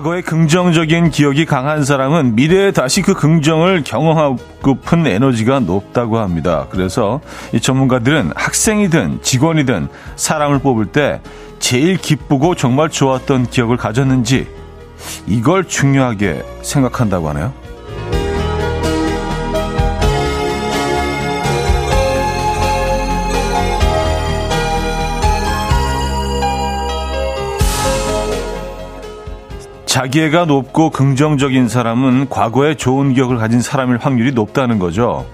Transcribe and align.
과거의 0.00 0.22
긍정적인 0.22 1.10
기억이 1.10 1.44
강한 1.44 1.84
사람은 1.84 2.34
미래에 2.34 2.72
다시 2.72 3.02
그 3.02 3.12
긍정을 3.12 3.84
경험하고픈 3.84 5.06
에너지가 5.06 5.60
높다고 5.60 6.18
합니다. 6.18 6.66
그래서 6.70 7.20
이 7.52 7.60
전문가들은 7.60 8.32
학생이든 8.34 9.20
직원이든 9.22 9.88
사람을 10.16 10.60
뽑을 10.60 10.86
때 10.86 11.20
제일 11.58 11.98
기쁘고 11.98 12.54
정말 12.54 12.88
좋았던 12.88 13.50
기억을 13.50 13.76
가졌는지 13.76 14.48
이걸 15.26 15.68
중요하게 15.68 16.44
생각한다고 16.62 17.28
하네요. 17.30 17.59
자기애가 29.90 30.44
높고 30.44 30.90
긍정적인 30.90 31.66
사람은 31.66 32.28
과거에 32.28 32.76
좋은 32.76 33.12
기억을 33.12 33.38
가진 33.38 33.60
사람일 33.60 33.96
확률이 33.96 34.30
높다는 34.30 34.78
거죠. 34.78 35.26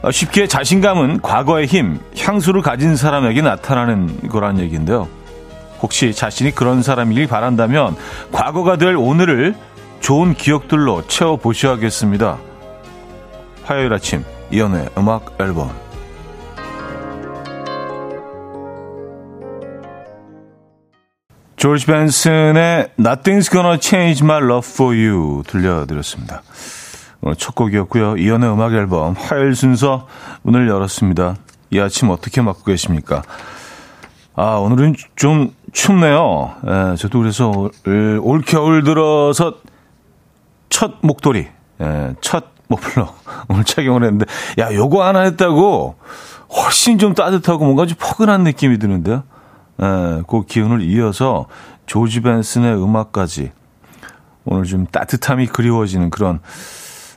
어, 0.00 0.12
쉽게 0.12 0.46
자신감은 0.46 1.22
과거의 1.22 1.66
힘, 1.66 1.98
향수를 2.16 2.62
가진 2.62 2.94
사람에게 2.94 3.42
나타나는 3.42 4.28
거란 4.28 4.60
얘기인데요. 4.60 5.08
혹시 5.82 6.14
자신이 6.14 6.54
그런 6.54 6.84
사람이길 6.84 7.26
바란다면 7.26 7.96
과거가 8.30 8.76
될 8.76 8.94
오늘을 8.94 9.56
좋은 9.98 10.34
기억들로 10.34 11.08
채워보셔야겠습니다. 11.08 12.38
화요일 13.64 13.92
아침 13.92 14.24
이연의 14.52 14.90
음악 14.96 15.34
앨범 15.40 15.72
조지 21.58 21.86
벤슨의 21.86 22.90
Nothing's 23.00 23.50
Gonna 23.50 23.78
Change 23.80 24.24
My 24.24 24.40
Love 24.40 24.60
For 24.64 24.96
You 24.96 25.42
들려드렸습니다. 25.44 26.42
오늘 27.20 27.34
첫 27.34 27.56
곡이었고요. 27.56 28.16
이연의 28.16 28.52
음악 28.52 28.74
앨범 28.74 29.14
화요일 29.14 29.56
순서 29.56 30.06
문을 30.42 30.68
열었습니다. 30.68 31.34
이 31.72 31.80
아침 31.80 32.10
어떻게 32.10 32.42
맞고 32.42 32.62
계십니까? 32.62 33.22
아, 34.36 34.54
오늘은 34.54 34.94
좀 35.16 35.52
춥네요. 35.72 36.54
예, 36.64 36.96
저도 36.96 37.18
그래서 37.18 37.50
올, 37.50 38.20
올 38.22 38.40
겨울 38.42 38.84
들어서 38.84 39.54
첫 40.70 40.98
목도리, 41.00 41.48
예, 41.80 42.14
첫 42.20 42.44
머플러 42.68 43.12
오늘 43.50 43.64
착용을 43.64 44.04
했는데, 44.04 44.26
야, 44.60 44.72
요거 44.72 45.04
하나 45.04 45.22
했다고 45.22 45.96
훨씬 46.56 46.98
좀 46.98 47.14
따뜻하고 47.14 47.64
뭔가 47.64 47.84
좀 47.84 47.96
포근한 47.98 48.44
느낌이 48.44 48.78
드는데요. 48.78 49.24
예, 49.82 50.22
그 50.26 50.44
기운을 50.44 50.82
이어서 50.82 51.46
조지 51.86 52.20
벤슨의 52.20 52.74
음악까지 52.82 53.52
오늘 54.44 54.64
좀 54.64 54.86
따뜻함이 54.86 55.46
그리워지는 55.46 56.10
그런 56.10 56.40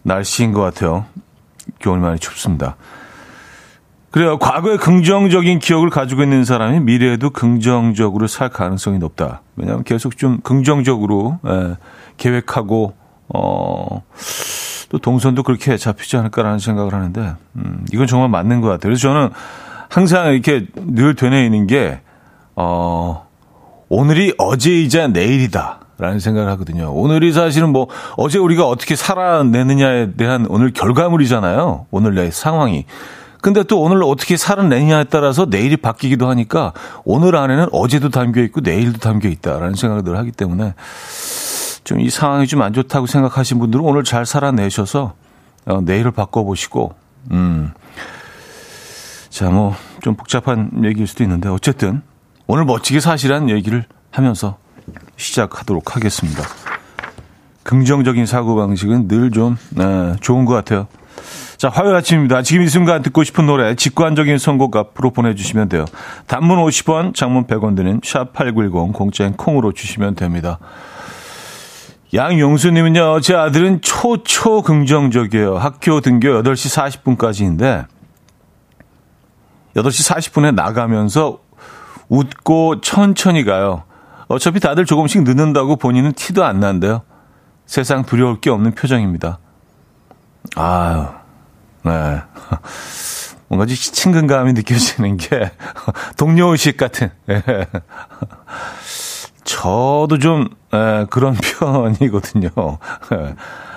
날씨인 0.03 0.51
것 0.53 0.61
같아요. 0.61 1.05
겨울 1.79 1.99
많이 1.99 2.19
춥습니다. 2.19 2.75
그래요. 4.11 4.37
과거에 4.37 4.75
긍정적인 4.75 5.59
기억을 5.59 5.89
가지고 5.89 6.23
있는 6.23 6.43
사람이 6.43 6.81
미래에도 6.81 7.29
긍정적으로 7.29 8.27
살 8.27 8.49
가능성이 8.49 8.97
높다. 8.99 9.41
왜냐하면 9.55 9.85
계속 9.85 10.17
좀 10.17 10.41
긍정적으로 10.41 11.39
예, 11.47 11.77
계획하고 12.17 12.93
어, 13.33 14.03
또 14.89 14.97
동선도 14.97 15.43
그렇게 15.43 15.77
잡히지 15.77 16.17
않을까라는 16.17 16.59
생각을 16.59 16.93
하는데 16.93 17.35
음, 17.55 17.85
이건 17.93 18.07
정말 18.07 18.27
맞는 18.27 18.59
것 18.59 18.67
같아요. 18.67 18.89
그래서 18.89 19.01
저는 19.01 19.29
항상 19.87 20.33
이렇게 20.33 20.67
늘 20.75 21.15
되뇌이는 21.15 21.67
게 21.67 22.01
어, 22.55 23.27
오늘이 23.89 24.33
어제이자 24.37 25.07
내일이다. 25.07 25.79
라는 25.97 26.19
생각을 26.19 26.49
하거든요. 26.53 26.91
오늘이 26.91 27.31
사실은 27.31 27.69
뭐 27.71 27.87
어제 28.17 28.39
우리가 28.39 28.67
어떻게 28.67 28.95
살아내느냐에 28.95 30.13
대한 30.13 30.47
오늘 30.49 30.73
결과물이잖아요. 30.73 31.85
오늘 31.91 32.15
내 32.15 32.31
상황이. 32.31 32.85
근데 33.39 33.61
또 33.61 33.79
오늘 33.81 34.01
어떻게 34.03 34.35
살아내느냐에 34.35 35.03
따라서 35.05 35.45
내일이 35.47 35.77
바뀌기도 35.77 36.27
하니까 36.27 36.73
오늘 37.03 37.35
안에는 37.35 37.67
어제도 37.71 38.09
담겨 38.09 38.41
있고 38.41 38.61
내일도 38.61 38.97
담겨 38.97 39.29
있다라는 39.29 39.75
생각을 39.75 40.03
늘 40.03 40.17
하기 40.17 40.31
때문에 40.31 40.73
좀 41.83 41.99
이 41.99 42.09
상황이 42.09 42.47
좀 42.47 42.61
안 42.63 42.73
좋다고 42.73 43.05
생각하신 43.05 43.59
분들은 43.59 43.85
오늘 43.85 44.03
잘 44.03 44.25
살아내셔서 44.25 45.13
어, 45.65 45.81
내일을 45.81 46.09
바꿔보시고, 46.11 46.95
음. 47.29 47.71
자, 49.29 49.49
뭐, 49.51 49.75
좀 50.01 50.15
복잡한 50.15 50.71
얘기일 50.83 51.05
수도 51.05 51.23
있는데, 51.23 51.49
어쨌든, 51.49 52.01
오늘 52.53 52.65
멋지게 52.65 52.99
사실한 52.99 53.49
얘기를 53.49 53.85
하면서 54.11 54.57
시작하도록 55.15 55.95
하겠습니다. 55.95 56.43
긍정적인 57.63 58.25
사고방식은 58.25 59.07
늘 59.07 59.31
좀, 59.31 59.55
네, 59.69 60.17
좋은 60.19 60.43
것 60.43 60.53
같아요. 60.55 60.87
자, 61.55 61.69
화요일 61.69 61.95
아침입니다. 61.95 62.41
지금 62.41 62.63
이 62.63 62.67
순간 62.67 63.03
듣고 63.03 63.23
싶은 63.23 63.45
노래, 63.45 63.73
직관적인 63.75 64.37
선곡 64.37 64.75
앞으로 64.75 65.11
보내주시면 65.11 65.69
돼요. 65.69 65.85
단문 66.27 66.57
50원, 66.57 67.15
장문 67.15 67.47
100원 67.47 67.77
드는 67.77 68.01
샵8910, 68.01 68.91
공짜인 68.91 69.31
콩으로 69.31 69.71
주시면 69.71 70.15
됩니다. 70.15 70.59
양용수님은요, 72.13 73.21
제 73.21 73.33
아들은 73.33 73.79
초초 73.79 74.61
긍정적이에요. 74.63 75.57
학교 75.57 76.01
등교 76.01 76.27
8시 76.43 77.15
40분까지인데, 77.15 77.85
8시 79.77 80.13
40분에 80.13 80.53
나가면서 80.53 81.39
웃고 82.11 82.81
천천히 82.81 83.45
가요. 83.45 83.83
어차피 84.27 84.59
다들 84.59 84.85
조금씩 84.85 85.23
늦는다고 85.23 85.77
본인은 85.77 86.11
티도 86.13 86.43
안 86.43 86.59
난대요. 86.59 87.03
세상 87.65 88.03
두려울 88.03 88.41
게 88.41 88.49
없는 88.49 88.75
표정입니다. 88.75 89.39
아유, 90.55 91.07
네. 91.83 91.91
뭔가 93.47 93.65
좀 93.65 93.75
친근감이 93.75 94.53
느껴지는 94.53 95.15
게 95.17 95.51
동료 96.17 96.47
의식 96.47 96.75
같은. 96.75 97.11
예. 97.29 97.43
저도 99.45 100.19
좀 100.19 100.49
에, 100.73 101.05
그런 101.09 101.35
편이거든요. 101.59 102.49
예. 103.13 103.35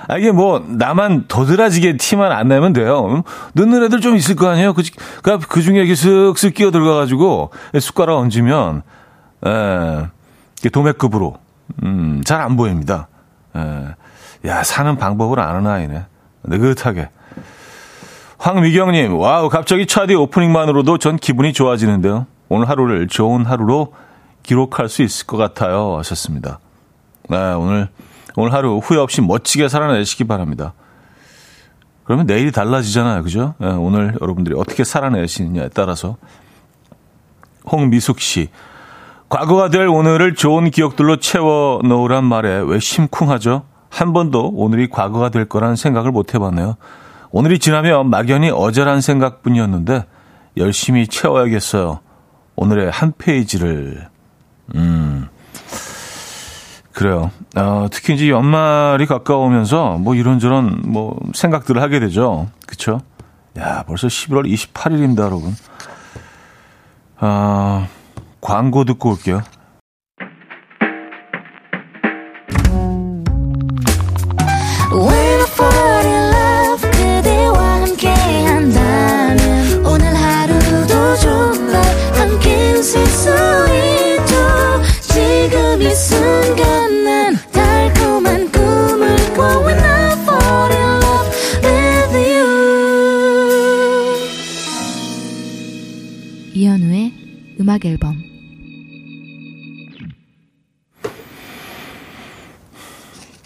아, 0.09 0.19
이게 0.19 0.31
뭐 0.31 0.65
나만 0.66 1.26
도드라지게 1.28 1.97
티만 1.97 2.32
안 2.32 2.48
내면 2.48 2.72
돼요. 2.72 3.22
늦는 3.54 3.84
애들 3.84 4.00
좀 4.00 4.16
있을 4.16 4.37
거 4.37 4.48
아니에요. 4.48 4.75
그, 4.75 4.82
그, 5.22 5.38
그 5.38 5.62
중에 5.62 5.78
이렇게 5.78 5.94
쓱쓱 5.94 6.54
끼어 6.54 6.70
들어가가지고 6.70 7.50
숟가락 7.81 8.19
얹으면 8.19 8.82
에, 9.47 10.69
도매급으로 10.70 11.37
음, 11.82 12.22
잘 12.25 12.41
안 12.41 12.56
보입니다. 12.56 13.09
에, 13.56 14.48
야 14.48 14.62
사는 14.62 14.97
방법을 14.97 15.41
아는 15.41 15.66
아이네. 15.66 16.04
느긋하게. 16.44 17.09
황미경님, 18.38 19.19
wow, 19.19 19.48
갑자기 19.48 19.86
차디 19.86 20.15
오프닝만으로도 20.15 20.98
전 20.98 21.16
기분이 21.16 21.54
좋아지는데요. 21.54 22.26
오늘 22.50 22.69
하루를 22.69 23.09
좋은 23.09 23.47
하루로 23.47 23.94
기록할 24.42 24.91
수 24.91 25.03
있을 25.03 25.26
것 25.26 25.38
같아요. 25.38 25.97
하셨습니다. 25.97 26.59
네, 27.31 27.38
오늘, 27.54 27.88
오늘 28.37 28.53
하루 28.53 28.78
후회 28.78 28.99
없이 28.99 29.21
멋지게 29.21 29.69
살아내시기 29.69 30.25
바랍니다. 30.25 30.75
그러면 32.05 32.27
내일이 32.27 32.53
달라지잖아요. 32.53 33.22
그죠? 33.22 33.55
네, 33.59 33.69
오늘 33.69 34.17
여러분들이 34.21 34.55
어떻게 34.59 34.84
살아내시느냐에 34.84 35.71
따라서. 35.72 36.17
홍미숙 37.71 38.21
씨. 38.21 38.50
과거가 39.28 39.71
될 39.71 39.89
오늘을 39.89 40.34
좋은 40.34 40.71
기억들로 40.71 41.16
채워 41.16 41.81
넣으란 41.83 42.25
말에 42.25 42.63
왜 42.66 42.78
심쿵하죠? 42.78 43.65
한 43.89 44.13
번도 44.13 44.51
오늘이 44.51 44.89
과거가 44.91 45.30
될 45.30 45.47
거라는 45.47 45.77
생각을 45.77 46.10
못 46.10 46.34
해봤네요. 46.34 46.77
오늘이 47.30 47.59
지나면 47.59 48.10
막연히 48.10 48.51
어제란 48.51 49.01
생각뿐이었는데 49.01 50.04
열심히 50.57 51.07
채워야겠어요. 51.07 52.01
오늘의 52.57 52.91
한 52.91 53.13
페이지를. 53.16 54.09
음. 54.75 55.28
그래요. 56.94 57.30
어, 57.56 57.88
특히 57.91 58.14
이제 58.14 58.30
연말이 58.30 59.04
가까우면서 59.06 59.98
뭐 59.98 60.14
이런저런 60.14 60.82
뭐 60.84 61.18
생각들을 61.34 61.82
하게 61.82 61.98
되죠. 61.98 62.48
그쵸? 62.66 63.00
야, 63.58 63.82
벌써 63.86 64.06
11월 64.06 64.50
28일입니다, 64.50 65.22
여러분. 65.22 65.54
아, 67.18 67.88
광고 68.41 68.84
듣고 68.84 69.10
올게요. 69.10 69.42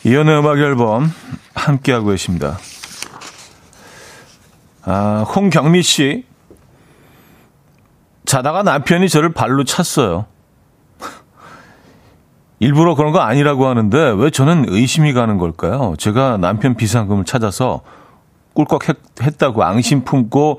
이연의 0.09 0.39
음악 0.39 0.57
앨범 0.59 1.13
함께하고 1.55 2.09
계십니다. 2.09 2.57
아, 4.87 5.23
홍경미 5.35 5.83
씨. 5.83 6.25
자다가 8.25 8.63
남편이 8.63 9.11
저를 9.11 9.35
발로 9.35 9.65
찼어요. 9.65 10.25
일부러 12.59 12.95
그런 12.95 13.13
거 13.13 13.19
아니라고 13.21 13.67
하는데 13.67 14.15
왜 14.17 14.31
저는 14.31 14.65
의심이 14.69 15.13
가는 15.13 15.37
걸까요? 15.37 15.95
제가 15.99 16.39
남편 16.39 16.75
비상금을 16.75 17.27
찾아서 17.27 17.83
꿀꺽했다고 18.55 19.63
앙심 19.63 20.05
품고 20.05 20.59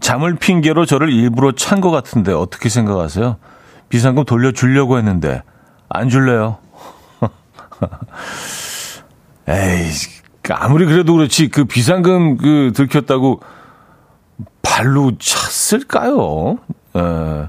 잠을 0.00 0.36
핑계로 0.36 0.86
저를 0.86 1.12
일부러 1.12 1.52
찬 1.52 1.82
것 1.82 1.90
같은데 1.90 2.32
어떻게 2.32 2.70
생각하세요? 2.70 3.36
비상금 3.90 4.24
돌려주려고 4.24 4.96
했는데 4.96 5.42
안 5.90 6.08
줄래요? 6.08 6.56
에이, 9.48 9.90
그 10.42 10.52
아무리 10.52 10.86
그래도 10.86 11.14
그렇지 11.14 11.48
그 11.48 11.64
비상금 11.64 12.36
그 12.36 12.72
들켰다고 12.74 13.40
발로 14.62 15.12
찼을까요? 15.18 16.58
에, 16.94 17.48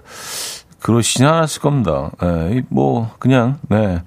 그러시지 0.80 1.26
않았을 1.26 1.62
겁니다. 1.62 2.12
에, 2.24 2.64
뭐 2.70 3.12
그냥 3.20 3.60
네. 3.70 4.02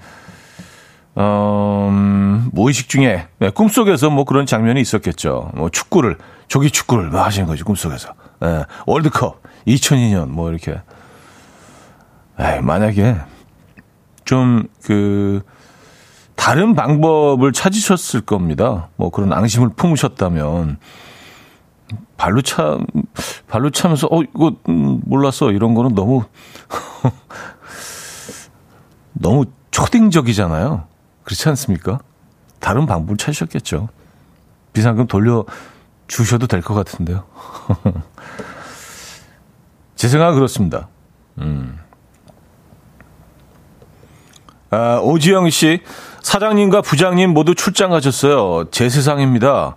어, 1.15 1.89
음, 1.91 2.49
무의식 2.53 2.89
중에 2.89 3.29
네, 3.39 3.51
꿈속에서 3.51 4.09
뭐 4.09 4.25
그런 4.25 4.47
장면이 4.47 4.81
있었겠죠. 4.81 5.53
뭐 5.55 5.69
축구를 5.69 6.17
조기 6.49 6.71
축구를 6.71 7.11
뭐 7.11 7.23
하시는 7.23 7.47
거지 7.47 7.63
꿈속에서. 7.63 8.15
에, 8.43 8.65
월드컵 8.87 9.43
2002년 9.67 10.29
뭐 10.29 10.51
이렇게. 10.51 10.81
에이, 12.41 12.61
만약에 12.63 13.17
좀 14.25 14.67
그 14.83 15.43
다른 16.43 16.75
방법을 16.75 17.53
찾으셨을 17.53 18.23
겁니다. 18.23 18.89
뭐 18.97 19.11
그런 19.11 19.33
앙심을 19.33 19.69
품으셨다면 19.77 20.79
발로 22.17 22.43
차 22.43 22.79
발로 23.47 23.71
차면서 23.71 24.09
어 24.11 24.23
이거 24.23 24.57
음, 24.69 25.01
몰랐어 25.05 25.53
이런 25.53 25.75
거는 25.75 25.95
너무 25.95 26.25
너무 29.15 29.45
초딩적이잖아요. 29.71 30.89
그렇지 31.23 31.49
않습니까? 31.51 32.01
다른 32.59 32.87
방법을 32.87 33.19
찾으셨겠죠. 33.19 33.89
비상금 34.73 35.07
돌려 35.07 35.45
주셔도 36.09 36.49
될 36.49 36.61
것 36.61 36.75
같은데요. 36.75 37.23
제 39.95 40.09
생각은 40.09 40.35
그렇습니다. 40.35 40.89
음. 41.39 41.79
아, 44.73 44.99
오지영 45.03 45.51
씨, 45.51 45.81
사장님과 46.23 46.81
부장님 46.81 47.31
모두 47.35 47.55
출장 47.55 47.91
가셨어요. 47.91 48.65
제 48.71 48.89
세상입니다. 48.89 49.77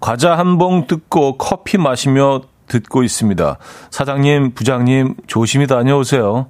과자 0.00 0.38
한 0.38 0.56
봉 0.56 0.86
뜯고 0.86 1.36
커피 1.36 1.78
마시며 1.78 2.42
듣고 2.68 3.02
있습니다. 3.02 3.58
사장님, 3.90 4.54
부장님, 4.54 5.16
조심히 5.26 5.66
다녀오세요. 5.66 6.46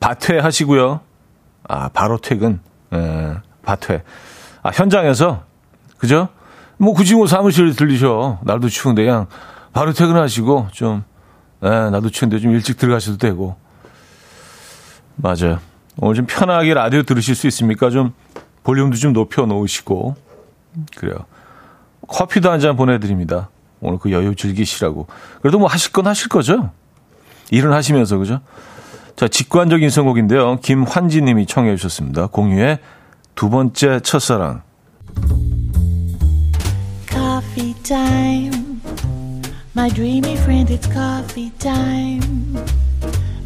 밭회 0.00 0.38
하시고요. 0.38 1.00
아, 1.68 1.88
바로 1.90 2.16
퇴근. 2.16 2.60
예, 2.94 3.34
밭회. 3.62 4.02
아, 4.62 4.70
현장에서? 4.72 5.42
그죠? 5.98 6.28
뭐 6.78 6.94
굳이 6.94 7.14
뭐 7.14 7.26
사무실에 7.26 7.72
들리셔. 7.72 8.38
날도 8.42 8.68
추운데 8.70 9.04
그냥 9.04 9.26
바로 9.74 9.92
퇴근하시고 9.92 10.68
좀, 10.72 11.04
예, 11.62 11.68
나도 11.68 12.08
추운데 12.08 12.38
좀 12.38 12.52
일찍 12.52 12.78
들어가셔도 12.78 13.18
되고. 13.18 13.56
맞아요. 15.16 15.58
오늘 15.98 16.14
좀 16.14 16.26
편하게 16.26 16.74
라디오 16.74 17.02
들으실 17.02 17.34
수 17.34 17.46
있습니까? 17.46 17.90
좀 17.90 18.12
볼륨도 18.64 18.96
좀 18.96 19.12
높여 19.12 19.46
놓으시고. 19.46 20.16
그래요. 20.96 21.16
커피도 22.08 22.50
한 22.50 22.60
잔 22.60 22.76
보내드립니다. 22.76 23.48
오늘 23.80 23.98
그 23.98 24.10
여유 24.12 24.34
즐기시라고. 24.34 25.06
그래도 25.40 25.58
뭐 25.58 25.68
하실 25.68 25.92
건 25.92 26.06
하실 26.06 26.28
거죠? 26.28 26.70
일은 27.50 27.72
하시면서, 27.72 28.18
그죠? 28.18 28.40
자, 29.14 29.28
직관적인 29.28 29.88
선곡인데요. 29.88 30.60
김환지 30.60 31.22
님이 31.22 31.46
청해 31.46 31.76
주셨습니다. 31.76 32.26
공유의 32.26 32.78
두 33.34 33.48
번째 33.50 34.00
첫사랑. 34.00 34.62
Coffee 37.08 37.74
time. 37.82 38.80
My 39.76 39.90
dreamy 39.90 40.34
friend, 40.34 40.72
it's 40.74 40.90
coffee 40.92 41.50
time. 41.58 42.56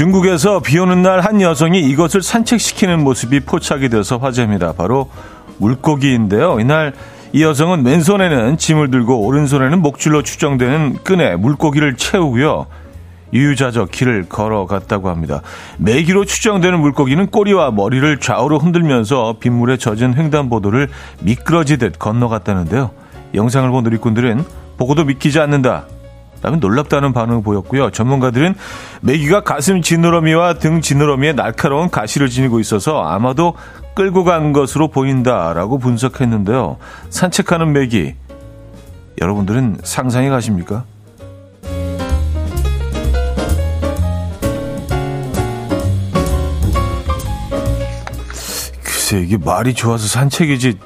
중국에서 0.00 0.60
비 0.60 0.78
오는 0.78 1.02
날 1.02 1.20
한 1.20 1.42
여성이 1.42 1.80
이것을 1.80 2.22
산책시키는 2.22 3.04
모습이 3.04 3.40
포착이 3.40 3.90
돼서 3.90 4.16
화제입니다. 4.16 4.72
바로 4.72 5.10
물고기인데요. 5.58 6.58
이날 6.58 6.94
이 7.34 7.42
여성은 7.42 7.84
왼손에는 7.84 8.56
짐을 8.56 8.90
들고 8.90 9.20
오른손에는 9.26 9.82
목줄로 9.82 10.22
추정되는 10.22 11.00
끈에 11.04 11.36
물고기를 11.36 11.96
채우고요. 11.96 12.64
유유자적 13.34 13.90
길을 13.90 14.30
걸어갔다고 14.30 15.10
합니다. 15.10 15.42
매기로 15.76 16.24
추정되는 16.24 16.80
물고기는 16.80 17.26
꼬리와 17.26 17.70
머리를 17.70 18.20
좌우로 18.20 18.58
흔들면서 18.58 19.36
빗물에 19.38 19.76
젖은 19.76 20.16
횡단보도를 20.16 20.88
미끄러지듯 21.20 21.98
건너갔다는데요. 21.98 22.90
영상을 23.34 23.70
본 23.70 23.84
누리꾼들은 23.84 24.46
보고도 24.78 25.04
믿기지 25.04 25.40
않는다. 25.40 25.84
라면 26.42 26.60
놀랍다는 26.60 27.12
반응을 27.12 27.42
보였고요. 27.42 27.90
전문가들은 27.90 28.54
메기가 29.02 29.42
가슴 29.42 29.82
지느러미와 29.82 30.54
등 30.54 30.80
지느러미에 30.80 31.32
날카로운 31.32 31.90
가시를 31.90 32.28
지니고 32.28 32.60
있어서 32.60 33.02
아마도 33.02 33.54
끌고 33.94 34.24
간 34.24 34.52
것으로 34.52 34.88
보인다라고 34.88 35.78
분석했는데요. 35.78 36.78
산책하는 37.10 37.72
메기 37.72 38.14
여러분들은 39.20 39.78
상상이 39.82 40.30
가십니까? 40.30 40.84
글쎄 48.82 49.20
이게 49.20 49.36
말이 49.36 49.74
좋아서 49.74 50.06
산책이지 50.06 50.78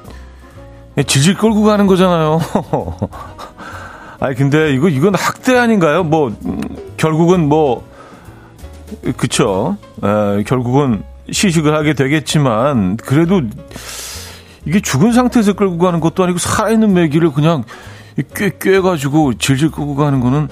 질질 1.07 1.35
끌고 1.35 1.63
가는 1.63 1.87
거잖아요. 1.87 2.39
아니 4.25 4.35
근데 4.35 4.73
이거 4.73 4.89
이건 4.89 5.13
학대 5.13 5.55
아닌가요? 5.55 6.03
뭐 6.03 6.35
음, 6.45 6.59
결국은 6.97 7.47
뭐 7.47 7.87
그쵸? 9.17 9.77
에, 10.03 10.41
결국은 10.43 11.03
시식을 11.31 11.75
하게 11.75 11.93
되겠지만 11.93 12.97
그래도 12.97 13.43
이게 14.65 14.79
죽은 14.79 15.11
상태에서 15.13 15.53
끌고 15.53 15.77
가는 15.77 15.99
것도 15.99 16.23
아니고 16.23 16.39
살아있는 16.39 16.93
메기를 16.93 17.33
그냥 17.33 17.63
꿰 18.33 18.57
꿰가지고 18.57 19.35
질질 19.35 19.69
끌고 19.69 19.95
가는 19.95 20.19
거는 20.19 20.47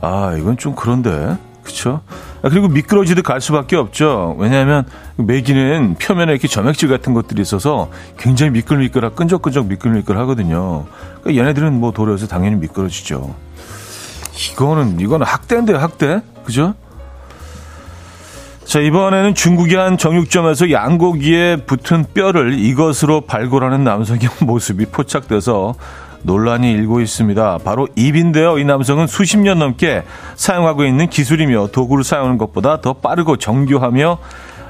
아 0.00 0.36
이건 0.38 0.56
좀 0.56 0.76
그런데 0.76 1.36
그쵸? 1.64 2.02
아, 2.06 2.14
그리고 2.42 2.68
미끄러지듯 2.68 3.24
갈 3.24 3.40
수밖에 3.40 3.76
없죠. 3.76 4.36
왜냐하면 4.38 4.84
메기는 5.16 5.96
표면에 6.00 6.32
이렇게 6.32 6.48
점액질 6.48 6.88
같은 6.88 7.12
것들이 7.12 7.42
있어서 7.42 7.90
굉장히 8.18 8.52
미끌미끌하, 8.52 9.10
끈적끈적 9.10 9.66
미끌미끌 9.66 10.16
하거든요. 10.18 10.86
그러니까 11.20 11.42
얘네들은 11.42 11.78
뭐 11.78 11.92
도려서 11.92 12.26
당연히 12.26 12.56
미끄러지죠. 12.56 13.34
이거는, 14.52 15.00
이거는 15.00 15.26
학대인데요, 15.26 15.78
학대. 15.78 16.22
그죠? 16.44 16.74
자, 18.70 18.78
이번에는 18.78 19.34
중국의 19.34 19.76
한 19.76 19.98
정육점에서 19.98 20.70
양고기에 20.70 21.64
붙은 21.66 22.04
뼈를 22.14 22.56
이것으로 22.56 23.22
발굴하는 23.22 23.82
남성의 23.82 24.28
모습이 24.46 24.86
포착돼서 24.86 25.74
논란이 26.22 26.70
일고 26.70 27.00
있습니다. 27.00 27.58
바로 27.64 27.88
입인데요. 27.96 28.58
이 28.58 28.64
남성은 28.64 29.08
수십 29.08 29.38
년 29.38 29.58
넘게 29.58 30.04
사용하고 30.36 30.84
있는 30.84 31.08
기술이며 31.08 31.70
도구를 31.72 32.04
사용하는 32.04 32.38
것보다 32.38 32.80
더 32.80 32.92
빠르고 32.92 33.38
정교하며 33.38 34.18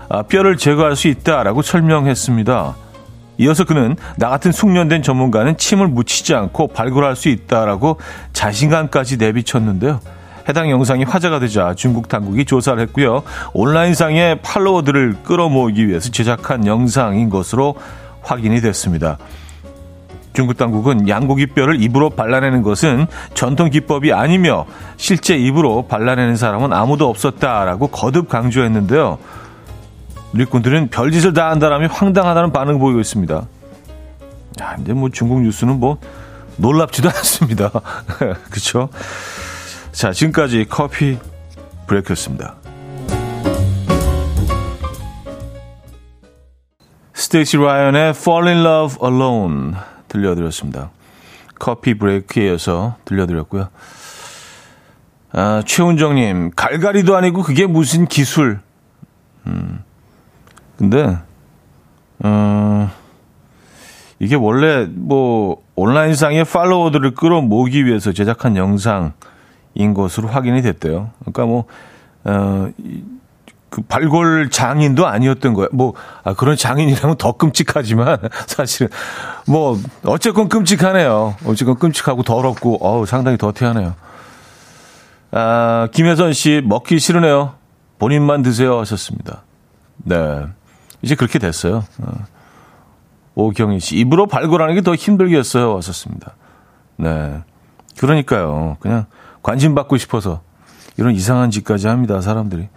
아, 0.08 0.22
뼈를 0.22 0.56
제거할 0.56 0.96
수 0.96 1.06
있다라고 1.08 1.60
설명했습니다. 1.60 2.76
이어서 3.36 3.64
그는 3.64 3.96
나 4.16 4.30
같은 4.30 4.50
숙련된 4.50 5.02
전문가는 5.02 5.58
침을 5.58 5.88
묻히지 5.88 6.34
않고 6.34 6.68
발굴할 6.68 7.16
수 7.16 7.28
있다라고 7.28 7.98
자신감까지 8.32 9.18
내비쳤는데요. 9.18 10.00
해당 10.48 10.70
영상이 10.70 11.04
화제가 11.04 11.38
되자 11.38 11.74
중국 11.74 12.08
당국이 12.08 12.44
조사를 12.44 12.80
했고요. 12.80 13.22
온라인상의 13.52 14.40
팔로워들을 14.42 15.18
끌어모으기 15.24 15.86
위해서 15.88 16.10
제작한 16.10 16.66
영상인 16.66 17.30
것으로 17.30 17.74
확인이 18.22 18.60
됐습니다. 18.60 19.18
중국 20.32 20.56
당국은 20.56 21.08
양고기 21.08 21.48
뼈를 21.48 21.82
입으로 21.82 22.10
발라내는 22.10 22.62
것은 22.62 23.06
전통 23.34 23.68
기법이 23.68 24.12
아니며 24.12 24.66
실제 24.96 25.36
입으로 25.36 25.86
발라내는 25.88 26.36
사람은 26.36 26.72
아무도 26.72 27.08
없었다라고 27.08 27.88
거듭 27.88 28.28
강조했는데요. 28.28 29.18
누리꾼들은 30.32 30.88
별짓을 30.88 31.32
다 31.32 31.50
한다라며 31.50 31.88
황당하다는 31.88 32.52
반응을 32.52 32.78
보이고 32.78 33.00
있습니다. 33.00 33.34
야, 34.60 34.72
근데 34.76 34.92
뭐 34.92 35.08
중국 35.08 35.40
뉴스는 35.42 35.80
뭐 35.80 35.98
놀랍지도 36.56 37.08
않습니다. 37.16 37.70
그렇죠? 38.50 38.88
자, 39.92 40.12
지금까지 40.12 40.66
커피 40.68 41.18
브레이크였습니다. 41.86 42.54
스테이시 47.12 47.58
라이언의 47.58 48.10
Fall 48.10 48.48
in 48.48 48.64
Love 48.64 48.96
Alone 49.04 49.74
들려드렸습니다. 50.08 50.90
커피 51.58 51.94
브레이크에 51.94 52.46
이어서 52.46 52.96
들려드렸고요. 53.04 53.68
아, 55.32 55.62
최훈정님, 55.66 56.52
갈갈이도 56.56 57.16
아니고 57.16 57.42
그게 57.42 57.66
무슨 57.66 58.06
기술. 58.06 58.60
음, 59.46 59.84
근데, 60.78 61.18
어, 62.20 62.90
이게 64.18 64.34
원래 64.34 64.86
뭐 64.90 65.62
온라인상의 65.76 66.44
팔로워들을 66.44 67.14
끌어모으기 67.14 67.84
위해서 67.84 68.12
제작한 68.12 68.56
영상 68.56 69.12
인 69.74 69.94
것으로 69.94 70.28
확인이 70.28 70.62
됐대요. 70.62 71.10
그러니까 71.20 71.46
뭐, 71.46 71.64
어, 72.24 72.70
그 73.70 73.82
발골 73.82 74.50
장인도 74.50 75.06
아니었던 75.06 75.54
거예요. 75.54 75.68
뭐 75.72 75.94
아, 76.24 76.34
그런 76.34 76.56
장인이라면 76.56 77.16
더 77.18 77.32
끔찍하지만 77.32 78.18
사실은 78.48 78.88
뭐 79.46 79.78
어쨌건 80.04 80.48
끔찍하네요. 80.48 81.36
어쨌건 81.46 81.78
끔찍하고 81.78 82.24
더럽고 82.24 82.78
어우 82.80 83.06
상당히 83.06 83.38
더티하네요. 83.38 83.94
아, 85.30 85.88
김혜선 85.92 86.32
씨 86.32 86.60
먹기 86.64 86.98
싫으네요. 86.98 87.54
본인만 88.00 88.42
드세요 88.42 88.78
하셨습니다. 88.80 89.42
네. 89.98 90.42
이제 91.02 91.14
그렇게 91.14 91.38
됐어요. 91.38 91.84
어. 91.98 92.12
오경희 93.36 93.78
씨 93.78 93.96
입으로 93.98 94.26
발골하는 94.26 94.74
게 94.74 94.80
더 94.80 94.96
힘들겠어요 94.96 95.76
하셨습니다. 95.76 96.34
네. 96.96 97.40
그러니까요. 97.98 98.78
그냥 98.80 99.06
관심 99.42 99.74
받고 99.74 99.96
싶어서 99.96 100.42
이런 100.96 101.14
이상한 101.14 101.50
짓까지 101.50 101.86
합니다. 101.86 102.20
사람들이. 102.20 102.68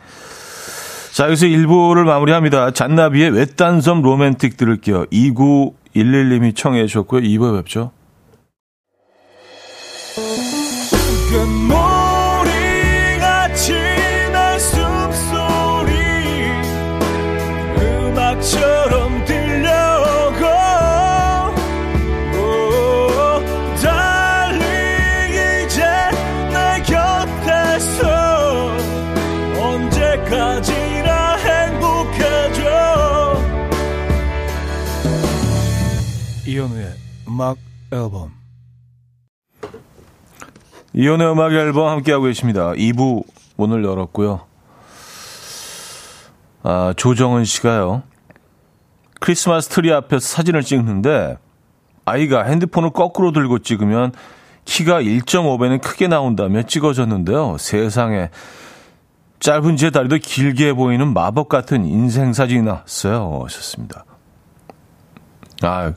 자, 1.13 1.25
여기서 1.25 1.45
1부를 1.45 2.05
마무리합니다. 2.05 2.71
잔나비의 2.71 3.31
외딴섬 3.31 4.01
로맨틱 4.01 4.57
들을게요. 4.57 5.05
2911님이 5.05 6.55
청해 6.55 6.87
주셨고요. 6.87 7.21
2부에 7.21 7.57
뵙죠. 7.59 7.91
음악 37.33 37.57
앨범 37.91 38.31
이현우의 40.93 41.31
음악 41.31 41.51
앨범 41.51 41.87
함께하고 41.87 42.25
계십니다. 42.25 42.73
2부 42.73 43.23
문을 43.55 43.83
열었고요. 43.83 44.41
아, 46.61 46.93
조정은 46.95 47.45
씨가요. 47.45 48.03
크리스마스 49.19 49.69
트리 49.69 49.91
앞에서 49.91 50.19
사진을 50.19 50.61
찍는데 50.61 51.39
아이가 52.05 52.43
핸드폰을 52.43 52.91
거꾸로 52.91 53.31
들고 53.31 53.59
찍으면 53.59 54.11
키가 54.65 55.01
1.5배는 55.01 55.81
크게 55.81 56.07
나온다며 56.07 56.61
찍어줬는데요. 56.61 57.57
세상에 57.57 58.29
짧은 59.39 59.77
제 59.77 59.89
다리도 59.89 60.17
길게 60.17 60.73
보이는 60.73 61.11
마법 61.11 61.49
같은 61.49 61.83
인생 61.85 62.31
사진이 62.31 62.61
나왔어요. 62.61 63.41
하셨습니다. 63.43 64.05
아, 65.63 65.93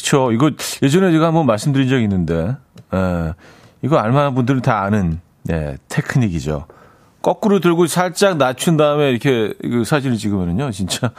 그쵸. 0.00 0.32
이거 0.32 0.50
예전에 0.82 1.12
제가 1.12 1.26
한번 1.26 1.46
말씀드린 1.46 1.88
적이 1.88 2.04
있는데, 2.04 2.56
에, 2.92 2.96
예, 2.96 3.34
이거 3.82 3.98
알만한 3.98 4.34
분들은 4.34 4.62
다 4.62 4.82
아는, 4.82 5.20
네, 5.44 5.76
테크닉이죠. 5.88 6.64
거꾸로 7.22 7.60
들고 7.60 7.86
살짝 7.86 8.38
낮춘 8.38 8.78
다음에 8.78 9.10
이렇게 9.10 9.52
그 9.60 9.84
사진을 9.84 10.16
찍으면은요, 10.16 10.70
진짜 10.70 11.10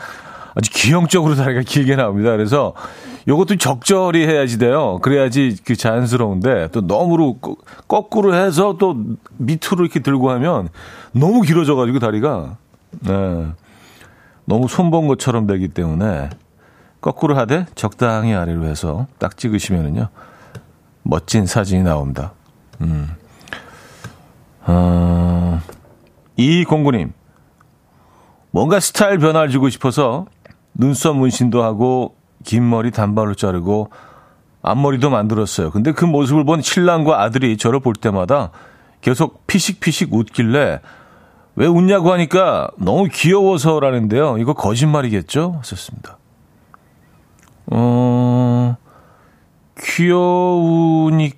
아주 0.55 0.71
기형적으로 0.71 1.35
다리가 1.35 1.61
길게 1.61 1.95
나옵니다. 1.95 2.31
그래서 2.31 2.73
요것도 3.27 3.57
적절히 3.57 4.25
해야지 4.25 4.57
돼요. 4.57 4.97
그래야지 5.03 5.57
그 5.63 5.75
자연스러운데 5.75 6.69
또 6.71 6.81
너무로 6.81 7.37
거꾸로 7.87 8.33
해서 8.33 8.77
또 8.79 8.97
밑으로 9.37 9.83
이렇게 9.83 9.99
들고 9.99 10.31
하면 10.31 10.69
너무 11.11 11.41
길어져가지고 11.41 11.99
다리가, 11.99 12.57
네. 13.01 13.47
너무 14.45 14.67
손본 14.67 15.07
것처럼 15.07 15.45
되기 15.45 15.67
때문에 15.67 16.31
거꾸로 17.01 17.35
하되 17.35 17.65
적당히 17.75 18.33
아래로 18.33 18.65
해서 18.65 19.07
딱 19.17 19.37
찍으시면은요. 19.37 20.07
멋진 21.03 21.47
사진이 21.47 21.83
나옵니다. 21.83 22.33
음. 22.81 23.09
어, 24.65 25.59
이공구님. 26.37 27.13
뭔가 28.51 28.79
스타일 28.79 29.17
변화를 29.17 29.49
주고 29.49 29.69
싶어서 29.69 30.25
눈썹 30.73 31.17
문신도 31.17 31.63
하고 31.63 32.15
긴 32.43 32.69
머리 32.69 32.91
단발로 32.91 33.35
자르고 33.35 33.89
앞머리도 34.61 35.09
만들었어요. 35.09 35.71
근데 35.71 35.91
그 35.91 36.05
모습을 36.05 36.45
본 36.45 36.61
신랑과 36.61 37.21
아들이 37.21 37.57
저를 37.57 37.79
볼 37.79 37.95
때마다 37.95 38.51
계속 39.01 39.47
피식피식 39.47 40.13
웃길래 40.13 40.81
왜 41.55 41.67
웃냐고 41.67 42.13
하니까 42.13 42.69
너무 42.77 43.07
귀여워서라는데요. 43.11 44.37
이거 44.37 44.53
거짓말이겠죠? 44.53 45.55
하셨습니다. 45.57 46.17
어, 47.71 48.75
귀여우니까 49.81 51.31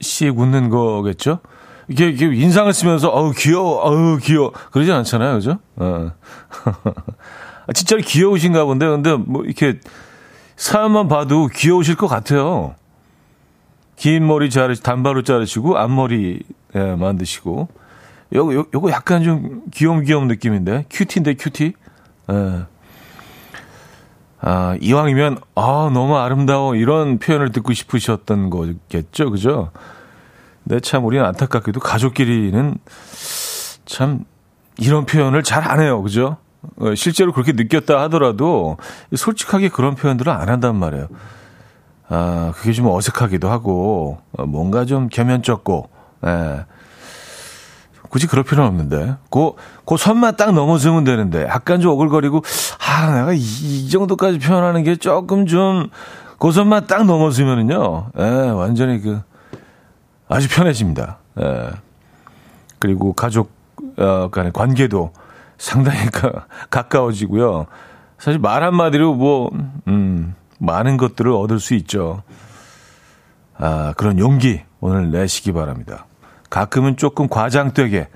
씨 0.00 0.28
웃는 0.28 0.70
거겠죠? 0.70 1.40
이게, 1.88 2.08
이게 2.08 2.26
인상을 2.26 2.72
쓰면서, 2.72 3.10
어우, 3.10 3.32
귀여워, 3.36 3.80
어우, 3.82 4.18
귀여워. 4.18 4.52
그러지 4.72 4.90
않잖아요, 4.90 5.34
그죠? 5.34 5.58
어. 5.76 6.10
아, 7.68 7.72
진짜로 7.72 8.02
귀여우신가 8.02 8.64
본데, 8.64 8.88
근데 8.88 9.14
뭐, 9.14 9.44
이렇게, 9.44 9.78
사연만 10.56 11.08
봐도 11.08 11.46
귀여우실 11.46 11.94
것 11.96 12.08
같아요. 12.08 12.74
긴 13.96 14.26
머리 14.26 14.50
자르, 14.50 14.74
단발로 14.74 15.22
자르시고, 15.22 15.78
앞머리, 15.78 16.40
예, 16.74 16.94
만드시고. 16.96 17.68
요거, 18.34 18.54
요, 18.54 18.64
요거 18.74 18.90
약간 18.90 19.22
좀 19.22 19.62
귀여움 19.72 20.02
귀여움 20.02 20.26
느낌인데? 20.26 20.86
큐티인데, 20.90 21.34
큐티? 21.34 21.72
예. 22.32 22.66
아, 24.40 24.76
이왕이면, 24.80 25.38
아, 25.54 25.90
너무 25.92 26.16
아름다워. 26.16 26.74
이런 26.76 27.18
표현을 27.18 27.52
듣고 27.52 27.72
싶으셨던 27.72 28.50
거겠죠. 28.50 29.30
그죠? 29.30 29.70
네, 30.64 30.80
참, 30.80 31.04
우리는 31.04 31.24
안타깝게도 31.24 31.80
가족끼리는 31.80 32.76
참, 33.86 34.24
이런 34.78 35.06
표현을 35.06 35.42
잘 35.42 35.62
안 35.64 35.80
해요. 35.80 36.02
그죠? 36.02 36.36
어, 36.78 36.94
실제로 36.94 37.32
그렇게 37.32 37.52
느꼈다 37.52 38.00
하더라도 38.02 38.76
솔직하게 39.14 39.68
그런 39.68 39.94
표현들을 39.94 40.30
안 40.30 40.48
한단 40.48 40.76
말이에요. 40.76 41.06
아, 42.08 42.52
그게 42.56 42.72
좀 42.72 42.86
어색하기도 42.88 43.48
하고, 43.48 44.18
어, 44.32 44.44
뭔가 44.44 44.84
좀 44.84 45.08
겸연쩍고, 45.08 45.88
예. 46.26 46.66
굳이 48.08 48.26
그럴 48.26 48.44
필요는 48.44 48.68
없는데. 48.68 49.16
그, 49.30 49.52
그 49.84 49.96
선만 49.96 50.36
딱 50.36 50.52
넘어서면 50.52 51.04
되는데. 51.04 51.42
약간 51.44 51.80
좀 51.80 51.92
오글거리고, 51.92 52.42
아, 52.86 53.14
내가 53.14 53.32
이, 53.32 53.38
이 53.38 53.90
정도까지 53.90 54.38
표현하는 54.38 54.82
게 54.82 54.96
조금 54.96 55.46
좀, 55.46 55.88
그 56.38 56.52
선만 56.52 56.86
딱 56.86 57.04
넘어서면은요, 57.04 58.10
예, 58.18 58.22
완전히 58.50 59.00
그, 59.00 59.20
아주 60.28 60.48
편해집니다. 60.48 61.18
예. 61.40 61.70
그리고 62.78 63.12
가족, 63.12 63.50
어, 63.98 64.28
간의 64.30 64.52
관계도 64.52 65.12
상당히 65.58 66.06
가, 66.10 66.46
가까워지고요. 66.70 67.66
사실 68.18 68.38
말 68.38 68.62
한마디로 68.62 69.14
뭐, 69.14 69.50
음, 69.88 70.34
많은 70.58 70.96
것들을 70.96 71.30
얻을 71.30 71.60
수 71.60 71.74
있죠. 71.74 72.22
아, 73.58 73.94
그런 73.96 74.18
용기 74.18 74.62
오늘 74.80 75.10
내시기 75.10 75.52
바랍니다. 75.52 76.05
가끔은 76.50 76.96
조금 76.96 77.28
과장되게 77.28 78.08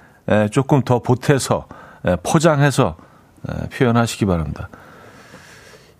조금 0.50 0.82
더 0.82 1.00
보태서 1.00 1.66
포장해서 2.22 2.96
표현하시기 3.72 4.26
바랍니다. 4.26 4.68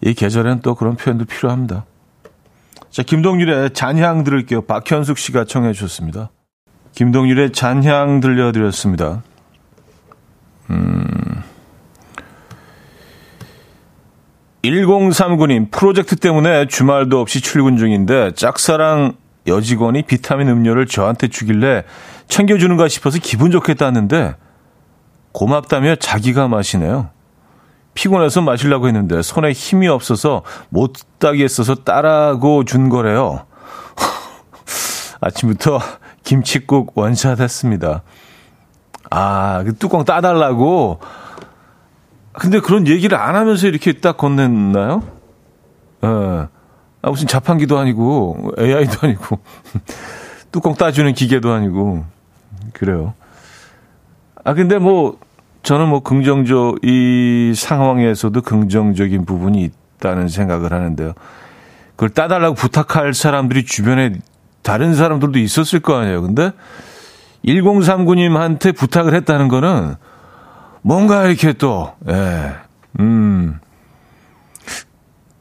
이 0.01 0.15
계절엔 0.15 0.61
또 0.61 0.75
그런 0.75 0.97
표현도 0.97 1.27
필요합니다. 1.27 1.85
자, 2.91 3.03
김동률의 3.03 3.71
잔향 3.71 4.25
들을게요. 4.25 4.63
박현숙 4.63 5.19
씨가 5.19 5.45
청해 5.45 5.73
주셨습니다. 5.73 6.31
김동률의 6.93 7.53
잔향 7.53 8.21
들려드렸습니다. 8.21 9.23
음. 10.71 11.43
1039님, 14.65 15.71
프로젝트 15.71 16.17
때문에 16.17 16.67
주말도 16.67 17.21
없이 17.21 17.41
출근 17.41 17.77
중인데 17.77 18.33
짝사랑 18.33 19.15
여직원이 19.47 20.03
비타민 20.03 20.49
음료를 20.49 20.87
저한테 20.87 21.29
주길래 21.29 21.85
챙겨주는가 22.31 22.89
싶어서 22.89 23.19
기분 23.21 23.51
좋겠다는데 23.51 24.37
고맙다며 25.33 25.97
자기가 25.97 26.49
마시네요. 26.49 27.11
피곤해서 27.95 28.41
마시려고 28.41 28.87
했는데 28.87 29.21
손에 29.21 29.53
힘이 29.53 29.89
없어서 29.89 30.43
못 30.71 30.95
따기 31.19 31.43
했어서 31.43 31.75
따라고 31.75 32.65
준 32.65 32.89
거래요. 32.89 33.47
아침부터 35.21 35.81
김치국 36.23 36.97
원샷 36.97 37.41
했습니다. 37.41 38.03
아, 39.11 39.63
그 39.65 39.75
뚜껑 39.75 40.05
따달라고? 40.05 41.01
근데 42.33 42.61
그런 42.61 42.87
얘기를 42.87 43.19
안 43.19 43.35
하면서 43.35 43.67
이렇게 43.67 43.93
딱 43.95 44.17
건넸나요? 44.17 45.03
예. 46.05 46.49
아, 47.03 47.11
무슨 47.11 47.27
자판기도 47.27 47.79
아니고, 47.79 48.53
AI도 48.59 48.99
아니고, 49.03 49.39
뚜껑 50.53 50.75
따주는 50.75 51.13
기계도 51.15 51.51
아니고, 51.53 52.05
그래요. 52.73 53.15
아, 54.45 54.55
근데 54.55 54.79
뭐, 54.79 55.19
저는 55.63 55.89
뭐 55.89 56.01
긍정적, 56.01 56.79
이 56.83 57.53
상황에서도 57.55 58.41
긍정적인 58.41 59.25
부분이 59.25 59.71
있다는 59.99 60.29
생각을 60.29 60.73
하는데요. 60.73 61.13
그걸 61.91 62.09
따달라고 62.11 62.55
부탁할 62.55 63.13
사람들이 63.13 63.65
주변에 63.67 64.15
다른 64.63 64.95
사람들도 64.95 65.39
있었을 65.39 65.81
거 65.81 65.97
아니에요. 65.97 66.23
근데 66.23 66.53
1039님한테 67.45 68.77
부탁을 68.77 69.15
했다는 69.15 69.49
거는 69.49 69.97
뭔가 70.83 71.27
이렇게 71.27 71.53
또, 71.53 71.93
예, 72.09 72.55
음, 73.01 73.59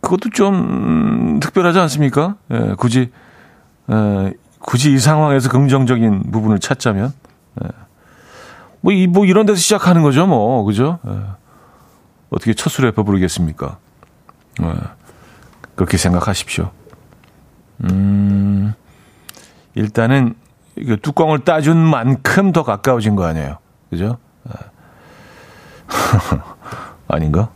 그것도 0.02 0.30
좀 0.32 1.40
특별하지 1.42 1.80
않습니까? 1.80 2.36
예, 2.52 2.74
굳이, 2.78 3.10
예, 3.92 4.34
굳이 4.60 4.94
이 4.94 5.00
상황에서 5.00 5.50
긍정적인 5.50 6.32
부분을 6.32 6.60
찾자면, 6.60 7.14
예. 7.64 7.70
뭐, 8.82 8.94
이, 8.94 9.08
뭐, 9.08 9.26
이런 9.26 9.46
데서 9.46 9.58
시작하는 9.58 10.04
거죠, 10.04 10.28
뭐, 10.28 10.64
그죠? 10.64 11.00
예. 11.08 11.12
어떻게 12.30 12.54
첫 12.54 12.70
술에 12.70 12.92
부르겠습니까? 12.92 13.78
예. 14.62 14.74
그렇게 15.76 15.98
생각하십시오. 15.98 16.72
음, 17.86 18.74
일단은, 19.76 20.36
그 20.76 20.98
뚜껑을 20.98 21.40
따준 21.40 21.78
만큼 21.78 22.52
더 22.52 22.64
가까워진 22.64 23.16
거 23.16 23.26
아니에요. 23.26 23.58
그죠? 23.90 24.18
예. 24.50 24.54
아닌가? 27.08 27.50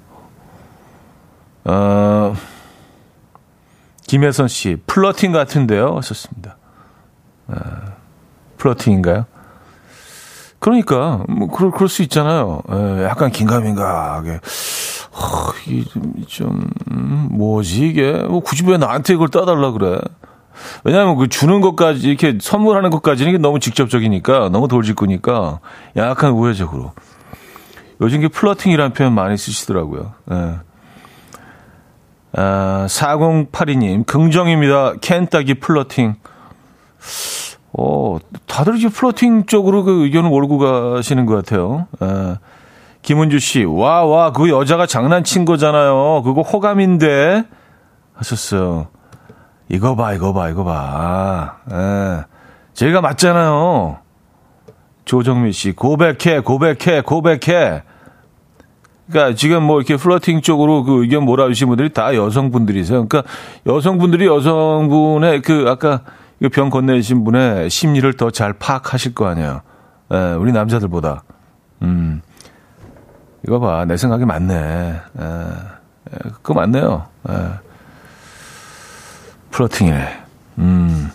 어, 1.66 2.36
김혜선 4.08 4.48
씨, 4.48 4.78
플러팅 4.88 5.32
같은데요? 5.32 5.96
하셨습니다. 5.98 6.58
어, 7.48 7.56
플러팅인가요? 8.58 9.26
그러니까, 10.60 11.26
뭐, 11.28 11.50
그럴, 11.50 11.72
그럴 11.72 11.90
수 11.90 12.02
있잖아요. 12.04 12.62
에, 12.72 13.04
약간 13.04 13.32
긴가민가하게. 13.32 14.40
어, 15.12 15.52
이게 15.68 15.84
좀, 15.84 16.14
좀, 16.26 16.68
음, 16.92 17.28
뭐지, 17.32 17.88
이게? 17.88 18.14
뭐, 18.14 18.40
굳이 18.40 18.64
왜 18.66 18.78
나한테 18.78 19.14
이걸 19.14 19.28
따달라 19.28 19.72
그래? 19.72 20.00
왜냐하면 20.86 21.18
그 21.18 21.28
주는 21.28 21.60
것까지, 21.60 22.08
이렇게 22.08 22.38
선물하는 22.40 22.92
것까지는 22.92 23.42
너무 23.42 23.60
직접적이니까, 23.60 24.50
너무 24.50 24.70
돌직구니까, 24.70 25.60
약간 25.98 26.32
우회적으로. 26.32 26.94
요즘 28.00 28.22
게 28.22 28.28
flirting이라는 28.30 28.94
표현 28.94 29.14
많이 29.14 29.38
쓰시더라고요. 29.38 30.14
예. 30.32 30.56
아, 32.36 32.86
4082님, 32.90 34.06
긍정입니다. 34.06 34.94
캔 35.02 35.28
따기 35.28 35.56
flirting. 35.56 36.16
어, 37.78 38.18
다들 38.48 38.78
이제 38.78 38.88
플러팅 38.88 39.46
쪽으로 39.46 39.84
그 39.84 40.04
의견을 40.04 40.30
몰고 40.30 40.60
가시는 40.60 41.26
것 41.26 41.36
같아요. 41.36 41.88
아, 42.00 42.38
김은주 43.02 43.40
씨, 43.40 43.64
와, 43.64 44.06
와, 44.06 44.32
그 44.32 44.50
여자가 44.50 44.86
장난친 44.86 45.46
거잖아요. 45.46 46.22
그거 46.24 46.42
호감인데. 46.42 47.44
하셨어요. 48.14 48.88
이거 49.70 49.96
봐, 49.96 50.14
이거 50.14 50.34
봐, 50.34 50.50
이거 50.50 50.64
봐. 50.64 51.58
예. 51.72 52.26
제가 52.74 53.02
맞잖아요. 53.02 53.98
조정미 55.06 55.52
씨, 55.52 55.72
고백해, 55.74 56.42
고백해, 56.44 57.02
고백해. 57.02 57.84
그러니까 59.10 59.36
지금 59.36 59.64
뭐 59.64 59.80
이렇게 59.80 59.98
플러팅 59.98 60.42
쪽으로 60.42 60.84
그 60.84 61.02
의견 61.02 61.26
몰아주신 61.26 61.68
분들이 61.68 61.90
다 61.90 62.16
여성분들이세요. 62.16 63.08
그러니까 63.08 63.30
여성분들이 63.66 64.28
여성분의 64.28 65.42
그 65.42 65.66
아까 65.68 66.02
병 66.50 66.70
건네신 66.70 67.24
분의 67.24 67.70
심리를 67.70 68.12
더 68.18 68.32
잘 68.32 68.54
파악하실 68.54 69.14
거 69.14 69.28
아니에요. 69.28 69.62
예, 70.12 70.34
우리 70.34 70.52
남자들보다. 70.52 71.24
음. 71.84 72.22
이거 73.46 73.60
봐. 73.60 73.86
내 73.86 73.98
생각이 73.98 74.26
맞네. 74.26 74.54
예, 75.20 75.26
예, 76.12 76.18
그거 76.42 76.54
맞네요. 76.54 77.08
예. 77.30 77.34
플러팅이네. 79.52 80.24
음. 80.60 81.12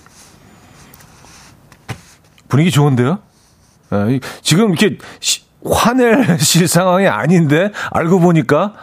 분위기 2.49 2.71
좋은데요? 2.71 3.19
예, 3.93 4.21
지금 4.43 4.71
이렇게 4.71 4.99
시, 5.21 5.43
화낼 5.64 6.38
실 6.38 6.69
상황이 6.69 7.07
아닌데 7.09 7.73
알고 7.91 8.21
보니까 8.21 8.75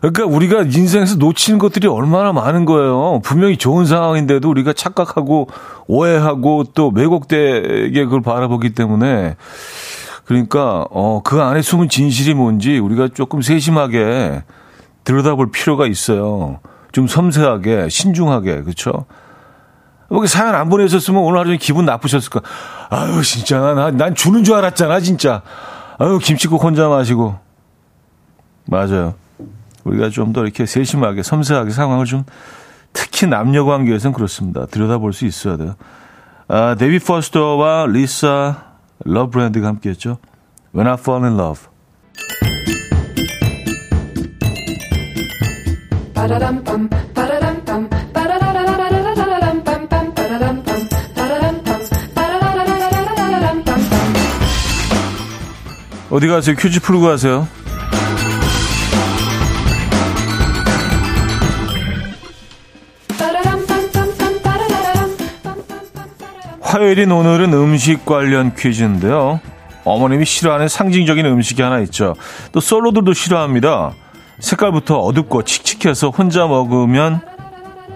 그러니까 0.00 0.24
우리가 0.26 0.62
인생에서 0.62 1.16
놓치는 1.16 1.58
것들이 1.58 1.88
얼마나 1.88 2.32
많은 2.32 2.64
거예요. 2.64 3.20
분명히 3.24 3.56
좋은 3.56 3.84
상황인데도 3.84 4.48
우리가 4.48 4.72
착각하고 4.72 5.48
오해하고 5.86 6.64
또 6.74 6.92
왜곡되게 6.94 8.04
그걸 8.04 8.20
바라보기 8.22 8.70
때문에 8.74 9.36
그러니까 10.24 10.86
어 10.90 11.20
그 11.24 11.40
안에 11.42 11.62
숨은 11.62 11.88
진실이 11.88 12.34
뭔지 12.34 12.78
우리가 12.78 13.08
조금 13.14 13.42
세심하게 13.42 14.44
들여다볼 15.04 15.50
필요가 15.50 15.86
있어요. 15.86 16.60
좀 16.92 17.06
섬세하게 17.06 17.88
신중하게 17.88 18.62
그렇죠? 18.62 19.06
뭐 20.10 20.24
사연 20.26 20.54
안 20.54 20.68
보내셨으면 20.68 21.20
오늘 21.22 21.38
하루 21.38 21.48
종일 21.48 21.58
기분 21.58 21.84
나쁘셨을 21.84 22.30
거야. 22.30 22.42
아유 22.88 23.22
진짜 23.22 23.74
난, 23.74 23.96
난 23.96 24.14
주는 24.14 24.44
줄 24.44 24.54
알았잖아 24.54 25.00
진짜. 25.00 25.42
아유, 25.98 26.18
김치국 26.22 26.62
혼자 26.62 26.88
마시고. 26.88 27.36
맞아요. 28.66 29.14
우리가 29.88 30.10
좀 30.10 30.32
더 30.32 30.42
이렇게 30.42 30.66
세심하게, 30.66 31.22
섬세하게 31.22 31.70
상황을 31.70 32.04
좀, 32.04 32.24
특히 32.92 33.26
남녀 33.26 33.64
관계에서는 33.64 34.14
그렇습니다. 34.14 34.66
들여다볼 34.66 35.12
수 35.12 35.24
있어야 35.26 35.56
돼요. 35.56 35.74
아, 36.48 36.74
데이비 36.78 36.98
퍼스터와 36.98 37.86
리사 37.86 38.64
러브랜드가 39.04 39.66
함께 39.66 39.90
했죠. 39.90 40.18
When 40.74 40.86
I 40.88 40.94
Fall 40.94 41.24
in 41.24 41.34
Love. 41.38 41.66
어디 56.10 56.26
가세요? 56.26 56.56
퀴즈 56.56 56.80
풀고 56.80 57.02
가세요. 57.06 57.46
화요일인 66.68 67.10
오늘은 67.12 67.54
음식 67.54 68.04
관련 68.04 68.54
퀴즈인데요. 68.54 69.40
어머님이 69.84 70.26
싫어하는 70.26 70.68
상징적인 70.68 71.24
음식이 71.24 71.62
하나 71.62 71.78
있죠. 71.80 72.14
또 72.52 72.60
솔로들도 72.60 73.14
싫어합니다. 73.14 73.94
색깔부터 74.38 74.98
어둡고 74.98 75.44
칙칙해서 75.44 76.10
혼자 76.10 76.46
먹으면 76.46 77.22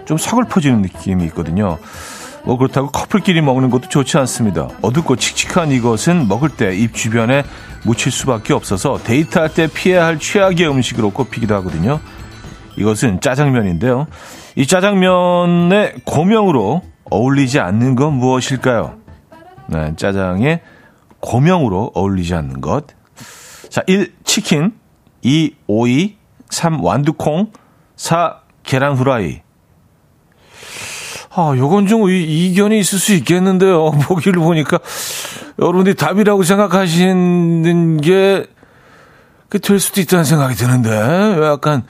좀 0.05 0.17
서글퍼지는 0.17 0.81
느낌이 0.81 1.23
있거든요. 1.25 1.77
뭐 2.45 2.57
그렇다고 2.57 2.89
커플끼리 2.89 3.41
먹는 3.41 3.69
것도 3.69 3.89
좋지 3.89 4.17
않습니다. 4.17 4.69
어둡고 4.81 5.17
칙칙한 5.17 5.71
이것은 5.71 6.27
먹을 6.27 6.49
때 6.49 6.75
입 6.75 6.95
주변에 6.95 7.43
묻힐 7.85 8.11
수밖에 8.11 8.53
없어서 8.53 8.97
데이트할 9.03 9.53
때 9.53 9.67
피해야 9.71 10.03
할 10.07 10.17
최악의 10.17 10.67
음식으로 10.67 11.11
꼽히기도 11.11 11.53
하거든요. 11.57 11.99
이것은 12.75 13.21
짜장면인데요. 13.21 14.07
이 14.55 14.65
짜장면의 14.65 15.93
고명으로 16.05 16.81
어울리지 17.13 17.59
않는 17.59 17.95
건 17.95 18.13
무엇일까요? 18.13 18.97
네, 19.67 19.93
짜장의 19.95 20.61
고명으로 21.19 21.91
어울리지 21.93 22.33
않는 22.33 22.59
것. 22.61 22.87
자, 23.69 23.83
1. 23.87 24.13
치킨 24.23 24.73
2. 25.21 25.55
오이 25.67 26.17
3. 26.49 26.83
완두콩 26.83 27.51
4. 27.95 28.39
계란 28.63 28.95
후라이 28.95 29.41
아, 31.35 31.53
요건 31.57 31.87
좀 31.87 32.09
이 32.09 32.53
견이 32.55 32.79
있을 32.79 32.99
수 32.99 33.13
있겠는데요. 33.13 33.91
보기를 34.07 34.41
보니까 34.41 34.79
여러분들이 35.59 35.95
답이라고 35.95 36.43
생각하시는 36.43 38.01
게 38.01 38.45
될 39.59 39.79
수도 39.79 40.01
있다는 40.01 40.25
생각이 40.25 40.55
드는데 40.55 40.89
약간 41.43 41.83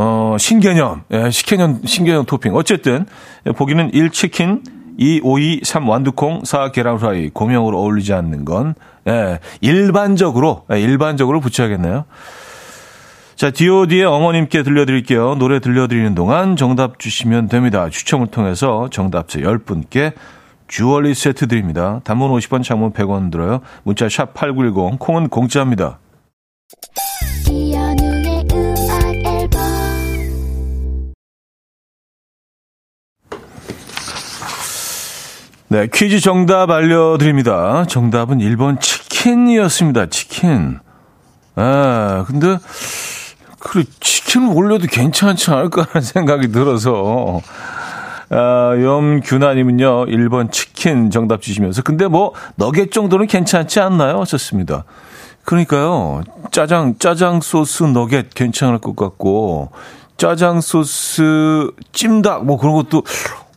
어 0.00 0.36
신개념, 0.38 1.02
예, 1.10 1.28
신개념 1.28 1.80
신개념 1.84 2.24
토핑. 2.24 2.54
어쨌든 2.54 3.04
보기는 3.56 3.92
1 3.92 4.10
치킨, 4.10 4.62
2 4.96 5.20
오이, 5.24 5.60
3 5.64 5.88
완두콩, 5.88 6.44
4 6.44 6.70
계란 6.70 6.98
후라이 6.98 7.30
고명으로 7.30 7.76
어울리지 7.80 8.12
않는 8.14 8.44
건 8.44 8.76
예, 9.08 9.40
일반적으로 9.60 10.62
예, 10.72 10.80
일반적으로 10.80 11.40
붙여야겠네요. 11.40 12.04
자, 13.34 13.50
DOD의 13.50 14.04
어머님께 14.04 14.62
들려드릴게요. 14.62 15.34
노래 15.34 15.58
들려드리는 15.58 16.14
동안 16.14 16.54
정답 16.54 17.00
주시면 17.00 17.48
됩니다. 17.48 17.88
추첨을 17.90 18.28
통해서 18.28 18.88
정답자 18.92 19.40
10분께 19.40 20.12
주얼리 20.68 21.12
세트 21.14 21.48
드립니다. 21.48 22.00
단문 22.04 22.30
50원, 22.30 22.62
장문 22.62 22.92
100원 22.92 23.32
들어요. 23.32 23.62
문자 23.82 24.08
샵 24.08 24.32
8910, 24.32 25.00
콩은 25.00 25.28
공짜입니다. 25.28 25.98
네, 35.70 35.86
퀴즈 35.92 36.20
정답 36.20 36.70
알려드립니다. 36.70 37.84
정답은 37.86 38.38
1번 38.38 38.80
치킨이었습니다. 38.80 40.06
치킨. 40.06 40.78
아, 41.56 42.24
근데 42.26 42.56
그래, 43.58 43.84
치킨을 44.00 44.56
올려도 44.56 44.86
괜찮지 44.86 45.50
않을까라는 45.50 46.00
생각이 46.00 46.52
들어서. 46.52 47.42
아, 48.30 48.74
염규나님은요, 48.82 50.06
1번 50.06 50.50
치킨 50.50 51.10
정답 51.10 51.42
주시면서. 51.42 51.82
근데 51.82 52.08
뭐, 52.08 52.32
너겟 52.56 52.90
정도는 52.90 53.26
괜찮지 53.26 53.78
않나요? 53.80 54.20
하셨습니다. 54.20 54.84
그러니까요, 55.44 56.22
짜장, 56.50 56.94
짜장 56.98 57.42
소스 57.42 57.82
너겟 57.84 58.30
괜찮을 58.34 58.78
것 58.78 58.96
같고, 58.96 59.70
짜장 60.16 60.62
소스 60.62 61.70
찜닭, 61.92 62.46
뭐 62.46 62.58
그런 62.58 62.74
것도, 62.74 63.02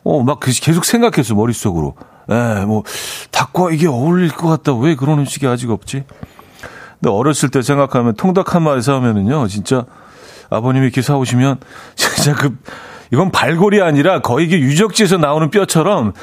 어, 0.04 0.24
막 0.24 0.40
계속 0.40 0.86
생각했어, 0.86 1.36
머릿속으로. 1.36 1.96
예, 2.30 2.66
뭐, 2.66 2.84
닭과 3.32 3.72
이게 3.72 3.88
어울릴 3.88 4.30
것 4.32 4.48
같다. 4.48 4.74
왜 4.74 4.96
그런 4.96 5.20
음식이 5.20 5.48
아직 5.48 5.70
없지? 5.70 6.04
근데 7.00 7.10
어렸을 7.10 7.50
때 7.50 7.62
생각하면 7.62 8.16
통닭 8.16 8.56
한 8.56 8.64
마리 8.64 8.82
사오면은요, 8.82 9.48
진짜 9.48 9.86
아버님이 10.50 10.86
이렇게 10.86 11.02
사오시면 11.02 11.60
진짜 11.96 12.36
그 12.36 12.56
이건 13.12 13.32
발골이 13.32 13.82
아니라 13.82 14.22
거의 14.22 14.46
이게 14.46 14.60
유적지에서 14.60 15.18
나오는 15.18 15.50
뼈처럼 15.50 16.14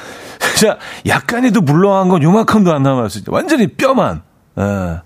진짜 0.55 0.77
약간이도 1.05 1.61
물렁한 1.61 2.09
건 2.09 2.23
요만큼도 2.23 2.73
안 2.73 2.83
남았어요. 2.83 3.23
완전히 3.27 3.67
뼈만. 3.67 4.23
예. 4.57 5.01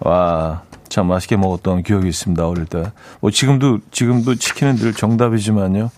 와, 0.00 0.62
참 0.88 1.06
맛있게 1.06 1.36
먹었던 1.36 1.84
기억이 1.84 2.08
있습니다. 2.08 2.46
어릴 2.46 2.66
때. 2.66 2.92
뭐 3.20 3.30
지금도 3.30 3.78
지금도 3.90 4.34
치킨은 4.34 4.76
늘 4.76 4.92
정답이지만요. 4.92 5.90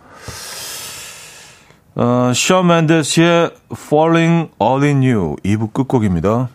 어, 2.01 2.33
셔 2.33 2.63
맨데스의 2.63 3.51
Falling 3.73 4.51
All 4.63 4.85
in 4.85 5.03
You 5.03 5.35
2부 5.45 5.73
끝곡입니다. 5.73 6.49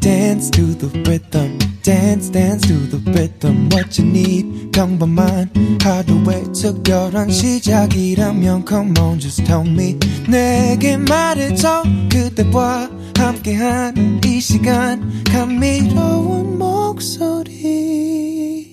dance 0.00 0.50
to 0.50 0.76
the 0.78 0.88
rhythm. 1.04 1.58
dance 1.82 2.28
dance 2.28 2.66
to 2.66 2.74
the 2.90 2.98
rhythm 3.12 3.68
what 3.70 4.00
you 4.00 4.08
need 4.08 4.70
평범한 4.72 5.50
하루의 5.82 6.52
특별한 6.52 7.30
시작이라면 7.30 8.64
come 8.66 8.94
on 8.98 9.20
just 9.20 9.44
tell 9.44 9.66
me 9.66 9.98
내게 10.28 10.96
말해줘 10.96 11.84
그대와 12.10 12.90
함께한 13.16 14.20
이 14.24 14.40
시간 14.40 15.22
감미로운 15.24 16.58
목소리 16.58 18.71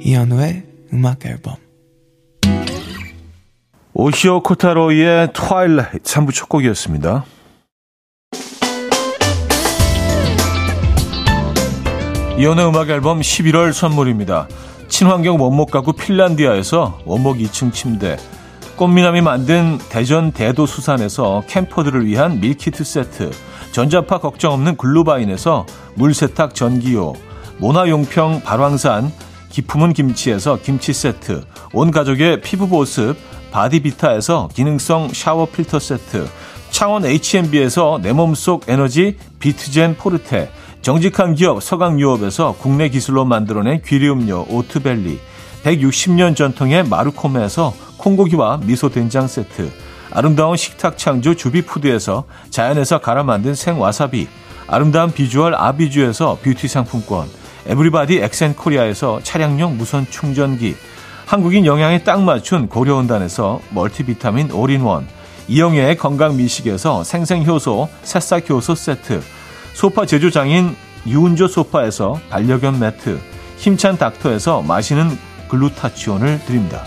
이현우의 0.00 0.64
음악 0.92 1.24
앨범 1.26 1.54
오시오 3.92 4.42
코타로의 4.42 5.32
Twilight 5.32 6.02
3부 6.02 6.32
첫 6.32 6.48
곡이었습니다. 6.48 7.24
이현우의 12.38 12.66
음악 12.66 12.88
앨범 12.88 13.20
11월 13.20 13.74
선물입니다. 13.74 14.48
친환경 14.88 15.38
원목 15.38 15.70
가구 15.70 15.92
핀란디아에서 15.92 17.00
원목 17.04 17.36
2층 17.36 17.70
침대, 17.70 18.16
꽃미남이 18.76 19.20
만든 19.20 19.76
대전 19.90 20.32
대도수산에서 20.32 21.44
camper들을 21.46 22.06
위한 22.06 22.40
밀키트 22.40 22.82
세트, 22.82 23.30
전자파 23.72 24.20
걱정 24.20 24.54
없는 24.54 24.78
글루바인에서 24.78 25.66
물세탁 25.96 26.54
전기요, 26.54 27.12
모나용평 27.60 28.40
발왕산 28.40 29.12
기품은 29.50 29.92
김치에서 29.92 30.58
김치 30.62 30.94
세트, 30.94 31.42
온 31.74 31.90
가족의 31.90 32.40
피부 32.40 32.68
보습 32.68 33.16
바디비타에서 33.50 34.48
기능성 34.54 35.10
샤워 35.12 35.44
필터 35.44 35.78
세트, 35.78 36.26
창원 36.70 37.04
H&B에서 37.04 37.98
내 38.02 38.12
몸속 38.12 38.64
에너지 38.68 39.18
비트젠 39.40 39.96
포르테, 39.96 40.50
정직한 40.80 41.34
기업 41.34 41.62
서강유업에서 41.62 42.56
국내 42.58 42.88
기술로 42.88 43.26
만들어낸 43.26 43.82
귀리음료 43.82 44.46
오트벨리 44.48 45.20
160년 45.62 46.34
전통의 46.34 46.84
마르코메에서 46.84 47.74
콩고기와 47.98 48.60
미소된장 48.64 49.28
세트 49.28 49.70
아름다운 50.10 50.56
식탁 50.56 50.96
창조 50.96 51.34
주비푸드에서 51.34 52.24
자연에서 52.48 53.00
갈아 53.02 53.22
만든 53.22 53.54
생와사비 53.54 54.26
아름다운 54.66 55.12
비주얼 55.12 55.54
아비주에서 55.54 56.38
뷰티 56.42 56.66
상품권 56.66 57.28
에브리바디 57.70 58.18
엑센 58.18 58.56
코리아에서 58.56 59.20
차량용 59.22 59.78
무선 59.78 60.04
충전기. 60.10 60.74
한국인 61.24 61.66
영양에 61.66 62.02
딱 62.02 62.20
맞춘 62.20 62.68
고려은단에서 62.68 63.60
멀티비타민 63.70 64.50
올인원. 64.50 65.06
이영애의 65.46 65.96
건강 65.96 66.36
미식에서 66.36 67.04
생생효소 67.04 67.88
새싹효소 68.02 68.74
세트. 68.74 69.22
소파 69.72 70.04
제조장인 70.04 70.74
유운조 71.06 71.46
소파에서 71.46 72.18
반려견 72.28 72.80
매트, 72.80 73.20
힘찬 73.56 73.96
닥터에서 73.96 74.62
마시는 74.62 75.16
글루타치온을 75.48 76.40
드립니다. 76.46 76.82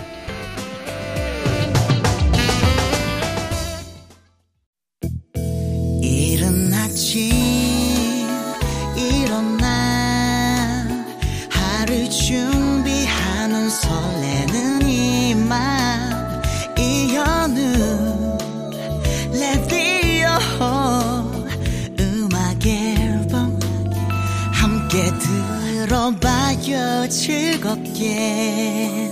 즐겁게 27.13 29.03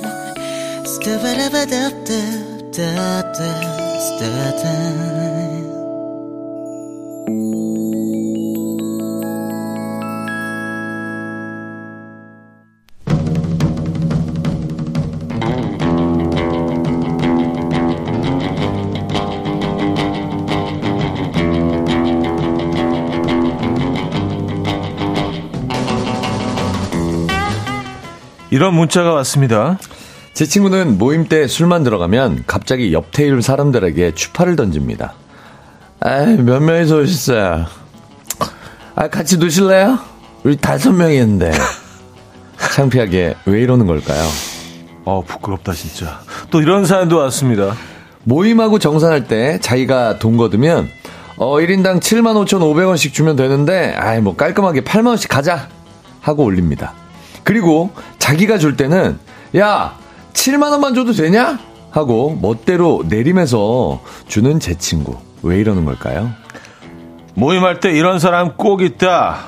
이런 28.52 28.74
문자가 28.74 29.14
왔습니다. 29.14 29.80
제 30.34 30.46
친구는 30.46 30.98
모임 30.98 31.26
때 31.26 31.48
술만 31.48 31.84
들어가면 31.84 32.44
갑자기 32.48 32.92
옆 32.92 33.12
테이블 33.12 33.42
사람들에게 33.42 34.14
추파를 34.14 34.58
던집니다. 34.58 35.14
아, 36.02 36.26
몇 36.38 36.62
명이서 36.62 36.98
오셨어요? 36.98 37.66
아, 38.96 39.08
같이 39.08 39.38
노실래요? 39.38 40.00
우리 40.44 40.58
다섯 40.58 40.92
명이었는데. 40.92 41.52
창피하게 42.76 43.36
왜 43.46 43.62
이러는 43.62 43.88
걸까요? 43.88 44.22
어, 45.06 45.24
부끄럽다, 45.26 45.72
진짜. 45.74 46.20
또 46.50 46.62
이런 46.62 46.86
사연도 46.86 47.18
왔습니다. 47.18 47.74
모임하고 48.26 48.80
정산할 48.80 49.28
때 49.30 49.60
자기가 49.62 50.20
돈 50.20 50.36
거두면, 50.36 50.90
어, 51.38 51.56
1인당 51.56 52.02
75,500원씩 52.02 53.14
주면 53.14 53.38
되는데, 53.38 53.96
아이, 53.98 54.20
뭐 54.20 54.36
깔끔하게 54.36 54.82
8만원씩 54.82 55.30
가자! 55.30 55.70
하고 56.20 56.44
올립니다. 56.44 56.94
그리고 57.44 57.92
자기가 58.22 58.60
줄 58.60 58.78
때는 58.78 59.18
야 59.58 59.98
7만 60.34 60.72
원만 60.72 60.94
줘도 60.94 61.12
되냐? 61.12 61.60
하고 61.90 62.38
멋대로 62.40 63.04
내림해서 63.10 64.00
주는 64.28 64.60
제 64.60 64.76
친구 64.76 65.18
왜 65.42 65.60
이러는 65.60 65.84
걸까요? 65.86 66.30
모임할 67.34 67.80
때 67.80 67.92
이런 67.92 68.20
사람 68.20 68.56
꼭 68.56 68.84
있다 68.84 69.40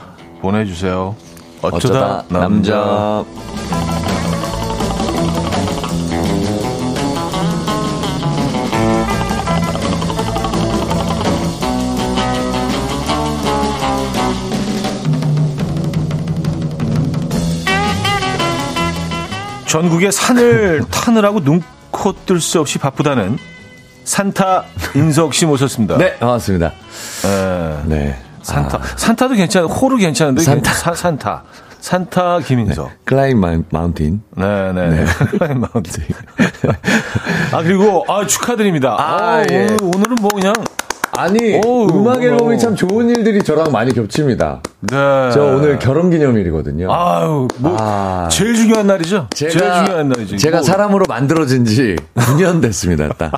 보내주세요. 0.41 1.15
어쩌다, 1.61 1.77
어쩌다 1.77 2.25
남자. 2.29 2.75
남자. 2.75 3.82
전국의 19.73 20.11
산을 20.11 20.83
타느라고 20.91 21.39
눈코 21.39 22.13
뜰 22.27 22.39
수 22.39 22.59
없이 22.59 22.77
바쁘다는 22.77 23.39
산타 24.03 24.65
인석 24.93 25.33
씨 25.33 25.47
모셨습니다. 25.47 25.97
네, 25.97 26.15
반갑습니다. 26.17 26.67
에, 26.67 27.79
네. 27.85 28.19
산타. 28.43 28.79
산타도 28.97 29.33
괜찮아. 29.33 29.65
호루 29.65 29.97
괜찮은데. 29.97 30.43
산타. 30.43 30.73
사, 30.73 30.93
산타. 30.93 31.43
산타 31.79 32.41
김인석. 32.41 32.91
climb 33.03 33.41
mountain. 33.71 34.21
네네. 34.35 34.89
네. 34.89 35.05
Climb 35.31 35.61
mountain. 35.61 36.03
아, 37.51 37.63
그리고, 37.63 38.05
아, 38.07 38.27
축하드립니다. 38.27 38.95
아, 38.99 39.37
아, 39.37 39.45
예. 39.49 39.55
오늘, 39.55 39.77
오늘은 39.81 40.15
뭐 40.21 40.29
그냥. 40.35 40.53
아니, 41.17 41.61
오, 41.65 41.87
음악 41.87 42.23
앨범이 42.23 42.55
오. 42.55 42.57
참 42.57 42.75
좋은 42.75 43.09
일들이 43.09 43.41
저랑 43.43 43.71
많이 43.71 43.93
겹칩니다. 43.93 44.61
네. 44.81 44.95
저 45.33 45.43
오늘 45.55 45.77
결혼 45.79 46.09
기념일이거든요. 46.09 46.91
아유, 46.91 47.47
뭐, 47.57 47.75
아. 47.79 48.27
제일 48.31 48.55
중요한 48.55 48.87
날이죠? 48.87 49.27
제일 49.33 49.51
중요한 49.51 50.09
날이죠. 50.09 50.37
제가 50.37 50.57
뭐, 50.57 50.63
사람으로 50.63 51.05
만들어진 51.07 51.65
지 51.65 51.95
9년 52.15 52.61
됐습니다, 52.61 53.09
딱. 53.17 53.31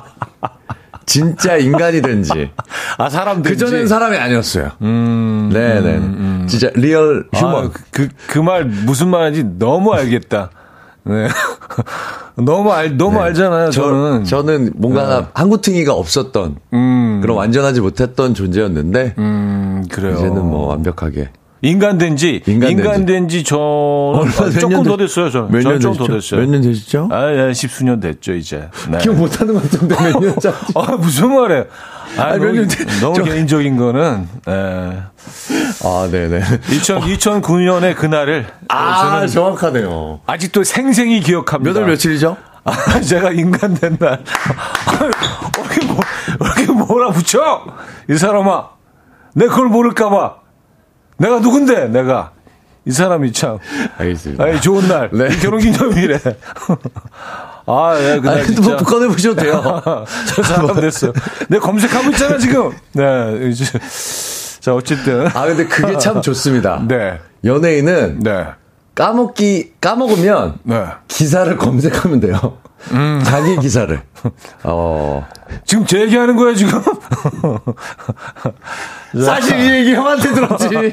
진짜 1.04 1.56
인간이 1.56 2.02
된 2.02 2.22
지. 2.24 2.50
아, 2.98 3.08
사람 3.08 3.40
된지. 3.42 3.64
그전엔 3.64 3.86
사람이 3.86 4.16
아니었어요. 4.16 4.70
음. 4.82 5.50
네네. 5.52 6.46
진짜 6.48 6.68
real 6.74 7.28
human. 7.32 7.66
아, 7.66 7.70
그, 7.92 8.08
그 8.26 8.40
말 8.40 8.64
무슨 8.64 9.08
말인지 9.08 9.44
너무 9.58 9.92
알겠다. 9.92 10.50
네. 11.06 11.28
너무 12.36 12.72
알, 12.72 12.96
너무 12.96 13.18
알잖아요, 13.20 13.70
저, 13.70 13.82
저는. 13.82 14.24
저는 14.24 14.72
뭔가 14.76 15.30
한구퉁이가 15.34 15.92
없었던 15.94 16.56
음, 16.74 17.18
그런 17.22 17.36
완전하지 17.36 17.80
못했던 17.80 18.34
존재였는데 18.34 19.14
음, 19.18 19.84
그래요. 19.90 20.14
이제는 20.16 20.44
뭐 20.44 20.66
완벽하게 20.68 21.30
인간 21.62 21.96
된 21.98 22.16
지, 22.16 22.42
인간 22.46 22.68
된 22.68 22.78
인간 22.78 23.06
된지 23.06 23.42
저는 23.42 23.60
아, 23.60 24.24
몇 24.44 24.50
조금 24.60 24.76
년더 24.76 24.96
됐- 24.98 25.06
됐어요, 25.06 25.30
저는. 25.30 25.50
몇 25.50 25.62
저는 25.62 25.78
년 25.78 25.80
조금 25.80 25.96
더 26.06 26.12
되시죠? 26.14 26.36
됐어요. 26.36 26.40
몇 26.46 26.50
년 26.52 26.62
되시죠? 26.62 27.08
아, 27.10 27.32
예, 27.48 27.52
십수년 27.54 27.98
됐죠, 28.00 28.34
이제. 28.34 28.68
네. 28.90 28.98
기억 28.98 29.16
못하는 29.16 29.54
것 29.54 29.62
같은데 29.62 29.96
몇년 29.96 30.36
전. 30.38 30.52
아, 30.74 30.96
무슨 30.96 31.34
말이에요? 31.34 31.64
아, 32.18 32.22
아니, 32.32 32.38
너무, 32.38 32.66
너무 33.00 33.14
저- 33.16 33.22
개인적인 33.24 33.76
거는, 33.76 34.28
예. 34.48 35.02
아, 35.84 36.08
네네. 36.10 36.40
2000, 36.70 37.00
2009년의 37.00 37.94
그날을 37.96 38.46
아, 38.68 39.02
저는 39.10 39.28
정확하네요. 39.28 40.20
아직도 40.26 40.64
생생히 40.64 41.20
기억합니다. 41.20 41.72
몇월 41.80 41.90
며칠이죠? 41.90 42.36
아, 42.64 42.72
제가 43.00 43.30
인간 43.32 43.74
된 43.74 43.96
날. 43.98 44.22
왜 45.00 45.06
이렇게, 45.76 45.86
뭐, 45.86 46.00
왜 46.40 46.48
이렇게 46.62 46.72
뭐라 46.72 47.10
붙여? 47.10 47.64
이 48.10 48.14
사람아. 48.16 48.68
내가 49.34 49.50
그걸 49.54 49.68
모를까봐. 49.68 50.36
내가 51.18 51.40
누군데, 51.40 51.88
내가. 51.88 52.32
이 52.86 52.90
사람이 52.92 53.32
참. 53.32 53.58
알겠습니다. 53.98 54.44
아이, 54.44 54.60
좋은 54.60 54.86
날. 54.88 55.10
네. 55.12 55.28
결혼 55.38 55.60
기념일에. 55.60 56.18
아, 57.66 57.96
예, 57.98 58.20
그날 58.20 58.38
아니, 58.38 58.46
진짜. 58.46 58.62
뭐 58.62 58.76
꺼내 58.76 59.08
보셔도 59.08 59.42
돼요. 59.42 59.82
저 60.34 60.42
사람 60.42 60.80
됐어요. 60.80 61.12
내가 61.48 61.66
검색하고 61.66 62.10
있잖아, 62.10 62.38
지금. 62.38 62.70
네, 62.94 63.48
이제. 63.50 63.64
자, 64.60 64.74
어쨌든. 64.74 65.26
아, 65.28 65.46
근데 65.46 65.66
그게 65.66 65.98
참 65.98 66.22
좋습니다. 66.22 66.82
네. 66.86 67.20
연예인은 67.44 68.20
네. 68.20 68.46
까먹기, 68.94 69.74
까먹으면 69.80 70.58
네. 70.62 70.84
기사를 71.08 71.54
검색하면 71.56 72.20
돼요. 72.20 72.58
음. 72.92 73.20
자기 73.24 73.56
기사를. 73.58 74.00
어. 74.64 75.26
지금 75.64 75.86
제 75.86 76.00
얘기하는 76.00 76.36
거예요, 76.36 76.54
지금? 76.54 76.82
사실 79.24 79.58
이 79.60 79.70
얘기 79.70 79.94
형한테 79.94 80.32
들었지. 80.32 80.68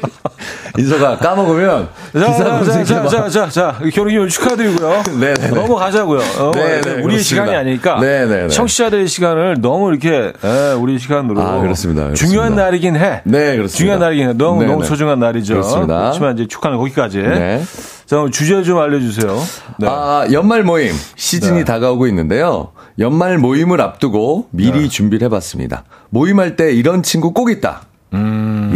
인서가 0.77 1.17
까먹으면 1.17 1.89
기사 2.13 2.25
자, 2.25 2.33
자, 2.33 2.43
자, 2.43 2.49
검색해봐. 2.59 3.07
자, 3.07 3.29
자, 3.29 3.49
자, 3.49 3.75
결혼기념일 3.91 4.29
축하드리고요. 4.29 5.03
네네네. 5.19 5.47
넘어가자고요. 5.49 6.19
어, 6.39 6.51
네네, 6.53 6.77
우리 6.77 6.83
그렇습니다. 6.83 7.23
시간이 7.23 7.55
아니니까. 7.55 7.99
네네네. 7.99 8.47
청취자들의 8.49 9.07
시간을 9.07 9.57
너무 9.61 9.89
이렇게, 9.89 10.31
예, 10.43 10.71
우리 10.77 10.99
시간으로. 10.99 11.41
아, 11.41 11.59
그렇습니다. 11.59 12.03
그렇습니다. 12.03 12.13
중요한 12.15 12.55
날이긴 12.55 12.95
해. 12.95 13.21
네, 13.23 13.55
그렇습니다. 13.55 13.77
중요한 13.77 13.99
날이긴 13.99 14.29
해. 14.29 14.33
너무, 14.33 14.59
네네. 14.61 14.71
너무 14.71 14.85
소중한 14.85 15.19
날이죠. 15.19 15.55
그렇습니다. 15.55 15.99
그렇지만 15.99 16.33
이제 16.35 16.47
축하는 16.47 16.77
거기까지. 16.77 17.17
네. 17.19 17.63
자, 18.05 18.25
주제 18.31 18.63
좀 18.63 18.79
알려주세요. 18.79 19.41
네. 19.79 19.87
아, 19.87 20.27
연말 20.31 20.63
모임 20.63 20.93
시즌이 21.15 21.59
네. 21.59 21.63
다가오고 21.65 22.07
있는데요. 22.07 22.71
연말 22.99 23.37
모임을 23.37 23.81
앞두고 23.81 24.47
미리 24.51 24.81
네. 24.81 24.87
준비를 24.87 25.25
해봤습니다. 25.25 25.83
모임할 26.09 26.55
때 26.55 26.73
이런 26.73 27.03
친구 27.03 27.33
꼭 27.33 27.49
있다. 27.49 27.83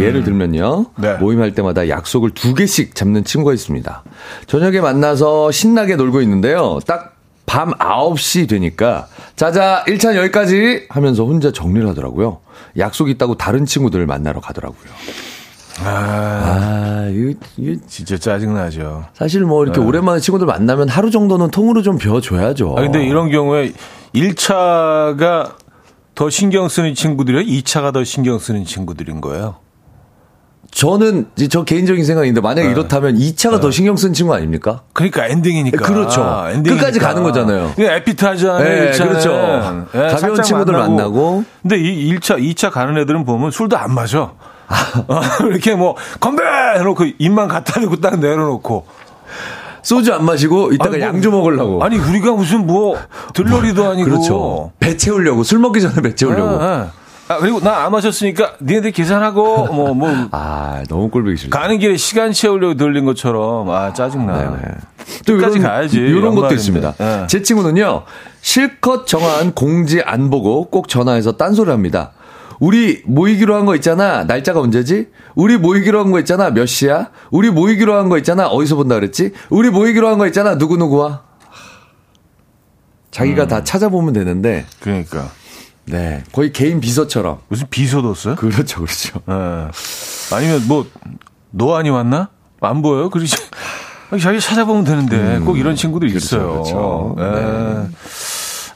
예를 0.00 0.24
들면요. 0.24 0.86
음. 0.96 1.02
네. 1.02 1.14
모임할 1.14 1.54
때마다 1.54 1.88
약속을 1.88 2.30
두 2.30 2.54
개씩 2.54 2.94
잡는 2.94 3.24
친구가 3.24 3.54
있습니다. 3.54 4.02
저녁에 4.46 4.80
만나서 4.80 5.52
신나게 5.52 5.96
놀고 5.96 6.20
있는데요. 6.22 6.80
딱 6.86 7.18
밤 7.48 7.72
9시 7.72 8.46
되니까 8.46 9.08
자자 9.34 9.82
1차는 9.88 10.16
여기까지 10.16 10.86
하면서 10.90 11.24
혼자 11.24 11.50
정리를 11.50 11.88
하더라고요. 11.88 12.40
약속 12.76 13.08
있다고 13.08 13.36
다른 13.36 13.64
친구들을 13.64 14.06
만나러 14.06 14.40
가더라고요. 14.40 14.90
아, 15.84 15.88
아, 16.44 17.08
이거, 17.12 17.38
이거 17.56 17.80
진짜 17.86 18.18
짜증나죠. 18.18 19.06
사실 19.14 19.42
뭐 19.42 19.64
이렇게 19.64 19.80
오랜만에 19.80 20.20
친구들 20.20 20.46
만나면 20.46 20.88
하루 20.88 21.10
정도는 21.10 21.50
통으로 21.50 21.82
좀 21.82 21.98
비워줘야죠. 21.98 22.74
아, 22.76 22.82
근데 22.82 23.04
이런 23.04 23.30
경우에 23.30 23.72
1차가 24.14 25.52
더 26.14 26.30
신경 26.30 26.68
쓰는 26.68 26.94
친구들이요? 26.94 27.42
2차가 27.42 27.92
더 27.92 28.02
신경 28.04 28.38
쓰는 28.38 28.64
친구들인 28.64 29.20
거예요. 29.20 29.56
저는 30.70 31.28
저 31.48 31.64
개인적인 31.64 32.04
생각인데 32.04 32.40
만약에 32.42 32.68
이렇다면 32.68 33.16
2차가 33.16 33.60
더 33.60 33.70
신경 33.70 33.96
쓴 33.96 34.12
친구 34.12 34.34
아닙니까? 34.34 34.82
그러니까 34.92 35.26
엔딩이니까. 35.26 35.82
그렇죠. 35.84 36.44
엔딩이니까. 36.50 36.74
끝까지 36.74 36.98
가는 36.98 37.22
거잖아요. 37.22 37.72
이게 37.78 37.90
에피타이저는 37.94 38.64
네, 38.64 38.90
1차는. 38.90 39.08
그렇죠. 39.08 39.86
가벼운 39.92 40.42
친구들 40.42 40.74
만나고. 40.74 41.44
근데 41.62 41.78
이 41.78 42.12
1차, 42.14 42.38
2차 42.38 42.70
가는 42.70 42.98
애들은 42.98 43.24
보면 43.24 43.50
술도 43.50 43.78
안 43.78 43.94
마셔. 43.94 44.34
어, 45.08 45.20
이렇게 45.48 45.74
뭐 45.74 45.96
건배 46.20 46.42
해놓고 46.76 47.04
입만 47.18 47.48
갖다 47.48 47.80
대고 47.80 47.96
딱 47.96 48.18
내려놓고. 48.18 48.86
소주 49.82 50.12
안 50.12 50.24
마시고 50.24 50.72
이따가 50.72 50.90
뭐, 50.90 51.00
양주 51.00 51.30
먹으려고. 51.30 51.82
아니 51.82 51.96
우리가 51.96 52.32
무슨 52.32 52.66
뭐 52.66 52.98
들러리도 53.32 53.88
아니고. 53.90 54.10
그렇죠. 54.10 54.72
배 54.78 54.96
채우려고 54.96 55.42
술 55.44 55.58
먹기 55.60 55.80
전에 55.80 56.02
배 56.02 56.14
채우려고. 56.14 56.60
아, 56.60 56.64
아. 56.64 56.90
아, 57.30 57.36
그리고 57.38 57.60
나 57.60 57.84
안 57.84 57.92
마셨으니까 57.92 58.54
니네들 58.62 58.90
계산하고 58.90 59.66
뭐뭐 59.66 60.08
아, 60.32 60.82
너무 60.88 61.08
꼴보기 61.10 61.36
싫다. 61.36 61.58
가는 61.58 61.78
길에 61.78 61.96
시간 61.96 62.32
채우려고 62.32 62.74
들린 62.74 63.04
것처럼 63.04 63.70
아 63.70 63.92
짜증나. 63.92 64.36
네네. 64.36 64.56
또 65.26 65.34
끝까지 65.36 65.58
이런, 65.58 65.68
가야지. 65.70 65.98
이런 65.98 66.34
것도. 66.34 66.54
있습니다. 66.54 66.94
네. 66.98 67.26
제 67.28 67.42
친구는요, 67.42 68.02
실컷 68.40 69.06
정한 69.06 69.52
공지 69.52 70.02
안 70.02 70.28
보고 70.30 70.64
꼭 70.70 70.88
전화해서 70.88 71.32
딴소리 71.32 71.70
합니다. 71.70 72.12
우리 72.60 73.02
모이기로 73.06 73.54
한 73.54 73.66
거 73.66 73.74
있잖아. 73.76 74.24
날짜가 74.24 74.60
언제지? 74.60 75.08
우리 75.34 75.56
모이기로 75.56 76.00
한 76.00 76.10
거 76.10 76.18
있잖아. 76.20 76.50
몇 76.50 76.66
시야? 76.66 77.10
우리 77.30 77.50
모이기로 77.50 77.96
한 77.96 78.08
거 78.08 78.18
있잖아. 78.18 78.46
어디서 78.48 78.76
본다 78.76 78.94
그랬지? 78.96 79.32
우리 79.50 79.70
모이기로 79.70 80.08
한 80.08 80.18
거 80.18 80.26
있잖아. 80.26 80.54
누구누구와? 80.56 81.22
자기가 83.10 83.44
음. 83.44 83.48
다 83.48 83.64
찾아보면 83.64 84.12
되는데, 84.12 84.66
그러니까 84.80 85.30
네. 85.86 86.22
거의 86.32 86.52
개인 86.52 86.80
비서처럼. 86.80 87.38
무슨 87.48 87.66
비서도 87.70 88.14
써요? 88.14 88.34
그렇죠, 88.36 88.80
그렇죠. 88.82 89.20
예. 89.28 89.68
아니면 90.36 90.62
뭐 90.68 90.86
노안이 91.50 91.90
왔나? 91.90 92.28
안 92.60 92.82
보여요? 92.82 93.08
그러지. 93.10 93.36
자기 94.20 94.40
찾아보면 94.40 94.84
되는데 94.84 95.38
꼭 95.44 95.58
이런 95.58 95.76
친구도 95.76 96.06
음. 96.06 96.08
그렇죠, 96.08 96.24
있어요. 96.36 96.52
그렇죠. 96.52 97.16
예. 97.18 97.88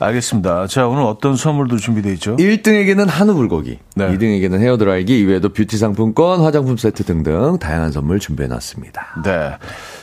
알겠습니다. 0.03 0.67
자, 0.67 0.87
오늘 0.87 1.03
어떤 1.03 1.37
선물도 1.37 1.77
준비되어 1.77 2.13
있죠? 2.15 2.37
1등에게는 2.37 3.07
한우 3.09 3.35
불고기, 3.35 3.79
네. 3.95 4.09
2등에게는 4.17 4.61
헤어드라이기, 4.61 5.19
이외에도 5.21 5.51
뷰티 5.51 5.77
상품권, 5.77 6.41
화장품 6.41 6.77
세트 6.77 7.05
등등 7.05 7.59
다양한 7.59 7.93
선물 7.93 8.19
준비해 8.19 8.49
놨습니다. 8.49 9.23
네. 9.25 9.57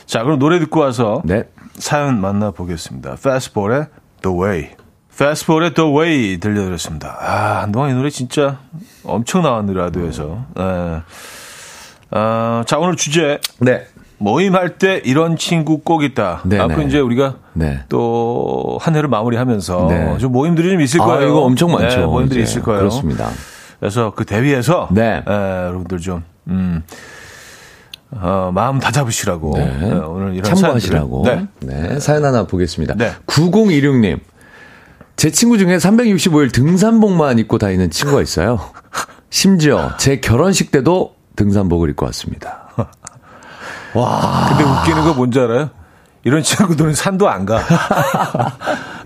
자, 0.06 0.22
그럼 0.22 0.38
노래 0.38 0.58
듣고 0.58 0.80
와서 0.80 1.22
네. 1.24 1.44
사연 1.74 2.20
만나보겠습니다. 2.20 3.16
패스볼의 3.22 3.86
The 4.22 4.38
Way. 4.38 4.70
패스볼의 5.16 5.74
The 5.74 5.90
Way 5.90 6.38
들려드렸습니다. 6.38 7.16
아, 7.20 7.62
한동안 7.62 7.90
이 7.90 7.94
노래 7.94 8.10
진짜 8.10 8.60
엄청 9.04 9.42
나왔는데, 9.42 9.78
라디오에서. 9.78 10.46
예. 10.58 11.02
아, 12.12 12.64
자, 12.66 12.78
오늘 12.78 12.96
주제. 12.96 13.38
네. 13.60 13.86
모임할 14.20 14.76
때 14.76 15.00
이런 15.04 15.36
친구 15.36 15.78
꼭 15.78 16.04
있다. 16.04 16.42
네네. 16.44 16.62
앞으로 16.62 16.82
이제 16.82 17.00
우리가 17.00 17.36
네. 17.54 17.80
또한 17.88 18.94
해를 18.94 19.08
마무리하면서 19.08 19.86
네. 19.88 20.18
좀 20.18 20.32
모임들이 20.32 20.70
좀 20.70 20.80
있을 20.82 21.00
아, 21.00 21.06
거예요. 21.06 21.28
이거 21.28 21.40
엄청 21.40 21.72
많죠. 21.72 22.00
네, 22.00 22.06
모임들이 22.06 22.42
이제. 22.42 22.50
있을 22.50 22.62
거예요. 22.62 22.80
그렇습니다. 22.80 23.30
그래서 23.80 24.12
그 24.14 24.26
대위에서 24.26 24.88
네. 24.92 25.22
에, 25.26 25.32
여러분들 25.32 25.98
좀 26.00 26.22
음, 26.48 26.82
어, 28.10 28.50
마음 28.52 28.78
다잡으시라고 28.78 29.56
네. 29.56 29.62
에, 29.64 29.90
오늘 29.92 30.34
이런 30.34 30.44
참고하시라고. 30.44 31.22
네. 31.24 31.46
네. 31.60 31.98
사연 31.98 32.24
하나 32.24 32.44
보겠습니다. 32.44 32.94
네. 32.96 33.12
9016님. 33.26 34.20
제 35.16 35.30
친구 35.30 35.56
중에 35.56 35.78
365일 35.78 36.52
등산복만 36.52 37.38
입고 37.38 37.56
다니는 37.56 37.90
친구가 37.90 38.20
있어요. 38.20 38.60
심지어 39.30 39.92
제 39.98 40.20
결혼식 40.20 40.70
때도 40.70 41.14
등산복을 41.36 41.88
입고 41.90 42.04
왔습니다. 42.06 42.68
와. 43.94 44.46
근데 44.48 44.64
웃기는 44.64 45.04
거 45.04 45.14
뭔지 45.14 45.38
알아요? 45.40 45.70
이런 46.22 46.42
친구들은 46.42 46.92
산도 46.94 47.30
안 47.30 47.46
가. 47.46 47.60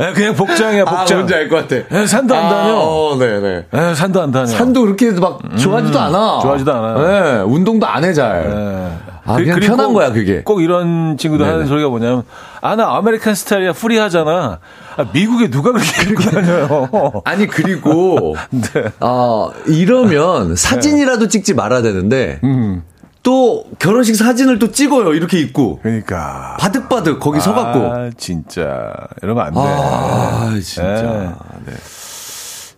에, 0.00 0.12
그냥 0.14 0.34
복장이야 0.34 0.84
복장. 0.84 1.28
알것 1.32 1.68
같아. 1.68 1.96
에, 1.96 2.06
산도 2.06 2.34
안 2.34 2.48
다녀. 2.48 2.74
어, 2.76 3.16
네네. 3.16 3.66
에, 3.72 3.94
산도 3.94 4.20
안 4.20 4.32
다녀. 4.32 4.46
산도 4.46 4.82
그렇게 4.82 5.12
막 5.12 5.38
좋아하지도 5.56 5.98
않아. 6.00 6.36
음, 6.36 6.40
좋아하지도 6.42 6.72
않아요. 6.74 6.98
네, 6.98 7.40
운동도 7.42 7.86
안 7.86 8.02
해 8.04 8.12
잘. 8.12 8.46
에. 8.46 9.14
아, 9.26 9.36
그냥 9.36 9.58
편한 9.60 9.86
꼭- 9.88 9.94
거야, 9.94 10.12
그게. 10.12 10.42
꼭 10.42 10.60
이런 10.60 11.16
친구들 11.16 11.46
하는 11.46 11.58
네네. 11.60 11.68
소리가 11.68 11.88
뭐냐면, 11.88 12.24
아, 12.60 12.74
나 12.76 12.94
American 12.96 13.34
스타일이야, 13.36 13.72
free하잖아. 13.72 14.58
아, 14.96 15.04
미국에 15.12 15.48
누가 15.50 15.70
그렇게 15.72 15.86
입고 16.10 16.22
다녀요? 16.30 17.12
아니 17.24 17.46
그리고 17.46 18.36
네. 18.50 18.84
어 19.00 19.50
이러면 19.66 20.56
사진이라도 20.56 21.28
찍지 21.28 21.54
말아야 21.54 21.80
되는데 21.82 22.38
음. 22.44 22.82
또 23.24 23.64
결혼식 23.80 24.14
사진을 24.14 24.60
또 24.60 24.70
찍어요 24.70 25.14
이렇게 25.14 25.40
입고 25.40 25.80
그러니까. 25.82 26.56
바득바득 26.60 27.18
거기 27.18 27.40
서갖고 27.40 27.92
아, 27.92 28.10
진짜. 28.16 28.92
이런 29.22 29.34
거안 29.34 29.52
돼. 29.52 29.58
아 29.60 30.54
진짜 30.62 31.36
네. 31.66 31.72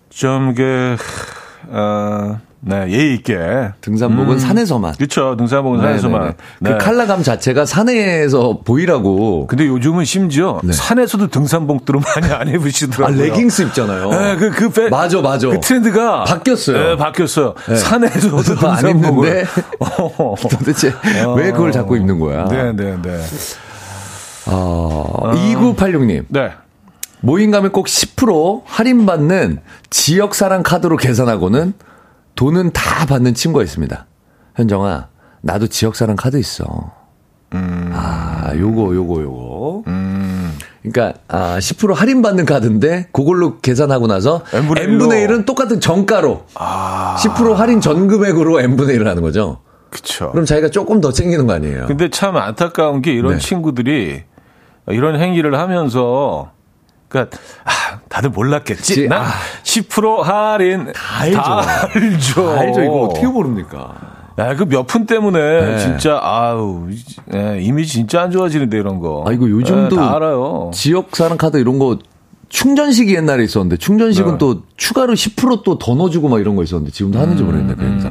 좀, 0.08 0.54
그, 0.54 0.96
어, 1.68 2.40
네, 2.68 2.90
예의 2.90 3.14
있게. 3.14 3.38
등산복은 3.80 4.40
산에서만 4.40 4.94
그쵸. 4.98 5.36
등산복은 5.36 5.80
산에서만. 5.80 6.20
네네네. 6.20 6.36
네. 6.58 6.70
그 6.72 6.78
칼라감 6.78 7.22
자체가 7.22 7.64
산에서 7.64 8.58
보이라고 8.64 9.46
근데 9.46 9.68
요즘은 9.68 10.04
심지어 10.04 10.60
네. 10.64 10.72
산에서도 10.72 11.28
등산복들을 11.28 12.00
많이 12.00 12.32
안아 12.32 12.50
입으시더라고요. 12.50 13.22
레깅스 13.22 13.62
입잖아요 13.62 14.10
네, 14.10 14.36
그, 14.36 14.50
그, 14.50 14.70
패, 14.70 14.88
맞아 14.88 15.20
맞아 15.20 15.48
그 15.48 15.60
트렌드가 15.60 16.24
바뀌었어요. 16.24 16.78
네, 16.78 16.96
바뀌었어요. 16.96 17.54
네. 17.68 17.76
산에서도 17.76 18.42
등산복을. 18.42 18.90
입는데 18.90 19.44
어. 19.78 20.34
도대체 20.50 20.92
왜 21.36 21.52
그걸 21.52 21.70
자꾸 21.70 21.96
입는 21.96 22.18
거야 22.18 22.48
네, 22.48 22.72
네, 22.72 22.96
네. 23.00 23.20
어, 24.46 25.32
2986님 25.34 26.24
네. 26.28 26.50
모임 27.20 27.52
가면 27.52 27.70
꼭 27.70 27.86
10% 27.86 28.62
할인받는 28.64 29.60
지역사랑 29.90 30.64
카드로 30.64 30.96
계산하고는 30.96 31.74
돈은 32.36 32.70
다 32.72 33.06
받는 33.06 33.34
친구가 33.34 33.64
있습니다. 33.64 34.06
현정아, 34.54 35.08
나도 35.42 35.66
지역사랑 35.66 36.16
카드 36.16 36.38
있어. 36.38 36.92
아, 37.52 38.52
요거, 38.54 38.94
요거, 38.94 39.22
요거. 39.22 39.82
그러니까 40.82 41.18
아, 41.28 41.58
10% 41.58 41.94
할인받는 41.94 42.44
카드인데 42.44 43.08
그걸로 43.12 43.58
계산하고 43.58 44.06
나서 44.06 44.42
n분의 44.52 45.22
일로. 45.22 45.36
1은 45.38 45.46
똑같은 45.46 45.80
정가로 45.80 46.44
아. 46.54 47.16
10% 47.18 47.54
할인 47.54 47.80
전 47.80 48.06
금액으로 48.08 48.60
n분의 48.60 48.96
1을 48.98 49.04
하는 49.04 49.22
거죠. 49.22 49.60
그쵸. 49.90 50.30
그럼 50.32 50.44
자기가 50.44 50.68
조금 50.70 51.00
더 51.00 51.12
챙기는 51.12 51.46
거 51.46 51.54
아니에요? 51.54 51.86
근데 51.86 52.10
참 52.10 52.36
안타까운 52.36 53.00
게 53.02 53.12
이런 53.12 53.34
네. 53.34 53.38
친구들이 53.38 54.22
이런 54.88 55.18
행위를 55.18 55.58
하면서 55.58 56.50
그러니까 57.08 57.36
아, 57.64 57.98
다들 58.08 58.30
몰랐겠지. 58.30 58.82
지- 58.94 59.08
난 59.08 59.22
아. 59.22 59.26
10% 59.62 60.22
할인 60.22 60.92
다 60.92 61.20
알죠. 61.20 61.38
다 61.40 61.62
알죠. 61.94 62.50
알죠, 62.58 62.82
이거 62.82 63.00
어떻게 63.02 63.26
모릅니까? 63.26 63.94
야, 64.38 64.54
그 64.54 64.64
몇 64.66 64.86
푼 64.86 65.06
때문에 65.06 65.38
네. 65.40 65.78
진짜 65.78 66.20
아우 66.22 66.88
예, 67.32 67.58
이미지 67.60 67.92
진짜 67.94 68.22
안 68.22 68.30
좋아지는데 68.30 68.76
이런 68.76 68.98
거. 69.00 69.24
아, 69.26 69.32
이거 69.32 69.48
요즘도 69.48 69.96
예, 69.96 69.98
다 69.98 70.16
알아요. 70.16 70.70
지역사랑 70.74 71.38
카드 71.38 71.56
이런 71.56 71.78
거 71.78 71.98
충전식이 72.48 73.14
옛날에 73.14 73.42
있었는데 73.44 73.76
충전식은 73.78 74.32
네. 74.32 74.38
또 74.38 74.62
추가로 74.76 75.14
10%또 75.14 75.78
더 75.78 75.94
넣어주고 75.94 76.28
막 76.28 76.38
이런 76.40 76.54
거 76.54 76.62
있었는데 76.62 76.92
지금도 76.92 77.18
하는지 77.18 77.42
모르겠네 77.42 77.74
그 77.76 77.82
행사. 77.84 78.10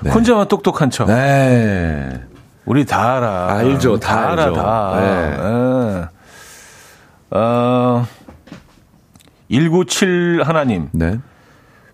네. 0.00 0.10
혼자만 0.10 0.48
똑똑한 0.48 0.90
척. 0.90 1.06
네. 1.06 2.20
우리 2.66 2.84
다 2.84 3.16
알아. 3.16 3.56
알죠, 3.58 3.98
다 4.00 4.30
알아, 4.32 4.42
알죠. 4.44 4.54
다. 4.54 5.00
네. 5.00 5.36
예. 5.38 6.08
어, 7.38 8.06
197 9.50 10.42
하나님. 10.44 10.88
네. 10.92 11.18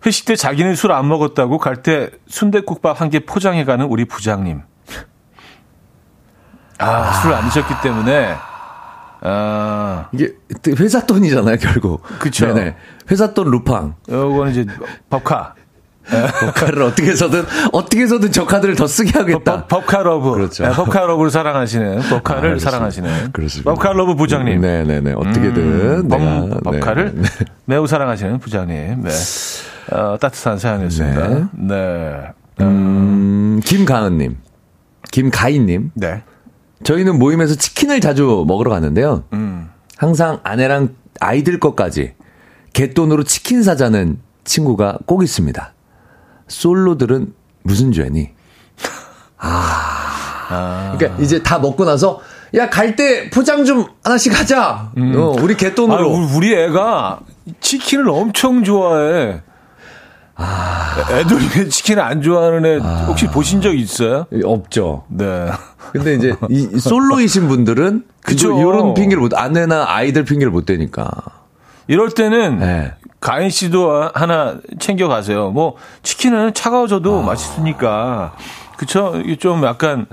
회식 0.05 0.27
때 0.27 0.37
자기는 0.37 0.75
술 0.77 0.92
안 0.92 1.09
먹었다고 1.09 1.59
갈 1.59 1.83
때 1.83 2.11
순대국밥 2.29 3.01
한 3.01 3.11
개 3.11 3.21
포장해 3.21 3.64
가는 3.64 3.87
우리 3.87 4.05
부장님. 4.05 4.62
아, 6.79 7.12
술안 7.23 7.49
드셨기 7.49 7.75
때문에 7.83 8.37
아, 9.23 10.09
이게 10.12 10.35
회사 10.79 11.05
돈이잖아요 11.07 11.57
결국. 11.57 12.03
그쵸. 12.19 12.47
네네. 12.53 12.77
회사 13.11 13.33
돈 13.35 13.51
루팡. 13.51 13.95
요거는 14.09 14.53
이제 14.53 14.66
법카. 15.11 15.55
법카를 16.09 16.83
어떻게 16.83 17.11
해서든 17.11 17.45
어떻게 17.73 18.03
해서든 18.03 18.33
저 18.33 18.45
카드를 18.47 18.77
더 18.77 18.87
쓰게 18.87 19.19
하겠다. 19.19 19.66
법, 19.66 19.69
법카 19.87 20.03
love. 20.03 20.31
그렇죠. 20.33 20.64
네, 20.64 20.71
법카 20.73 21.07
love를 21.07 21.31
사랑하시는, 21.31 22.01
법카를 22.03 22.55
아. 22.55 22.59
사랑하시는. 22.59 23.33
그렇습니다. 23.33 23.71
법카 23.73 23.92
love 23.93 24.15
부장님. 24.14 24.61
네 24.61 24.85
네 24.85 25.01
네. 25.01 25.12
어떻게든 25.12 25.57
음, 25.57 26.09
내가 26.09 26.40
법, 26.62 26.62
법카를 26.64 27.12
네. 27.16 27.29
매우 27.64 27.87
사랑하시는 27.87 28.38
부장님. 28.38 29.03
네. 29.03 29.11
어, 29.92 30.16
따뜻한 30.21 30.59
사연이었습니다. 30.59 31.29
네. 31.29 31.45
네. 31.53 32.23
음, 32.61 33.61
김가은님, 33.64 34.37
김가인님. 35.11 35.90
네. 35.95 36.23
저희는 36.85 37.19
모임에서 37.19 37.55
치킨을 37.55 38.01
자주 38.01 38.45
먹으러 38.47 38.71
갔는데요. 38.71 39.25
음. 39.33 39.69
항상 39.97 40.40
아내랑 40.45 40.90
아이들 41.21 41.59
것까지 41.59 42.14
갯돈으로 42.75 43.25
치킨 43.25 43.62
사자는 43.62 44.19
친구가 44.45 44.99
꼭 45.07 45.23
있습니다. 45.23 45.73
솔로들은 46.49 47.33
무슨 47.63 47.93
죄니? 47.93 48.31
아. 49.39 50.95
그러니까 50.97 51.23
이제 51.23 51.43
다 51.43 51.59
먹고 51.59 51.85
나서 51.85 52.21
야 52.55 52.71
갈 52.71 52.95
때 52.97 53.29
포장 53.31 53.65
좀 53.65 53.87
하나씩 54.05 54.39
하자. 54.39 54.93
어, 54.97 55.37
우리 55.41 55.55
아, 55.55 55.57
갯돈으로. 55.57 56.09
우리, 56.11 56.35
우리 56.35 56.55
애가 56.55 57.21
치킨을 57.61 58.09
엄청 58.09 58.63
좋아해. 58.65 59.43
애들이 61.13 61.47
왜 61.57 61.69
치킨을 61.69 62.03
안 62.03 62.21
좋아하는 62.23 62.65
애 62.67 62.77
혹시 63.07 63.27
보신 63.27 63.61
적 63.61 63.73
있어요? 63.75 64.27
없죠. 64.45 65.05
네. 65.09 65.51
근데 65.93 66.15
이제 66.15 66.35
이이 66.51 66.79
솔로이신 66.79 67.49
분들은. 67.49 68.05
그죠. 68.23 68.59
이런 68.59 68.95
핑계를 68.95 69.21
못 69.21 69.35
아내나 69.35 69.87
아이들 69.89 70.25
핑계를 70.25 70.51
못 70.51 70.67
대니까. 70.67 71.11
이럴 71.89 72.11
때는 72.11 72.59
네. 72.59 72.93
가인 73.27 73.51
씨도 73.51 74.11
하나 74.15 74.59
챙겨 74.79 75.09
가세요. 75.09 75.51
뭐 75.51 75.75
치킨은 76.05 76.49
아. 76.49 76.51
차가워져도 76.53 77.22
맛있으니까. 77.22 78.37
그쵸? 78.77 79.20
좀 79.41 79.64
약간 79.64 80.07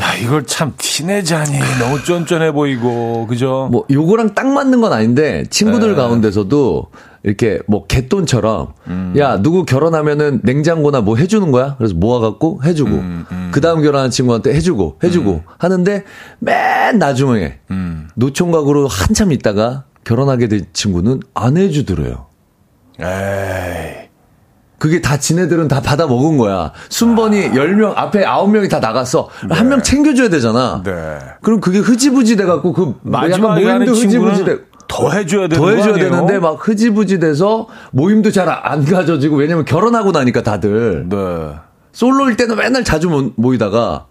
야, 0.00 0.14
이걸 0.14 0.46
참 0.46 0.72
티내자니 0.78 1.58
너무 1.78 2.02
쫀쫀해 2.02 2.52
보이고, 2.52 3.26
그죠? 3.26 3.68
뭐 3.70 3.84
요거랑 3.90 4.34
딱 4.34 4.46
맞는 4.46 4.80
건 4.80 4.94
아닌데 4.94 5.44
친구들 5.50 5.90
네. 5.90 5.96
가운데서도 5.96 6.86
이렇게 7.24 7.58
뭐 7.66 7.86
개돈처럼 7.86 8.72
음. 8.86 9.14
야 9.18 9.42
누구 9.42 9.64
결혼하면은 9.64 10.40
냉장고나 10.44 11.02
뭐 11.02 11.16
해주는 11.16 11.50
거야 11.50 11.74
그래서 11.76 11.94
모아갖고 11.94 12.60
해주고 12.64 12.90
음, 12.90 13.50
그 13.50 13.60
다음 13.60 13.82
결혼한 13.82 14.10
친구한테 14.10 14.54
해주고 14.54 15.00
해주고 15.02 15.42
하는데 15.58 16.04
맨 16.38 16.98
나중에 16.98 17.58
음. 17.70 18.08
노총각으로 18.14 18.86
한참 18.86 19.32
있다가 19.32 19.84
결혼하게 20.04 20.48
된 20.48 20.66
친구는 20.72 21.20
안 21.34 21.56
해주더래요. 21.56 22.26
에이. 23.00 24.08
그게 24.78 25.00
다 25.00 25.16
지네들은 25.16 25.66
다 25.66 25.80
받아 25.82 26.06
먹은 26.06 26.38
거야. 26.38 26.72
순번이 26.88 27.50
10명, 27.50 27.94
앞에 27.96 28.24
9명이 28.24 28.70
다 28.70 28.78
나갔어. 28.78 29.28
한명 29.50 29.82
챙겨줘야 29.82 30.28
되잖아. 30.28 30.82
네. 30.84 31.18
그럼 31.42 31.60
그게 31.60 31.78
흐지부지 31.80 32.36
돼갖고 32.36 32.72
그 32.72 32.94
마지막에 33.02 33.64
하는 33.64 33.86
모임도 33.86 33.92
흐지부지 34.00 34.44
돼. 34.44 34.58
더 34.86 35.10
해줘야 35.10 35.48
되는 35.48 35.62
더 35.62 35.70
해줘야? 35.70 35.94
되는데 35.94 36.38
막 36.38 36.66
흐지부지 36.66 37.18
돼서 37.18 37.66
모임도 37.90 38.30
잘 38.30 38.48
안 38.48 38.84
가져지고 38.84 39.36
왜냐면 39.36 39.64
결혼하고 39.64 40.12
나니까 40.12 40.42
다들 40.42 41.08
네. 41.08 41.16
솔로일 41.92 42.36
때는 42.36 42.56
맨날 42.56 42.84
자주 42.84 43.10
모- 43.10 43.32
모이다가 43.36 44.06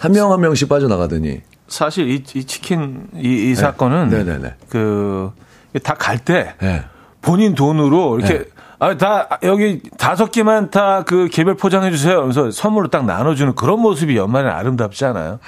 한명한 0.00 0.40
명씩 0.40 0.68
빠져나가더니 0.68 1.40
사실 1.74 2.08
이, 2.08 2.22
이 2.34 2.44
치킨 2.44 3.08
이, 3.16 3.50
이 3.50 3.54
사건은 3.54 4.08
네네네. 4.08 4.54
그다 4.68 5.94
갈때 5.94 6.54
예. 6.62 6.84
본인 7.20 7.54
돈으로 7.54 8.18
이렇게 8.18 8.38
네. 8.38 8.44
아, 8.78 8.96
다 8.96 9.38
여기 9.42 9.80
다섯 9.98 10.30
개만 10.30 10.70
다 10.70 11.02
그 11.06 11.28
개별 11.32 11.54
포장해 11.56 11.90
주세요. 11.90 12.20
그래서 12.22 12.50
선물로 12.50 12.88
딱 12.88 13.04
나눠주는 13.06 13.54
그런 13.54 13.80
모습이 13.80 14.16
연말에 14.16 14.48
아름답지 14.50 15.04
않아요? 15.06 15.38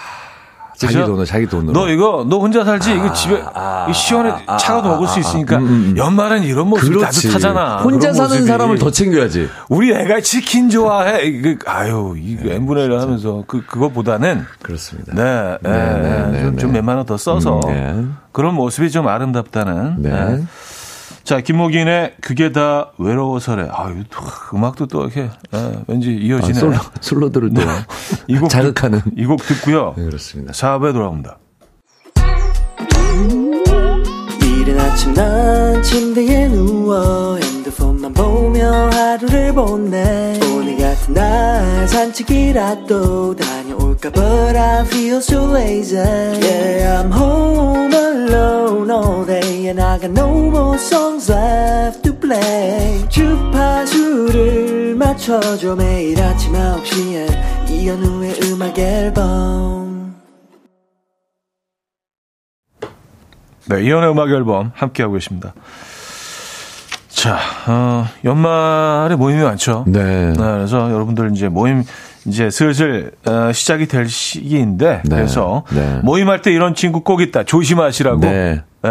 자기 0.76 0.94
돈으로, 0.94 1.24
자기 1.24 1.46
돈으로. 1.46 1.72
너 1.72 1.88
이거, 1.88 2.26
너 2.28 2.38
혼자 2.38 2.64
살지? 2.64 2.94
이거 2.94 3.12
집에, 3.12 3.42
아, 3.54 3.90
시원해, 3.92 4.32
아, 4.46 4.56
차가도 4.58 4.90
먹을 4.90 5.08
수 5.08 5.18
있으니까, 5.20 5.56
음, 5.56 5.66
음. 5.66 5.94
연말엔 5.96 6.42
이런 6.42 6.68
모습이 6.68 6.94
그렇지. 6.96 7.22
따뜻하잖아. 7.22 7.78
혼자 7.78 8.12
사는 8.12 8.28
모습이. 8.28 8.46
사람을 8.46 8.78
더 8.78 8.90
챙겨야지. 8.90 9.48
우리 9.70 9.92
애가 9.92 10.20
치킨 10.20 10.68
좋아해. 10.68 11.22
이거, 11.24 11.54
아유, 11.70 12.14
이 12.18 12.36
네, 12.42 12.56
N분의 12.56 12.88
1을 12.88 12.98
하면서, 12.98 13.42
그, 13.46 13.64
그거보다는. 13.66 14.44
그렇습니다. 14.62 15.14
네, 15.14 15.56
네, 15.62 15.70
네, 15.70 16.00
네, 16.02 16.30
네 16.32 16.42
좀, 16.42 16.56
좀 16.58 16.72
네. 16.72 16.78
몇만 16.80 16.96
원 16.98 17.06
더 17.06 17.16
써서, 17.16 17.60
음, 17.68 18.16
그런 18.32 18.54
모습이 18.54 18.90
좀 18.90 19.08
아름답다는. 19.08 20.02
네. 20.02 20.42
자, 21.26 21.40
김목인의 21.40 22.14
그게 22.20 22.52
다 22.52 22.92
외로워서래. 22.98 23.66
아유, 23.72 24.04
음악도 24.54 24.86
또 24.86 25.02
이렇게 25.02 25.28
예, 25.54 25.72
왠지 25.88 26.14
이어지네. 26.14 26.56
아, 26.56 26.60
솔로, 26.60 26.74
솔로들을 27.00 27.52
또 27.52 27.64
네. 27.64 27.70
이곡 28.28 28.48
자극하는 28.48 29.00
이 29.16 29.24
곡 29.26 29.42
듣고요. 29.42 29.94
네, 29.96 30.04
그렇습니다. 30.04 30.52
4부에 30.52 30.92
돌아옵니다. 30.92 31.38
이른 34.40 34.78
아침 34.80 35.14
난 35.14 35.82
침대에 35.82 36.46
누워 36.48 37.36
핸드폰만 37.38 38.12
보며 38.14 38.88
하루를 38.92 39.52
보내 39.52 40.38
오늘 40.54 40.76
같은 40.78 41.12
날 41.14 41.88
산책이라도 41.88 43.34
다 43.34 43.55
녀올까 43.96 44.10
But 44.10 44.56
I 44.56 44.84
feel 44.84 45.18
so 45.18 45.46
lazy 45.52 45.96
Yeah 45.96 47.02
I'm 47.02 47.10
home 47.10 47.92
alone 47.92 48.90
all 48.90 49.24
day 49.24 49.68
And 49.68 49.80
I 49.80 49.98
got 49.98 50.10
no 50.10 50.28
more 50.50 50.76
songs 50.78 51.30
left 51.30 52.02
to 52.04 52.12
play 52.14 53.08
주파수를 53.08 54.94
맞춰줘 54.96 55.74
매일 55.76 56.20
아침 56.22 56.52
9시에 56.52 57.70
이현우의 57.70 58.40
음악 58.44 58.78
앨범 58.78 60.14
네, 63.68 63.82
이현우의 63.82 64.10
음악 64.12 64.30
앨범 64.30 64.70
함께하고 64.74 65.14
계십니다. 65.14 65.52
자, 67.08 67.36
어, 67.66 68.06
연말에 68.24 69.16
모임이 69.16 69.42
많죠. 69.42 69.82
네. 69.88 70.30
네. 70.30 70.36
그래서 70.36 70.92
여러분들 70.92 71.32
이제 71.32 71.48
모임 71.48 71.82
이제 72.26 72.50
슬슬 72.50 73.12
어, 73.26 73.52
시작이 73.52 73.86
될 73.86 74.08
시기인데 74.08 75.02
네. 75.04 75.16
그래서 75.16 75.64
네. 75.72 76.00
모임할 76.02 76.42
때 76.42 76.52
이런 76.52 76.74
친구 76.74 77.02
꼭 77.02 77.20
있다 77.20 77.44
조심하시라고. 77.44 78.20
네. 78.20 78.62
네. 78.82 78.90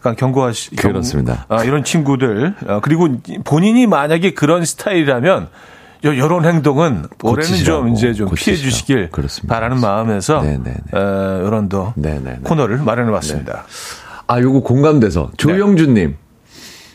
그러니까 0.00 0.14
경고하시. 0.18 0.76
그렇습니다. 0.76 1.46
경, 1.48 1.58
아, 1.58 1.64
이런 1.64 1.84
친구들 1.84 2.54
어, 2.66 2.80
그리고 2.82 3.08
본인이 3.44 3.86
만약에 3.86 4.32
그런 4.34 4.64
스타일이라면 4.64 5.48
이런 6.02 6.44
행동은 6.44 7.06
올해는 7.22 7.64
좀 7.64 7.88
이제 7.88 8.12
좀. 8.12 8.28
피해 8.34 8.56
주시길 8.56 9.10
그렇습니다. 9.10 9.54
바라는 9.54 9.80
마음에서 9.80 10.40
네, 10.42 10.58
네, 10.62 10.74
네. 10.92 10.98
어, 10.98 11.42
이런 11.46 11.68
또 11.68 11.92
코너를 12.44 12.78
마련해 12.78 13.10
봤습니다. 13.10 13.64
아, 14.28 14.40
요거 14.40 14.60
공감돼서 14.60 15.30
조영준님 15.36 16.16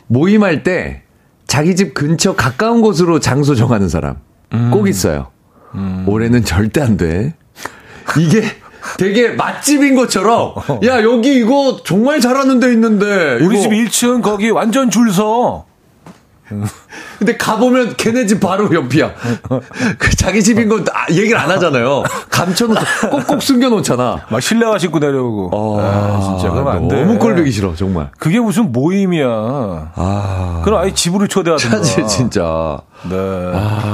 모임할 0.08 0.64
때 0.64 1.04
자기 1.48 1.76
집 1.76 1.94
근처 1.94 2.36
가까운 2.36 2.82
곳으로 2.82 3.20
장소 3.20 3.56
정하는 3.56 3.90
사람 3.90 4.18
음. 4.54 4.72
꼭 4.72 4.88
있어요. 4.88 5.28
음. 5.76 6.06
올해는 6.08 6.44
절대 6.44 6.82
안 6.82 6.98
돼. 6.98 7.36
이게 8.18 8.44
되게 8.98 9.30
맛집인 9.30 9.96
것처럼 9.96 10.54
야 10.84 11.02
여기 11.04 11.36
이거 11.36 11.78
정말 11.86 12.20
잘하는 12.20 12.60
데 12.60 12.72
있는데 12.74 13.36
우리 13.44 13.60
이거. 13.60 13.62
집 13.62 13.72
1층 13.72 14.22
거기 14.22 14.50
완전 14.50 14.90
줄 14.90 15.12
서. 15.12 15.66
근데 17.18 17.38
가보면 17.38 17.96
걔네 17.96 18.26
집 18.26 18.42
바로 18.42 18.74
옆이야. 18.74 19.14
그 19.98 20.16
자기 20.18 20.44
집인 20.44 20.68
건 20.68 20.86
아, 20.92 21.06
얘기를 21.10 21.38
안 21.38 21.50
하잖아요. 21.52 22.04
감춰놓고 22.30 23.10
꼭꼭 23.10 23.42
숨겨놓잖아. 23.42 24.26
막 24.30 24.42
실내화 24.42 24.78
신고 24.78 25.00
내려오고. 25.00 25.50
어, 25.54 25.80
아, 25.80 26.20
진짜 26.22 26.52
그러면 26.52 26.76
안 26.76 26.88
돼. 26.90 27.00
너무 27.06 27.18
꼴보기 27.20 27.52
싫어 27.52 27.74
정말. 27.76 28.10
그게 28.20 28.40
무슨 28.42 28.74
모임이야. 28.74 29.28
아, 29.30 30.62
그럼 30.66 30.82
아예 30.82 30.94
집으로 30.94 31.28
초대하든가. 31.28 31.78
사실 31.78 32.06
진짜. 32.08 32.82
네. 33.10 33.16
아, 33.16 33.91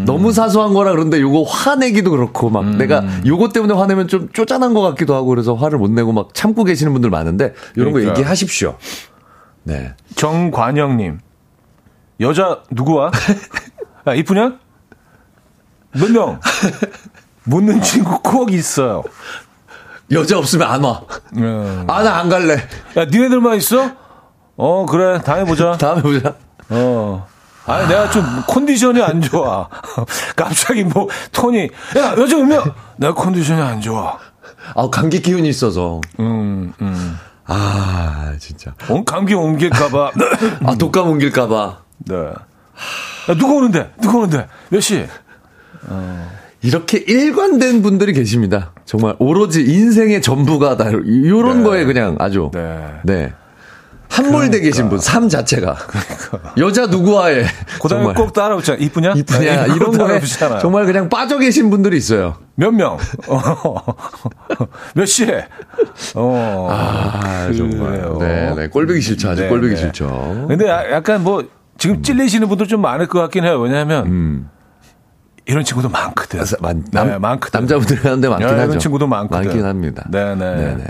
음. 0.00 0.04
너무 0.04 0.32
사소한 0.32 0.74
거라 0.74 0.90
그런데 0.92 1.20
요거 1.20 1.42
화내기도 1.44 2.10
그렇고 2.10 2.50
막 2.50 2.60
음. 2.62 2.78
내가 2.78 3.02
요거 3.26 3.50
때문에 3.50 3.74
화내면 3.74 4.08
좀 4.08 4.28
쪼잔한 4.32 4.74
것 4.74 4.80
같기도 4.82 5.14
하고 5.14 5.26
그래서 5.28 5.54
화를 5.54 5.78
못 5.78 5.90
내고 5.90 6.12
막 6.12 6.34
참고 6.34 6.64
계시는 6.64 6.92
분들 6.92 7.10
많은데 7.10 7.54
이런 7.76 7.92
그러니까. 7.92 8.12
거 8.14 8.18
얘기하십시오. 8.20 8.76
네. 9.62 9.94
정관영님. 10.16 11.18
여자 12.20 12.60
누구와? 12.70 13.10
야, 14.06 14.12
이쁘냐? 14.14 14.58
몇 15.92 16.10
명? 16.10 16.38
묻는 17.44 17.80
친구 17.82 18.20
꼭 18.22 18.52
있어요. 18.52 19.02
여자 20.12 20.38
없으면 20.38 20.68
안 20.70 20.82
와. 20.84 21.02
음. 21.36 21.84
아, 21.88 22.02
나 22.02 22.18
안 22.18 22.28
갈래. 22.28 22.54
야, 22.96 23.04
니네들만 23.06 23.56
있어? 23.58 23.90
어, 24.56 24.84
그래. 24.86 25.20
다음에 25.22 25.44
보자. 25.44 25.76
다음에 25.78 26.02
보자. 26.02 26.34
어. 26.68 27.26
아니, 27.70 27.88
내가 27.88 28.10
좀 28.10 28.24
컨디션이 28.46 29.02
안 29.02 29.20
좋아. 29.20 29.68
갑자기 30.36 30.84
뭐, 30.84 31.08
톤이, 31.32 31.70
야, 31.96 32.14
여자 32.18 32.36
오면, 32.36 32.62
내가 32.96 33.14
컨디션이 33.14 33.60
안 33.60 33.80
좋아. 33.80 34.18
아, 34.74 34.88
감기 34.90 35.20
기운이 35.20 35.48
있어서. 35.48 36.00
음, 36.18 36.72
음. 36.80 37.18
아, 37.46 38.32
진짜. 38.38 38.74
어, 38.88 39.04
감기 39.04 39.34
옮길까봐. 39.34 40.10
아, 40.66 40.74
독감 40.76 41.08
옮길까봐. 41.08 41.78
네. 42.06 42.16
야, 42.16 43.34
누가 43.38 43.54
오는데? 43.54 43.92
누가 44.00 44.18
오는데? 44.18 44.46
몇 44.68 44.80
시? 44.80 45.06
어. 45.88 46.30
이렇게 46.62 46.98
일관된 46.98 47.82
분들이 47.82 48.12
계십니다. 48.12 48.72
정말 48.84 49.16
오로지 49.18 49.62
인생의 49.62 50.20
전부가 50.20 50.76
다 50.76 50.90
이런 50.90 51.58
네. 51.58 51.64
거에 51.64 51.84
그냥 51.84 52.16
아주 52.18 52.50
네. 52.52 53.00
네. 53.04 53.32
함몰돼 54.10 54.48
그러니까. 54.48 54.58
계신 54.64 54.88
분, 54.88 54.98
삶 54.98 55.28
자체가. 55.28 55.74
그러니까. 55.74 56.54
여자 56.58 56.86
누구와의. 56.86 57.46
그 57.80 57.88
다음에 57.88 58.12
꼭 58.12 58.32
따라오잖아. 58.32 58.78
이쁘냐? 58.78 59.12
이쁘냐? 59.12 59.66
네, 59.66 59.74
이런 59.74 59.96
거에 59.96 60.20
정말 60.60 60.84
그냥 60.84 61.08
빠져 61.08 61.38
계신 61.38 61.70
분들이 61.70 61.96
있어요. 61.96 62.36
몇 62.56 62.72
명? 62.72 62.98
어. 63.28 63.82
몇 64.94 65.06
시에? 65.06 65.46
어. 66.16 66.68
아, 66.70 67.50
정말. 67.56 68.02
네, 68.18 68.54
네. 68.54 68.68
꼴보기 68.68 69.00
싫죠. 69.00 69.30
아주 69.30 69.42
네, 69.42 69.48
꼴보기 69.48 69.74
네. 69.74 69.80
싫죠. 69.80 70.46
근데 70.48 70.68
약간 70.68 71.22
뭐 71.22 71.44
지금 71.78 71.96
음. 71.96 72.02
찔리시는 72.02 72.48
분들 72.48 72.66
좀 72.66 72.82
많을 72.82 73.06
것 73.06 73.20
같긴 73.20 73.44
해요. 73.44 73.60
왜냐하면 73.60 74.06
음. 74.06 74.50
이런 75.46 75.64
친구도 75.64 75.88
많거든. 75.88 76.42
많, 76.60 76.84
남, 76.90 77.08
네, 77.08 77.18
많거든. 77.18 77.60
남자분들이 77.60 78.00
하는데 78.02 78.28
많긴 78.28 78.46
네, 78.46 78.52
하죠. 78.54 78.64
이런 78.64 78.78
친구도 78.78 79.06
많거든. 79.06 79.46
많긴 79.46 79.64
합니다. 79.64 80.04
네네. 80.10 80.34
네네. 80.34 80.84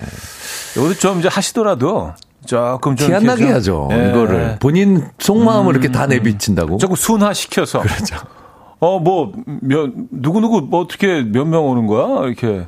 여기도 0.77 0.95
좀 0.95 1.21
이제 1.21 1.29
하시더라도 1.29 2.13
조금 2.47 2.97
좀. 2.97 3.09
티안 3.09 3.25
나게 3.25 3.47
하죠. 3.51 3.87
네. 3.91 4.11
이거를. 4.11 4.57
본인 4.61 5.05
속마음을 5.19 5.71
음, 5.75 5.81
이렇게 5.81 5.93
다 5.93 6.07
내비친다고. 6.07 6.79
조금 6.79 6.97
순화시켜서. 6.97 7.81
그렇죠. 7.83 8.17
어, 8.81 8.99
뭐, 8.99 9.33
몇, 9.61 9.91
누구 10.11 10.41
누구, 10.41 10.63
뭐 10.63 10.81
어떻게 10.81 11.23
몇 11.23 11.47
명 11.47 11.67
오는 11.67 11.87
거야? 11.87 12.27
이렇게. 12.27 12.67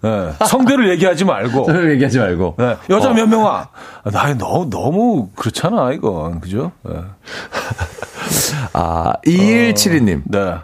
네. 0.00 0.30
성별을 0.46 0.90
얘기하지 0.94 1.24
말고. 1.24 1.64
성별 1.64 1.92
얘기하지 1.92 2.18
말고. 2.18 2.54
네. 2.58 2.76
여자 2.90 3.10
어. 3.10 3.14
몇 3.14 3.28
명아? 3.28 3.68
나 4.12 4.34
너무, 4.36 4.68
너무 4.70 5.28
그렇잖아, 5.36 5.92
이건. 5.92 6.40
그죠? 6.40 6.72
네. 6.82 6.94
아, 8.72 9.14
2172님. 9.26 10.18
어, 10.20 10.22
네. 10.26 10.54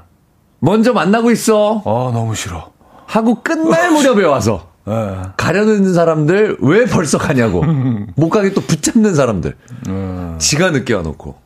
먼저 0.61 0.93
만나고 0.93 1.31
있어. 1.31 1.83
어, 1.85 2.11
너무 2.13 2.35
싫어. 2.35 2.71
하고 3.07 3.43
끝날 3.43 3.91
무렵에 3.93 4.25
와서. 4.25 4.67
네. 4.87 5.17
가려는 5.37 5.93
사람들 5.93 6.59
왜 6.61 6.85
벌써 6.85 7.19
가냐고. 7.19 7.65
못 8.17 8.29
가게 8.29 8.53
또 8.53 8.61
붙잡는 8.61 9.15
사람들. 9.15 9.57
음. 9.89 10.37
지가 10.39 10.71
늦게 10.71 10.95
와놓고. 10.95 11.37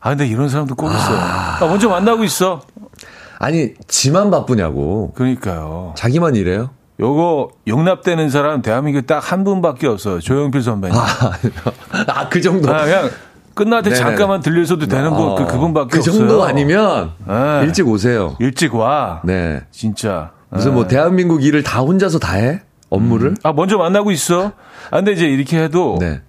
아, 0.00 0.10
근데 0.10 0.26
이런 0.26 0.48
사람도 0.48 0.74
꼭 0.74 0.88
있어요. 0.88 1.18
아. 1.18 1.58
아, 1.60 1.66
먼저 1.66 1.88
만나고 1.88 2.24
있어. 2.24 2.62
아니, 3.38 3.74
지만 3.88 4.30
바쁘냐고. 4.30 5.12
그러니까요. 5.14 5.94
자기만 5.96 6.36
이래요? 6.36 6.70
요거 7.00 7.50
용납되는 7.66 8.28
사람 8.28 8.60
대한민국에 8.60 9.06
딱한 9.06 9.44
분밖에 9.44 9.86
없어요. 9.86 10.20
조영필 10.20 10.62
선배님. 10.62 10.98
아, 10.98 11.06
아, 12.08 12.28
그 12.28 12.40
정도. 12.42 12.70
아, 12.74 12.84
그냥 12.84 13.10
끝날 13.54 13.82
때 13.82 13.90
네네. 13.90 14.02
잠깐만 14.02 14.40
들려서도 14.40 14.86
되는 14.86 15.10
분, 15.10 15.34
그, 15.34 15.42
어, 15.42 15.46
그분밖에 15.46 15.88
그 15.90 15.98
없어요. 15.98 16.12
그 16.12 16.18
정도 16.18 16.44
아니면 16.44 17.12
네. 17.26 17.62
일찍 17.64 17.88
오세요. 17.88 18.36
일찍 18.38 18.74
와. 18.74 19.20
네. 19.24 19.62
진짜. 19.70 20.32
무슨 20.50 20.74
뭐 20.74 20.84
네. 20.84 20.96
대한민국 20.96 21.44
일을 21.44 21.62
다 21.62 21.80
혼자서 21.80 22.18
다 22.18 22.34
해? 22.34 22.62
업무를? 22.88 23.30
음. 23.30 23.36
아, 23.42 23.52
먼저 23.52 23.78
만나고 23.78 24.10
있어. 24.10 24.52
아, 24.90 24.96
근데 24.96 25.12
이제 25.12 25.26
이렇게 25.26 25.62
해도 25.62 25.96
네. 26.00 26.20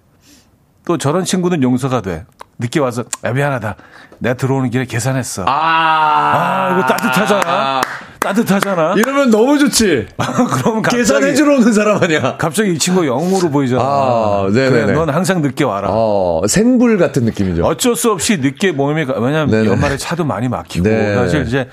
또 0.86 0.96
저런 0.96 1.24
친구는 1.24 1.62
용서가 1.62 2.00
돼. 2.00 2.24
늦게 2.58 2.78
와서, 2.78 3.04
야, 3.24 3.32
미안하다. 3.32 3.76
내가 4.18 4.34
들어오는 4.34 4.70
길에 4.70 4.84
계산했어. 4.84 5.44
아, 5.46 5.48
아 5.48 6.78
이거 6.78 6.86
따뜻하잖아. 6.86 7.42
아. 7.46 7.80
따뜻하잖아. 8.20 8.94
이러면 8.96 9.30
너무 9.30 9.58
좋지. 9.58 10.06
그럼 10.16 10.82
계산해주러 10.82 11.56
오는 11.56 11.72
사람 11.72 12.00
아니야. 12.00 12.36
갑자기 12.36 12.72
이 12.72 12.78
친구 12.78 13.04
영어로 13.04 13.50
보이잖아. 13.50 13.82
아, 13.82 14.48
네네. 14.52 14.70
그래, 14.70 14.92
넌 14.92 15.10
항상 15.10 15.42
늦게 15.42 15.64
와라. 15.64 15.88
어, 15.90 16.42
생불 16.46 16.98
같은 16.98 17.24
느낌이죠. 17.24 17.64
어쩔 17.64 17.96
수 17.96 18.12
없이 18.12 18.38
늦게 18.38 18.70
모임에 18.70 19.06
가, 19.06 19.14
왜냐면 19.18 19.50
네네. 19.50 19.68
연말에 19.68 19.96
차도 19.96 20.24
많이 20.24 20.48
막히고 20.48 20.84
네. 20.88 21.14
사실 21.16 21.42
이제 21.42 21.68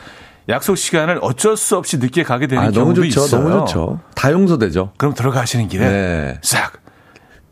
약속 0.49 0.75
시간을 0.77 1.19
어쩔 1.21 1.55
수 1.55 1.77
없이 1.77 1.97
늦게 1.97 2.23
가게 2.23 2.47
되는 2.47 2.63
아, 2.63 2.65
너무 2.71 2.93
경우도 2.93 3.03
좋죠. 3.03 3.25
있어요. 3.25 3.41
너무 3.49 3.65
좋죠. 3.67 3.99
다 4.15 4.31
용서되죠. 4.31 4.91
그럼 4.97 5.13
들어가시는 5.13 5.67
길에 5.67 5.87
네. 5.87 6.39
싹. 6.41 6.73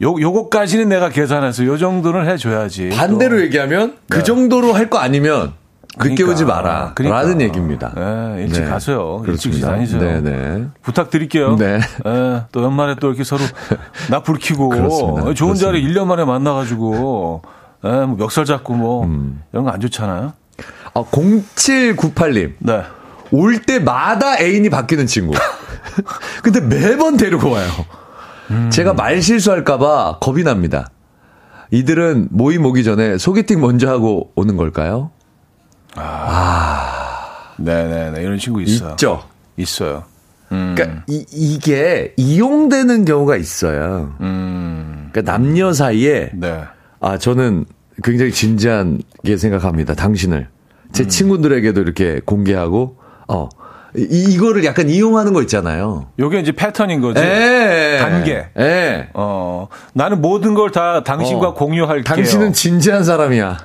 요, 0.02 0.16
요거까지는 0.20 0.90
내가 0.90 1.10
계산해서 1.10 1.66
요 1.66 1.78
정도는 1.78 2.28
해줘야지. 2.28 2.90
반대로 2.90 3.38
또. 3.38 3.44
얘기하면 3.44 3.98
그 4.10 4.18
네. 4.20 4.24
정도로 4.24 4.74
할 4.74 4.90
거 4.90 4.98
아니면 5.00 5.54
늦게 6.00 6.16
그러니까, 6.16 6.32
오지 6.32 6.46
마라. 6.46 6.92
그러니까. 6.96 7.22
라는 7.22 7.42
얘기입니다. 7.42 7.92
네, 7.96 8.44
일찍 8.44 8.66
가세요. 8.70 9.24
일찍. 9.28 9.60
다니세요. 9.62 10.00
네네. 10.22 10.68
부탁드릴게요. 10.84 11.56
네. 11.56 11.80
예, 12.06 12.44
또 12.52 12.64
연말에 12.64 12.96
또 13.00 13.08
이렇게 13.08 13.24
서로 13.24 13.42
나 14.12 14.22
불키고. 14.22 14.70
좋은 14.76 15.14
그렇습니다. 15.24 15.56
자리 15.56 15.84
1년 15.88 16.06
만에 16.06 16.24
만나가지고 16.26 17.42
예, 17.86 17.90
뭐 18.06 18.16
멱살 18.18 18.46
잡고 18.46 18.74
뭐 18.76 19.04
음. 19.06 19.42
이런 19.52 19.66
거 19.66 19.72
안 19.72 19.80
좋잖아요. 19.80 20.34
아, 20.98 21.04
0798님. 21.12 22.54
네. 22.60 22.82
올 23.32 23.62
때마다 23.62 24.40
애인이 24.40 24.70
바뀌는 24.70 25.06
친구. 25.06 25.34
근데 26.42 26.60
매번 26.60 27.18
데리고 27.18 27.52
와요. 27.52 27.70
제가 28.72 28.94
말 28.94 29.22
실수할까봐 29.22 30.20
겁이 30.20 30.44
납니다. 30.44 30.90
이들은 31.70 32.30
모임 32.32 32.66
오기 32.66 32.84
전에 32.84 33.18
소개팅 33.18 33.60
먼저 33.60 33.90
하고 33.90 34.32
오는 34.36 34.56
걸까요? 34.56 35.12
네네네. 37.58 38.22
이런 38.22 38.38
친구 38.40 38.62
있어요. 38.62 38.92
있죠. 38.92 39.24
있어요. 39.58 40.06
음. 40.52 40.76
그러니까 40.76 41.04
이, 41.08 41.26
이게 41.32 42.14
이용되는 42.16 43.04
경우가 43.06 43.36
있어요. 43.36 44.16
음. 44.22 45.10
그러니까 45.12 45.32
남녀 45.32 45.74
사이에 45.74 46.32
네. 46.34 46.64
아 47.02 47.18
저는 47.18 47.66
굉장히 48.04 48.32
진지하게 48.32 49.38
생각합니다. 49.38 49.94
당신을 49.94 50.48
제 50.94 51.04
음. 51.04 51.08
친구들에게도 51.10 51.82
이렇게 51.82 52.20
공개하고 52.26 52.98
어 53.28 53.50
이, 53.96 54.02
이거를 54.34 54.64
약간 54.66 54.90
이용하는 54.90 55.34
거 55.34 55.42
있잖아요. 55.42 56.08
요게 56.20 56.40
이제 56.40 56.52
패턴인 56.52 57.02
거지. 57.02 57.22
예. 57.22 57.98
단계. 58.00 58.48
예. 58.60 59.10
어, 59.14 59.68
나는 59.94 60.22
모든 60.22 60.54
걸 60.54 60.72
다 60.72 61.04
당신과 61.04 61.50
어. 61.50 61.54
공유할게요. 61.54 62.04
당신은 62.04 62.54
진지한 62.54 63.04
사람이야. 63.04 63.58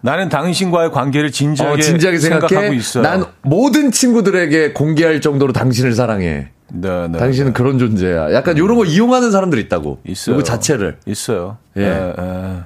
나는 0.00 0.28
당신과의 0.28 0.90
관계를 0.92 1.32
진지하게, 1.32 1.74
어, 1.74 1.76
진지하게 1.82 2.18
생각하고. 2.18 2.72
있어요. 2.72 3.02
난 3.02 3.24
모든 3.42 3.90
친구들에게 3.90 4.72
공개할 4.72 5.20
정도로 5.20 5.52
당신을 5.52 5.92
사랑해. 5.94 6.48
네, 6.72 7.08
네. 7.08 7.18
당신은 7.18 7.52
그런 7.52 7.78
존재야. 7.78 8.32
약간 8.32 8.56
이런 8.56 8.76
거 8.76 8.84
이용하는 8.84 9.30
사람들 9.30 9.58
있다고. 9.58 9.98
있어요. 10.06 10.36
이거 10.36 10.42
자체를. 10.44 10.98
있어요. 11.06 11.58
예. 11.76 11.82
예, 11.82 12.14
예. 12.18 12.56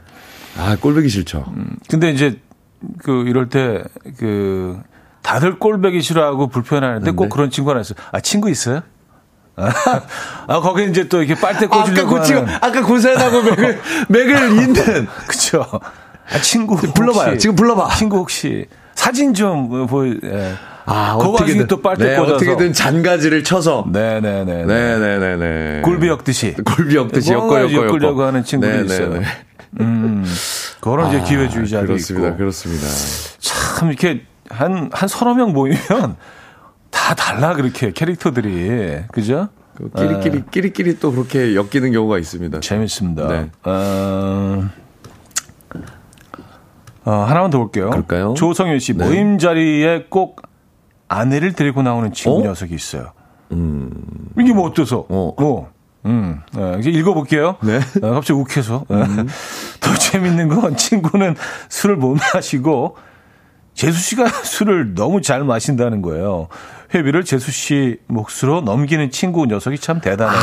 아 0.60 0.76
꼴보기 0.80 1.08
싫죠. 1.08 1.44
근데 1.88 2.10
이제 2.10 2.38
그 3.02 3.24
이럴 3.26 3.48
때 3.48 3.82
그 4.18 4.78
다들 5.22 5.58
꼴배기 5.58 6.00
싫어하고 6.00 6.46
불편해하는데 6.48 7.10
꼭 7.12 7.24
네. 7.24 7.28
그런 7.30 7.50
친구 7.50 7.70
하나 7.70 7.80
있어요. 7.80 7.98
아 8.12 8.20
친구 8.20 8.48
있어요? 8.50 8.82
아 10.46 10.60
거기 10.60 10.88
이제 10.88 11.08
또 11.08 11.22
이렇게 11.22 11.38
빨대 11.40 11.66
아까 11.66 11.82
꽂으려고 11.84 12.14
그 12.14 12.22
친구, 12.22 12.40
하는 12.42 12.54
아까 12.60 12.82
고생하고 12.82 13.42
맥을, 13.42 13.80
맥을 14.08 14.52
잇는. 14.62 15.06
그쵸. 15.26 15.64
아 16.30 16.38
친구 16.40 16.76
불러봐요. 16.76 17.30
혹시- 17.32 17.38
지금 17.40 17.56
불러봐. 17.56 17.88
친구 17.96 18.18
혹시 18.18 18.66
사진 18.94 19.34
좀 19.34 19.86
보여. 19.86 20.14
예. 20.24 20.54
아, 20.86 21.16
그거 21.18 21.32
어떻게든. 21.32 21.66
또 21.66 21.82
빨대 21.82 22.04
네, 22.10 22.16
꽂아서. 22.16 22.36
어떻게든 22.36 22.72
잔가지를 22.72 23.44
쳐서. 23.44 23.84
네네네. 23.92 24.64
네네네네. 24.64 25.82
굴비 25.82 26.06
엮듯이. 26.08 26.54
굴비 26.64 26.96
엮듯이 26.96 27.32
엮어, 27.32 27.40
뭔가 27.44 27.60
엮어, 27.62 27.72
엮어. 27.72 27.86
엮으려고 27.88 28.22
하는 28.22 28.42
친구도 28.44 28.72
네네네. 28.72 28.94
있어요. 28.94 29.20
음, 29.80 30.24
그런 30.80 31.08
이제 31.08 31.20
기회주의자도 31.22 31.84
아, 31.84 31.86
그렇습니다. 31.86 32.28
있고. 32.28 32.36
그렇습니다. 32.38 32.86
참 33.38 33.88
이렇게 33.88 34.24
한, 34.48 34.90
한 34.92 35.08
서너 35.08 35.34
명 35.34 35.52
모이면 35.52 36.16
다 36.90 37.14
달라, 37.14 37.54
그렇게 37.54 37.92
캐릭터들이. 37.92 39.02
그죠? 39.12 39.48
그 39.74 39.90
끼리끼리, 39.90 40.44
끼리끼리 40.50 40.98
또 40.98 41.12
그렇게 41.12 41.54
엮이는 41.54 41.92
경우가 41.92 42.18
있습니다. 42.18 42.60
재밌습니다. 42.60 43.28
네. 43.28 43.50
어, 43.64 44.68
어, 47.04 47.10
하나만 47.10 47.50
더 47.50 47.58
볼게요. 47.58 47.90
그럴까요? 47.90 48.34
조성윤 48.34 48.80
씨, 48.80 48.94
네. 48.94 49.04
모임 49.04 49.38
자리에 49.38 50.06
꼭 50.08 50.42
아내를 51.08 51.52
데리고 51.52 51.82
나오는 51.82 52.12
친구 52.12 52.40
어? 52.40 52.42
녀석이 52.42 52.74
있어요. 52.74 53.12
이게 53.50 54.52
뭐 54.52 54.66
어때서? 54.66 55.06
어. 55.08 55.34
뭐. 55.38 55.70
음, 56.08 56.40
네, 56.52 56.76
이제 56.80 56.90
읽어볼게요. 56.90 57.56
네. 57.62 57.80
어, 58.02 58.14
갑자기 58.14 58.32
욱해서. 58.32 58.84
더 59.80 59.94
재밌는 59.94 60.48
건 60.48 60.76
친구는 60.76 61.36
술을 61.68 61.96
못 61.96 62.16
마시고 62.34 62.96
재수 63.74 64.00
씨가 64.00 64.26
술을 64.42 64.94
너무 64.94 65.20
잘 65.22 65.44
마신다는 65.44 66.02
거예요. 66.02 66.48
회비를 66.94 67.24
재수 67.24 67.52
씨 67.52 67.98
몫으로 68.08 68.62
넘기는 68.62 69.10
친구 69.10 69.46
녀석이 69.46 69.78
참 69.78 70.00
대단해요. 70.00 70.40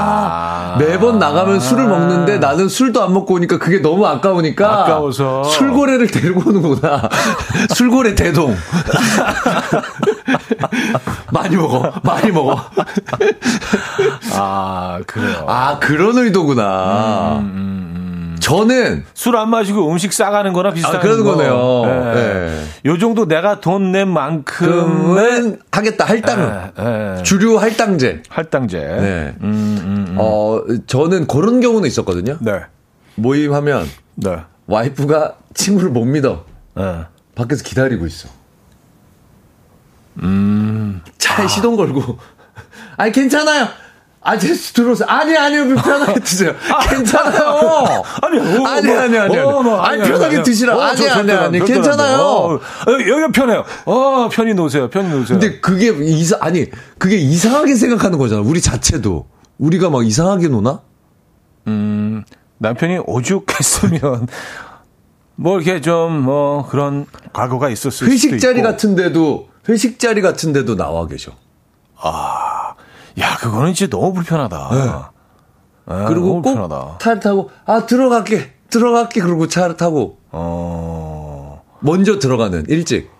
아. 0.00 0.47
매번 0.78 1.18
나가면 1.18 1.60
술을 1.60 1.86
먹는데 1.86 2.38
나는 2.38 2.68
술도 2.68 3.02
안 3.02 3.12
먹고 3.14 3.34
오니까 3.34 3.58
그게 3.58 3.80
너무 3.80 4.06
아까우니까. 4.06 4.82
아까워서. 4.82 5.44
술고래를 5.44 6.08
데리고 6.08 6.48
오는구나. 6.48 7.08
술고래 7.74 8.14
대동. 8.14 8.56
많이 11.32 11.56
먹어. 11.56 11.92
많이 12.02 12.30
먹어. 12.30 12.60
아, 14.32 15.00
그래요. 15.06 15.44
아, 15.46 15.78
그런 15.78 16.18
의도구나. 16.18 17.42
저는 18.40 19.04
술 19.14 19.36
안 19.36 19.50
마시고 19.50 19.90
음식 19.90 20.12
싸가는 20.12 20.52
거나 20.52 20.72
비슷한 20.72 20.96
아, 20.96 21.00
그런 21.00 21.24
거. 21.24 21.36
거네요. 21.36 21.82
예. 21.86 22.14
네. 22.14 22.64
요 22.86 22.98
정도 22.98 23.26
내가 23.26 23.60
돈 23.60 23.92
낸 23.92 24.08
만큼의 24.08 24.42
금은 24.70 25.60
하겠다. 25.70 26.04
할당은. 26.04 26.70
예, 26.78 27.18
예. 27.18 27.22
주류 27.22 27.56
할당제. 27.58 28.22
할당제. 28.28 28.78
네. 28.78 29.34
음, 29.42 29.78
음, 29.82 30.06
음. 30.10 30.16
어, 30.18 30.60
저는 30.86 31.26
그런 31.26 31.60
경우는 31.60 31.86
있었거든요. 31.86 32.36
네. 32.40 32.60
모임하면 33.16 33.86
네. 34.16 34.36
와이프가 34.66 35.34
친구를 35.54 35.90
못 35.90 36.04
믿어. 36.04 36.44
예. 36.78 37.06
밖에서 37.34 37.62
기다리고 37.64 38.06
있어. 38.06 38.28
음. 40.22 41.00
차에 41.18 41.46
시동 41.48 41.76
걸고. 41.76 42.18
아니, 42.96 43.12
괜찮아요. 43.12 43.68
아, 44.28 44.36
제 44.38 44.52
들어오세요. 44.52 45.08
아니, 45.08 45.34
아니요. 45.38 45.74
편하게 45.74 46.20
드세요. 46.20 46.54
괜찮아요. 46.90 48.02
아니, 48.20 48.38
어, 48.38 48.66
아니, 48.66 48.86
뭐, 48.86 48.98
아니, 49.00 49.18
아니. 49.18 49.38
어, 49.38 49.62
뭐, 49.62 49.80
아니, 49.80 50.02
편하게 50.02 50.42
드시라. 50.42 50.76
어, 50.76 50.80
아니, 50.82 50.98
저 50.98 51.04
아니, 51.04 51.12
절대 51.14 51.32
안, 51.32 51.44
아니. 51.44 51.58
절대 51.58 51.72
안 51.72 51.80
괜찮아요. 51.82 52.16
돼. 52.16 52.22
어, 52.22 52.54
어, 52.54 52.92
여기가 52.92 53.28
편해요. 53.32 53.64
어, 53.86 54.28
편히 54.30 54.52
놓으세요. 54.52 54.90
편히 54.90 55.08
놓으세요. 55.08 55.38
근데 55.38 55.60
그게 55.60 55.94
이사, 56.04 56.36
아니, 56.40 56.66
그게 56.98 57.16
이상하게 57.16 57.74
생각하는 57.74 58.18
거잖아. 58.18 58.42
우리 58.42 58.60
자체도. 58.60 59.26
우리가 59.56 59.88
막 59.88 60.06
이상하게 60.06 60.48
노나? 60.48 60.82
음, 61.66 62.22
남편이 62.58 62.98
오죽했으면 63.06 64.28
뭐 65.36 65.58
이렇게 65.58 65.80
좀뭐 65.80 66.68
그런 66.68 67.06
과거가 67.32 67.70
있었을 67.70 67.92
수도 67.92 68.10
회식 68.10 68.38
자리 68.40 68.58
있고. 68.58 68.68
같은데도, 68.68 69.48
회식 69.70 69.98
자리 69.98 70.20
같은데도 70.20 70.76
나와 70.76 71.06
계셔. 71.06 71.32
야, 73.20 73.36
그거는 73.36 73.74
진짜 73.74 73.90
너무 73.96 74.12
불편하다. 74.12 74.70
예, 74.72 76.04
그리고 76.06 76.26
너무 76.26 76.42
꼭 76.42 76.54
불편하다. 76.54 76.98
차를 77.00 77.20
타고, 77.20 77.50
아, 77.64 77.86
들어갈게. 77.86 78.52
들어갈게. 78.70 79.20
그러고 79.20 79.48
차를 79.48 79.76
타고. 79.76 80.18
어. 80.30 81.62
먼저 81.80 82.18
들어가는, 82.18 82.66
일찍. 82.68 83.10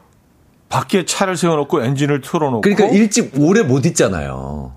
밖에 0.69 1.05
차를 1.07 1.37
세워놓고 1.37 1.83
엔진을 1.83 2.21
틀어놓고. 2.21 2.61
그러니까 2.61 2.87
일찍 2.89 3.33
오래 3.39 3.63
못 3.63 3.87
있잖아요. 3.87 4.73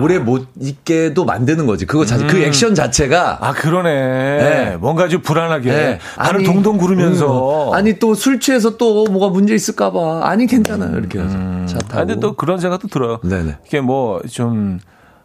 오래 0.00 0.18
못 0.18 0.48
있게도 0.60 1.24
만드는 1.24 1.66
거지. 1.66 1.86
그거 1.86 2.04
자체, 2.04 2.26
그 2.26 2.38
액션 2.42 2.74
자체가. 2.74 3.38
아 3.40 3.52
그러네. 3.52 3.90
네. 3.92 4.76
뭔가 4.76 5.08
좀 5.08 5.22
불안하게 5.22 5.70
네. 5.72 5.98
발을 6.16 6.42
동동 6.44 6.78
구르면서. 6.78 7.70
음, 7.70 7.74
아니 7.74 7.98
또 7.98 8.14
술 8.14 8.40
취해서 8.40 8.76
또 8.76 9.04
뭐가 9.04 9.28
문제 9.28 9.54
있을까봐. 9.54 10.20
아니 10.24 10.46
괜찮아요. 10.46 10.96
이렇게 10.98 11.18
해서 11.18 11.36
차 11.66 11.78
타고. 11.78 11.94
아, 11.94 12.04
근데 12.04 12.20
또 12.20 12.34
그런 12.34 12.58
생각도 12.58 12.88
들어요. 12.88 13.18
네네. 13.24 13.58
이게 13.66 13.80
뭐 13.80 14.20
좀 14.30 14.78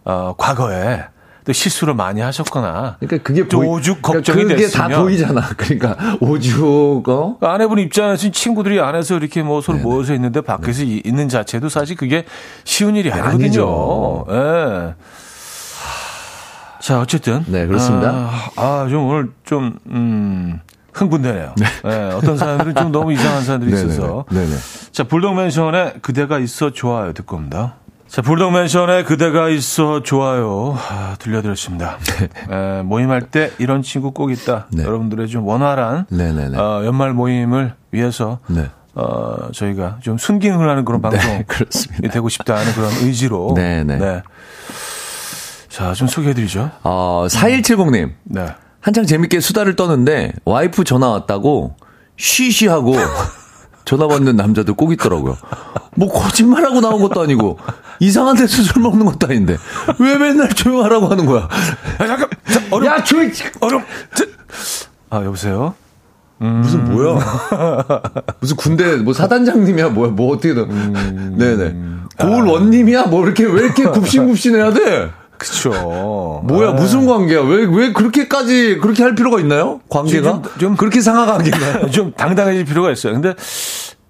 어, 0.06 0.34
과거에 0.38 1.02
또 1.48 1.54
실수를 1.54 1.94
많이 1.94 2.20
하셨거나. 2.20 2.98
그러니까 3.00 3.24
그게 3.26 3.48
좀 3.48 3.62
보이- 3.62 3.68
오죽 3.70 4.02
그러니까 4.02 4.12
걱정이 4.32 4.44
그게 4.44 4.56
됐으면. 4.58 4.90
다 4.92 5.02
보이잖아. 5.02 5.42
그러니까 5.56 5.96
오죽 6.20 7.08
어. 7.08 7.38
아내분 7.40 7.80
입장에서 7.80 8.30
친구들이 8.30 8.82
안에서 8.82 9.16
이렇게 9.16 9.42
뭐 9.44 9.62
서로 9.62 9.78
모여서 9.78 10.14
있는데 10.14 10.42
밖에서 10.42 10.84
이- 10.84 11.02
있는 11.06 11.30
자체도 11.30 11.70
사실 11.70 11.96
그게 11.96 12.26
쉬운 12.66 12.98
일이 12.98 13.10
아니거든요. 13.10 13.44
아니죠. 13.46 14.26
예. 14.30 14.96
자, 16.82 17.00
어쨌든. 17.00 17.46
네, 17.48 17.66
그렇습니다. 17.66 18.10
아, 18.12 18.50
아, 18.58 18.88
좀 18.90 19.08
오늘 19.08 19.30
좀, 19.46 19.80
음, 19.88 20.60
흥분되네요. 20.94 21.56
예, 21.86 21.90
어떤 22.14 22.38
사람들은 22.38 22.76
좀 22.76 22.92
너무 22.92 23.14
이상한 23.14 23.44
사람들이 23.44 23.72
있어서. 23.74 24.26
네네. 24.32 24.54
자, 24.92 25.04
불독맨션에 25.06 25.94
그대가 26.02 26.40
있어 26.40 26.72
좋아요 26.72 27.14
듣고 27.14 27.38
옵니다. 27.38 27.76
자, 28.08 28.22
불독맨션에 28.22 29.04
그대가 29.04 29.50
있어 29.50 30.02
좋아요 30.02 30.78
아, 30.90 31.16
들려드렸습니다. 31.20 31.98
에, 32.50 32.82
모임할 32.84 33.24
때 33.24 33.52
이런 33.60 33.82
친구 33.82 34.12
꼭 34.12 34.32
있다. 34.32 34.68
네. 34.72 34.84
여러분들의 34.84 35.28
좀 35.28 35.46
원활한. 35.46 36.06
어, 36.58 36.86
연말 36.86 37.14
모임을 37.14 37.74
위해서 37.92 38.40
네. 38.48 38.70
어, 38.96 39.50
저희가 39.54 39.98
좀 40.02 40.18
순기능을 40.18 40.68
하는 40.70 40.86
그런 40.86 41.02
방송이 41.02 41.44
네. 42.02 42.08
되고 42.10 42.30
싶다는 42.30 42.72
그런 42.74 42.90
의지로. 43.04 43.54
네, 43.56 43.84
네. 43.84 44.24
자, 45.70 45.94
좀 45.94 46.08
소개해드리죠. 46.08 46.72
어, 46.84 47.28
4170님. 47.30 48.14
네. 48.24 48.48
한창 48.80 49.06
재밌게 49.06 49.42
수다를 49.42 49.76
떠는데 49.76 50.32
와이프 50.46 50.86
전화 50.86 51.10
왔다고 51.10 51.76
쉬쉬하고 52.16 52.96
전화 53.88 54.06
받는 54.06 54.36
남자들 54.36 54.74
꼭 54.74 54.92
있더라고요. 54.92 55.38
뭐 55.96 56.12
거짓말하고 56.12 56.82
나온 56.82 57.02
것도 57.02 57.22
아니고 57.22 57.58
이상한 58.02 58.36
데서 58.36 58.62
술 58.62 58.82
먹는 58.82 59.06
것도 59.06 59.28
아닌데 59.28 59.58
왜 59.98 60.18
맨날 60.18 60.50
조용하라고 60.50 61.08
하는 61.08 61.26
거야? 61.26 61.48
아, 61.98 62.06
잠깐! 62.06 62.30
자, 62.52 62.62
얼음! 62.70 62.86
야 62.86 63.02
조용! 63.02 63.32
자, 63.32 63.46
아, 65.10 65.24
여보세요? 65.24 65.74
무슨 66.38 66.84
뭐야? 66.92 67.18
무슨 68.42 68.58
군대 68.58 68.98
뭐 68.98 69.14
사단장님이야 69.14 69.90
뭐야 69.90 70.12
뭐 70.12 70.36
어떻게든 70.36 71.38
네네 71.38 71.76
고을 72.20 72.44
원님이야 72.44 73.06
뭐 73.06 73.24
이렇게 73.26 73.46
왜 73.46 73.64
이렇게 73.64 73.86
굽신굽신해야 73.90 74.74
돼? 74.74 75.12
그쵸. 75.38 76.42
뭐야 76.44 76.70
아, 76.70 76.74
무슨 76.74 77.06
관계야? 77.06 77.42
왜 77.42 77.66
왜 77.66 77.92
그렇게까지 77.94 78.78
그렇게 78.82 79.04
할 79.04 79.16
필요가 79.16 79.40
있나요? 79.40 79.82
관계가 79.90 80.30
좀- 80.32 80.44
좀- 80.60 80.76
그렇게 80.78 81.02
상하 81.02 81.26
관계인가요? 81.26 81.90
좀 81.92 82.12
당당해질 82.14 82.66
필요가 82.66 82.92
있어요. 82.92 83.14
근데 83.14 83.34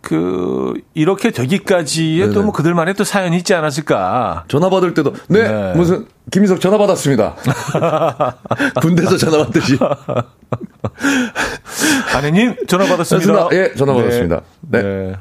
그 0.01 0.73
이렇게 0.93 1.31
되기까지에 1.31 2.19
네네. 2.21 2.33
또뭐 2.33 2.51
그들만의 2.53 2.93
또 2.93 3.03
사연이 3.03 3.35
있지 3.37 3.53
않았을까. 3.53 4.45
전화 4.47 4.69
받을 4.69 4.93
때도 4.93 5.13
네, 5.27 5.43
네. 5.51 5.73
무슨 5.75 6.05
김희석 6.31 6.61
전화 6.61 6.77
받았습니다. 6.77 7.35
군대에서 8.81 9.17
전화 9.17 9.39
받듯이. 9.39 9.77
아내님 12.15 12.55
전화 12.67 12.85
받았습니다. 12.87 13.27
전화, 13.33 13.49
예, 13.51 13.73
전화 13.75 13.93
받았습니다. 13.93 14.41
네. 14.61 14.81
네. 14.81 15.15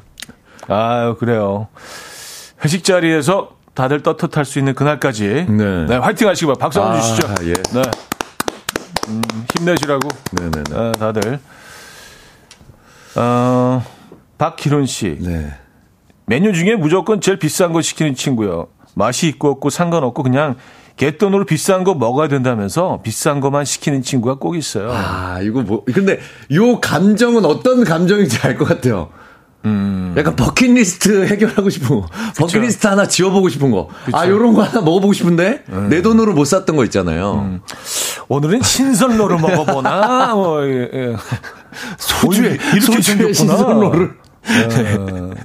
아유 0.69 1.15
그래요. 1.19 1.67
회식 2.63 2.83
자리에서 2.83 3.49
다들 3.77 4.01
떳떳할 4.01 4.43
수 4.43 4.57
있는 4.57 4.73
그날까지 4.73 5.45
네. 5.49 5.97
화이팅 5.97 6.27
하시기 6.27 6.47
바랍니다. 6.47 6.65
박수 6.65 6.81
한번 6.81 6.97
아, 6.97 7.01
주시죠. 7.01 7.27
예. 7.43 7.53
네. 7.53 7.81
음, 9.09 9.21
힘내시라고 9.55 10.09
네네네. 10.31 10.63
어, 10.73 10.91
다들. 10.93 11.39
어, 13.17 13.85
박기론 14.39 14.87
씨. 14.87 15.19
네. 15.21 15.53
메뉴 16.25 16.53
중에 16.53 16.75
무조건 16.75 17.21
제일 17.21 17.37
비싼 17.37 17.71
거 17.71 17.83
시키는 17.83 18.15
친구요. 18.15 18.65
맛이 18.95 19.27
있고 19.27 19.51
없고 19.51 19.69
상관없고 19.69 20.23
그냥 20.23 20.55
갯돈으로 20.95 21.45
비싼 21.45 21.83
거 21.83 21.93
먹어야 21.93 22.27
된다면서 22.29 23.01
비싼 23.03 23.39
거만 23.41 23.63
시키는 23.63 24.01
친구가 24.01 24.39
꼭 24.39 24.55
있어요. 24.55 24.91
아, 24.91 25.39
이거 25.43 25.61
뭐, 25.61 25.85
근데 25.85 26.19
요 26.51 26.79
감정은 26.79 27.45
어떤 27.45 27.83
감정인지 27.83 28.39
알 28.41 28.57
것 28.57 28.67
같아요. 28.67 29.09
음. 29.65 30.13
약간 30.17 30.35
버킷리스트 30.35 31.25
해결하고 31.27 31.69
싶은 31.69 32.01
거. 32.01 32.07
버킷리스트 32.37 32.87
하나 32.87 33.07
지워보고 33.07 33.49
싶은 33.49 33.71
거. 33.71 33.89
아, 34.13 34.27
요런 34.27 34.53
거 34.53 34.63
하나 34.63 34.81
먹어보고 34.81 35.13
싶은데? 35.13 35.63
음. 35.69 35.87
내 35.89 36.01
돈으로 36.01 36.33
못 36.33 36.45
샀던 36.45 36.75
거 36.75 36.83
있잖아요. 36.85 37.59
오늘은 38.29 38.61
신선로를 38.61 39.37
먹어보나? 39.39 40.33
뭐, 40.35 40.63
예, 40.65 40.89
예. 40.93 41.15
소주에, 41.97 42.57
이렇게 42.73 42.79
소주에. 42.81 43.33
신선로를. 43.33 44.11
예, 44.49 44.53
이런 44.63 45.35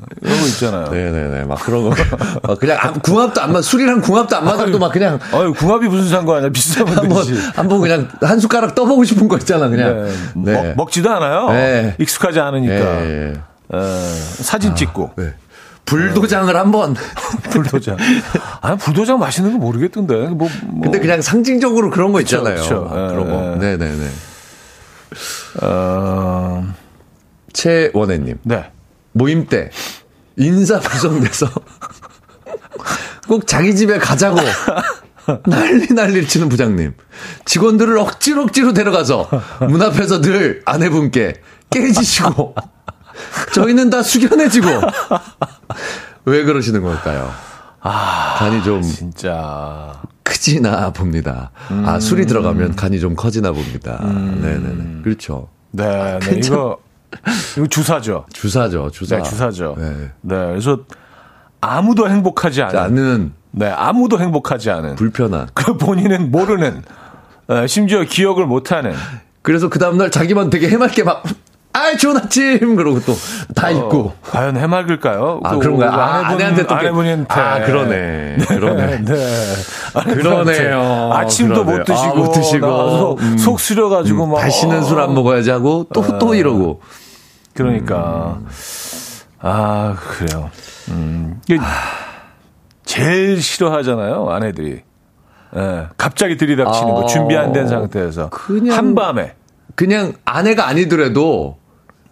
거 0.40 0.46
있잖아요. 0.46 0.88
네네네. 0.90 1.44
막 1.44 1.58
그런 1.60 1.82
거. 1.90 1.94
막 2.42 2.60
그냥 2.60 2.78
아, 2.80 2.92
궁합도 2.92 3.40
안 3.40 3.52
맞, 3.52 3.62
술이랑 3.62 4.00
궁합도 4.00 4.36
안 4.36 4.44
맞아도 4.44 4.78
막 4.78 4.92
그냥 4.92 5.18
아유, 5.32 5.52
궁합이 5.52 5.88
무슨 5.88 6.08
상관이야. 6.08 6.50
비싸면 6.50 6.96
한번. 6.98 7.24
한번 7.56 7.80
그냥 7.80 8.08
한 8.20 8.38
숟가락 8.38 8.76
떠보고 8.76 9.02
싶은 9.02 9.26
거 9.26 9.36
있잖아, 9.38 9.68
그냥. 9.68 10.06
네. 10.36 10.52
먹, 10.52 10.76
먹지도 10.76 11.10
않아요. 11.10 11.48
네. 11.50 11.96
익숙하지 11.98 12.38
않으니까. 12.38 13.00
예, 13.74 13.78
예. 13.78 13.80
예, 13.80 14.42
사진 14.42 14.74
찍고. 14.74 15.12
네. 15.16 15.34
불도장을 15.84 16.54
한번. 16.54 16.94
불도장. 17.50 17.96
아, 18.60 18.76
불도장 18.76 19.18
맛있는 19.18 19.52
거 19.52 19.58
모르겠던데. 19.58 20.28
뭐, 20.28 20.48
뭐. 20.64 20.82
근데 20.82 21.00
그냥 21.00 21.20
상징적으로 21.20 21.90
그런 21.90 22.12
거 22.12 22.18
그쵸, 22.18 22.38
있잖아요. 22.38 22.62
그쵸. 22.62 22.82
막 22.82 22.90
예, 22.92 23.08
그런 23.14 23.28
거. 23.30 23.52
예. 23.52 23.56
네네네. 23.76 24.08
어, 25.62 26.72
최원혜님. 27.52 28.38
네. 28.44 28.70
모임 29.12 29.46
때 29.46 29.70
인사 30.36 30.80
구성돼서 30.80 31.46
꼭 33.28 33.46
자기 33.46 33.76
집에 33.76 33.98
가자고 33.98 34.38
난리 35.46 35.92
난리를 35.92 36.26
치는 36.26 36.48
부장님. 36.48 36.94
직원들을 37.44 37.98
억지로 37.98 38.42
억지로 38.44 38.72
데려가서 38.72 39.28
문 39.68 39.82
앞에서 39.82 40.20
늘 40.20 40.62
아내분께 40.64 41.34
깨지시고 41.70 42.54
저희는 43.54 43.90
다 43.90 44.02
숙연해지고 44.02 44.66
왜 46.24 46.44
그러시는 46.44 46.82
걸까요? 46.82 47.30
간이 47.80 48.62
좀 48.62 48.82
진짜. 48.82 50.00
크지나 50.24 50.90
봅니다. 50.92 51.50
아 51.84 52.00
술이 52.00 52.26
들어가면 52.26 52.76
간이 52.76 53.00
좀 53.00 53.14
커지나 53.14 53.52
봅니다. 53.52 53.98
네네네. 54.02 55.02
그렇죠. 55.02 55.48
네, 55.72 56.18
네. 56.20 56.38
이거, 56.38 56.78
이거 57.56 57.66
주사죠. 57.66 58.26
주사죠, 58.32 58.90
주사. 58.90 59.16
네, 59.16 59.22
주사죠. 59.22 59.74
네. 59.78 59.90
네. 60.20 60.36
그래서 60.46 60.78
아무도 61.60 62.08
행복하지 62.08 62.62
않은. 62.62 62.74
나는 62.74 63.32
네, 63.50 63.68
아무도 63.68 64.18
행복하지 64.20 64.70
않은. 64.70 64.94
불편한. 64.96 65.48
그 65.54 65.76
본인은 65.76 66.30
모르는. 66.30 66.82
어, 67.48 67.66
심지어 67.66 68.02
기억을 68.04 68.46
못하는. 68.46 68.94
그래서 69.42 69.68
그 69.68 69.78
다음날 69.78 70.10
자기만 70.10 70.50
되게 70.50 70.68
해맑게 70.68 71.02
막, 71.02 71.24
아이, 71.74 71.96
좋은 71.96 72.16
아침! 72.18 72.76
그러고 72.76 73.00
또다 73.00 73.70
잊고. 73.70 73.98
어, 74.00 74.14
과연 74.22 74.56
해맑을까요? 74.58 75.40
아, 75.42 75.52
그 75.52 75.58
그런가요? 75.60 75.90
아, 75.90 76.04
아내분, 76.16 76.32
아내한테 76.34 76.66
또. 76.66 76.74
아내분한테. 76.74 77.34
아, 77.34 77.60
그러네. 77.64 78.36
그러네. 78.46 79.04
네. 79.04 79.54
아내분한테 79.94 80.22
그러네요. 80.22 81.12
아침도 81.14 81.64
그러네요. 81.64 81.78
못 81.78 81.84
드시고. 81.84 82.10
아, 82.10 82.14
못 82.14 82.32
드시고. 82.32 83.16
음. 83.20 83.38
속 83.38 83.58
쓰려가지고 83.60 84.26
막. 84.26 84.38
다시는 84.40 84.82
술 84.84 85.00
안 85.00 85.14
먹어야지 85.14 85.50
하고, 85.50 85.86
또, 85.94 86.18
또 86.18 86.34
이러고. 86.34 86.80
그러니까. 87.54 88.38
아, 89.40 89.96
그래요. 89.98 90.50
음. 90.90 91.40
이게 91.48 91.58
제일 92.84 93.40
싫어하잖아요, 93.40 94.28
아내들이. 94.30 94.82
예, 95.56 95.86
갑자기 95.96 96.36
들이닥치는 96.36 96.94
거, 96.94 97.02
아, 97.04 97.06
준비 97.06 97.36
안 97.36 97.52
된 97.52 97.66
상태에서. 97.68 98.28
그냥- 98.30 98.76
한밤에. 98.76 99.34
그냥 99.74 100.12
아내가 100.24 100.66
아니더라도, 100.68 101.56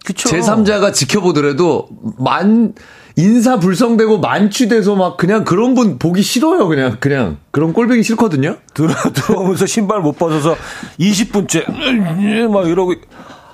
그쵸. 0.05 0.29
제3자가 0.31 0.93
지켜보더라도, 0.95 1.89
만, 2.19 2.75
인사 3.17 3.59
불성되고 3.59 4.19
만취돼서 4.19 4.95
막 4.97 5.17
그냥 5.17 5.45
그런 5.45 5.75
분 5.75 5.99
보기 5.99 6.23
싫어요, 6.23 6.67
그냥. 6.69 6.97
그냥. 7.01 7.37
그런 7.51 7.73
꼴보기 7.73 8.03
싫거든요? 8.03 8.57
들어, 8.73 8.95
들어오면서 9.13 9.67
신발 9.67 10.01
못 10.01 10.17
벗어서 10.19 10.57
20분째, 10.99 12.49
막 12.51 12.67
이러고. 12.69 12.95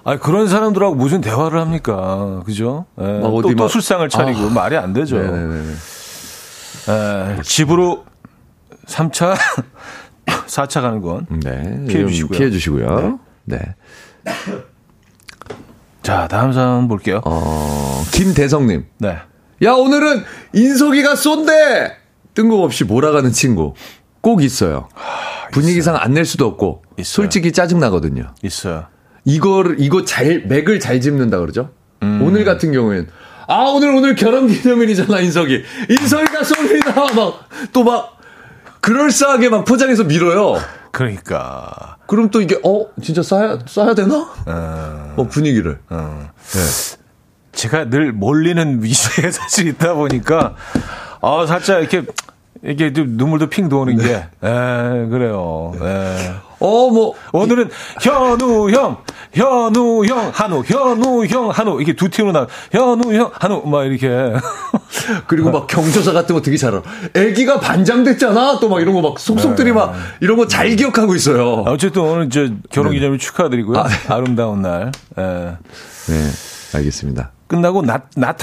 아 0.09 0.19
그런 0.21 0.47
사람들하고 0.47 0.95
무슨 0.95 1.21
대화를 1.21 1.59
합니까? 1.61 2.41
그죠? 2.47 2.87
예, 3.01 3.03
막 3.19 3.27
어디 3.27 3.49
또, 3.49 3.55
또 3.57 3.65
막- 3.65 3.69
술상을 3.71 4.09
차리고 4.09 4.39
아. 4.47 4.51
말이 4.51 4.77
안 4.77 4.93
되죠. 4.93 5.17
네네네. 5.19 5.73
예, 6.89 7.43
집으로 7.43 8.05
3차, 8.87 9.35
4차 10.47 10.81
가는 10.83 11.01
건. 11.01 11.27
네. 11.43 11.85
피해 11.89 12.03
좀 12.03 12.09
주시고요. 12.09 12.39
피해 12.39 12.51
주시고요. 12.53 13.19
네. 13.47 13.59
자, 16.07 16.29
다음 16.29 16.53
사연 16.53 16.87
볼게요. 16.87 17.21
어, 17.25 18.05
김대성님. 18.13 18.85
네. 18.99 19.17
야, 19.65 19.73
오늘은 19.73 20.23
인석이가 20.53 21.17
쏜대! 21.17 21.97
뜬금없이 22.33 22.85
몰아가는 22.85 23.33
친구. 23.33 23.75
꼭 24.21 24.45
있어요. 24.45 24.89
분위기상 25.51 25.97
안 25.97 26.13
낼 26.15 26.25
수도 26.25 26.47
없고. 26.47 26.83
있어요. 26.97 27.05
솔직히 27.25 27.51
짜증나거든요. 27.51 28.23
있어요. 28.45 28.87
이거를, 29.25 29.77
이거 29.81 30.05
잘, 30.05 30.45
맥을 30.47 30.79
잘 30.79 31.01
짚는다 31.01 31.41
그러죠? 31.41 31.71
음. 32.05 32.21
오늘 32.23 32.45
같은 32.45 32.71
경우엔. 32.71 33.09
아, 33.49 33.63
오늘, 33.75 33.89
오늘 33.93 34.15
결혼 34.15 34.47
기념일이잖아, 34.47 35.19
인석이. 35.23 35.61
인석이가 35.91 36.41
쏩니다! 36.43 37.15
막, 37.17 37.49
또 37.73 37.83
막, 37.83 38.19
그럴싸하게 38.81 39.49
막 39.49 39.65
포장해서 39.65 40.05
밀어요. 40.05 40.55
그러니까. 40.93 41.96
그럼 42.07 42.31
또 42.31 42.41
이게, 42.41 42.57
어, 42.65 42.87
진짜 43.03 43.21
쏴야, 43.21 43.65
쏴야 43.65 43.97
되나? 43.97 44.29
어, 44.47 45.15
어, 45.17 45.25
분위기를. 45.29 45.79
어. 45.91 46.31
네. 46.53 46.97
제가 47.53 47.89
늘 47.91 48.13
몰리는 48.13 48.83
위치에 48.85 49.31
사실 49.31 49.69
있다 49.69 49.95
보니까, 49.95 50.55
아, 51.21 51.45
살짝 51.47 51.81
이렇게, 51.81 52.03
이게 52.65 52.93
좀 52.93 53.17
눈물도 53.17 53.49
핑 53.49 53.69
도는 53.69 53.99
게, 53.99 54.15
에, 54.15 55.07
그래요. 55.09 55.73
에. 55.81 56.33
어, 56.59 56.91
뭐, 56.91 57.15
오늘은 57.33 57.71
현우 58.01 58.71
형, 58.71 58.99
현우 59.37 60.07
형, 60.07 60.31
한우, 60.33 60.63
현우 60.65 61.27
형, 61.27 61.51
한우. 61.51 61.81
이게 61.83 61.93
두 61.95 62.09
팀으로 62.09 62.33
나, 62.33 62.47
현우 62.73 63.13
형, 63.15 63.31
한우. 63.35 63.63
막 63.67 63.85
이렇게. 63.85 64.09
그리고 65.29 65.51
막 65.51 65.67
경조사 65.67 66.13
같은 66.13 66.35
거 66.35 66.41
되게 66.41 66.57
잘 66.57 66.73
알아. 66.73 66.83
애기가 67.15 67.61
반장됐잖아. 67.61 68.59
또 68.61 68.69
막 68.69 68.81
이런 68.81 68.95
거 68.95 69.03
막 69.03 69.19
속속들이 69.21 69.73
막 69.73 69.95
이런 70.21 70.37
거 70.39 70.47
잘 70.49 70.75
기억하고 70.75 71.15
있어요. 71.15 71.65
어쨌든 71.67 72.01
오늘 72.03 72.31
저 72.31 72.49
결혼 72.71 72.93
기념일 72.95 73.19
축하드리고요. 73.19 73.79
아, 73.79 73.87
네. 73.89 73.95
아, 74.09 74.17
름다운 74.19 74.63
날. 74.63 74.91
에. 75.19 75.23
네, 75.23 75.57
알겠습니다. 76.75 77.33
끝나고 77.49 77.83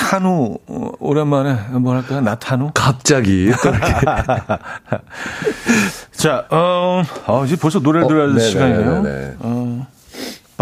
한우, 0.01 0.57
어, 0.67 0.89
오랜만에 0.99 1.51
한번 1.71 1.97
할까요? 1.97 2.21
낮 2.21 2.49
한우? 2.51 2.71
갑자기 2.73 3.51
또 3.63 3.69
이렇게. 3.69 3.93
자, 6.13 6.45
어, 6.49 7.03
어, 7.27 7.45
이제 7.45 7.55
벌써 7.57 7.79
노래를 7.79 8.07
들어야 8.07 8.33
될 8.33 8.39
시간이네요. 8.49 9.03
네네. 9.03 9.33
어, 9.39 9.87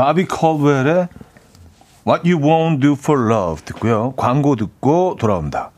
바비 0.02 0.26
컬웰의 0.26 1.10
What 2.08 2.28
You 2.28 2.41
Won't 2.41 2.82
Do 2.82 2.93
For 2.93 3.32
Love 3.32 3.64
듣고요. 3.66 4.14
광고 4.18 4.56
듣고 4.56 5.16
돌아옵니다. 5.20 5.70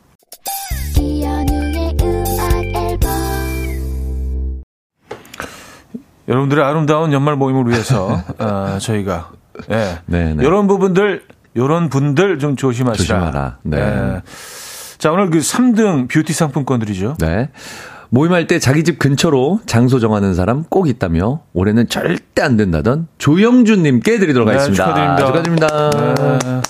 여러분들의 6.30 6.63
아름다운 6.63 7.11
연말 7.11 7.36
모임을 7.36 7.69
위해서 7.69 8.24
어, 8.39 8.78
저희가 8.80 9.32
예, 9.69 9.99
네, 10.05 10.34
네. 10.34 10.45
이런 10.45 10.67
부분들 10.67 11.26
이런 11.53 11.89
분들 11.89 12.39
좀 12.39 12.55
조심하시라. 12.55 12.95
조심하라. 12.95 13.57
네. 13.63 13.78
예. 13.78 14.21
자 14.99 15.11
오늘 15.11 15.32
그 15.32 15.39
3등 15.39 16.07
뷰티 16.07 16.32
상품권들이죠. 16.32 17.17
네. 17.19 17.49
모임할 18.14 18.45
때 18.45 18.59
자기 18.59 18.84
집 18.84 18.99
근처로 18.99 19.59
장소 19.66 19.99
정하는 19.99 20.36
사람 20.36 20.64
꼭 20.70 20.88
있다며 20.88 21.41
올해는 21.53 21.89
절대 21.89 22.43
안 22.43 22.57
된다던 22.57 23.07
조영준님께 23.18 24.20
드리도록 24.20 24.47
네, 24.49 24.53
하겠습니다. 24.53 24.86
축하드립니다. 24.86 25.26
축하드립니다. 25.26 26.38
네. 26.39 26.61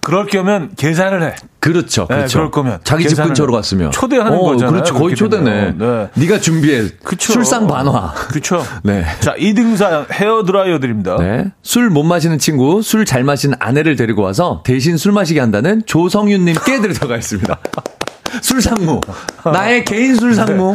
그럴 0.00 0.26
거면 0.26 0.70
계산을 0.78 1.22
해. 1.22 1.34
그렇죠, 1.58 2.06
네, 2.08 2.16
그렇죠. 2.16 2.38
그럴 2.38 2.50
거면 2.50 2.78
자기 2.82 3.06
집 3.06 3.16
근처로 3.22 3.52
갔으면 3.52 3.90
초대하는 3.90 4.32
어, 4.32 4.40
거잖아요. 4.40 4.72
그렇죠, 4.72 4.94
거의 4.94 5.14
초대네. 5.14 5.74
네. 5.76 6.08
네가 6.14 6.38
준비해. 6.40 6.88
그쵸. 7.04 7.34
술상 7.34 7.66
반화. 7.66 8.14
그렇죠. 8.14 8.64
네. 8.82 9.04
자 9.20 9.34
2등상 9.34 10.10
헤어 10.10 10.44
드라이어 10.46 10.78
드립니다. 10.80 11.18
네. 11.18 11.52
술 11.62 11.90
못 11.90 12.04
마시는 12.04 12.38
친구, 12.38 12.80
술 12.80 13.04
잘 13.04 13.22
마시는 13.22 13.56
아내를 13.60 13.96
데리고 13.96 14.22
와서 14.22 14.62
대신 14.64 14.96
술 14.96 15.12
마시게 15.12 15.40
한다는 15.40 15.82
조성윤 15.84 16.46
님께 16.46 16.80
드리도록 16.80 17.10
하겠습니다. 17.10 17.58
술 18.42 18.60
상무. 18.62 19.00
나의 19.52 19.84
개인 19.84 20.14
술 20.14 20.34
상무. 20.34 20.74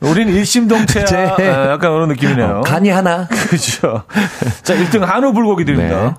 우린 0.00 0.28
일심동체야. 0.28 1.04
제- 1.04 1.16
아, 1.48 1.70
약간 1.72 1.92
그런 1.92 2.08
느낌이네요. 2.08 2.62
간이 2.62 2.88
하나. 2.90 3.26
그렇죠. 3.30 4.02
자 4.62 4.74
1등 4.74 5.00
한우 5.00 5.32
불고기 5.32 5.64
드립니다. 5.64 6.02
네. 6.02 6.14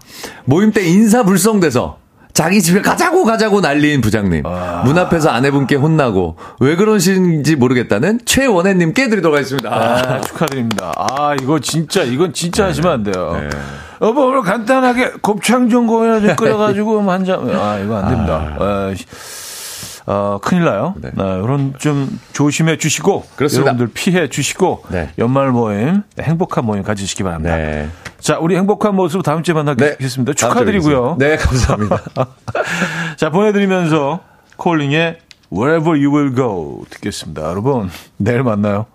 모임 0.45 0.71
때 0.71 0.81
인사 0.85 1.23
불성돼서 1.23 1.97
자기 2.33 2.61
집에 2.63 2.81
가자고 2.81 3.25
가자고 3.25 3.61
난리인 3.61 4.01
부장님. 4.01 4.43
문 4.85 4.97
앞에서 4.97 5.29
아내분께 5.29 5.75
혼나고 5.75 6.37
왜 6.61 6.75
그러신지 6.75 7.55
모르겠다는 7.55 8.21
최원혜님께 8.25 9.09
드리도록 9.09 9.35
하겠습니다. 9.35 9.69
아, 9.69 10.21
축하드립니다. 10.21 10.93
아, 10.97 11.35
이거 11.39 11.59
진짜, 11.59 12.01
이건 12.03 12.33
진짜 12.33 12.65
하시면 12.65 12.91
안 12.91 13.03
돼요. 13.03 13.37
네. 13.39 13.49
여보, 14.01 14.27
오늘 14.27 14.41
간단하게 14.41 15.11
곱창 15.21 15.69
좀 15.69 15.85
끓여가지고 16.35 17.01
뭐한 17.01 17.23
잔. 17.25 17.39
아, 17.51 17.77
이거 17.83 17.97
안 17.97 18.09
됩니다. 18.09 18.55
아, 18.59 18.93
씨. 18.97 19.05
어, 20.05 20.39
큰일 20.41 20.65
나요. 20.65 20.95
네. 20.97 21.11
아, 21.17 21.41
이런 21.43 21.73
좀 21.77 22.19
조심해 22.33 22.77
주시고. 22.77 23.25
그렇습니다. 23.35 23.69
여러분들 23.69 23.93
피해 23.93 24.27
주시고. 24.27 24.83
네. 24.89 25.09
연말 25.17 25.51
모임, 25.51 26.03
행복한 26.19 26.65
모임 26.65 26.83
가지시기 26.83 27.23
바랍니다. 27.23 27.55
네. 27.55 27.89
자, 28.19 28.37
우리 28.39 28.55
행복한 28.55 28.95
모습 28.95 29.23
다음 29.23 29.43
주에 29.43 29.53
만나겠습니다. 29.53 30.33
주에 30.33 30.33
축하드리고요. 30.33 31.17
네, 31.19 31.35
감사합니다. 31.37 32.01
자, 33.17 33.29
보내드리면서 33.29 34.19
콜링의 34.57 35.19
Wherever 35.51 35.91
You 35.91 36.15
Will 36.15 36.35
Go 36.35 36.85
듣겠습니다. 36.89 37.43
여러분, 37.43 37.89
내일 38.17 38.43
만나요. 38.43 38.85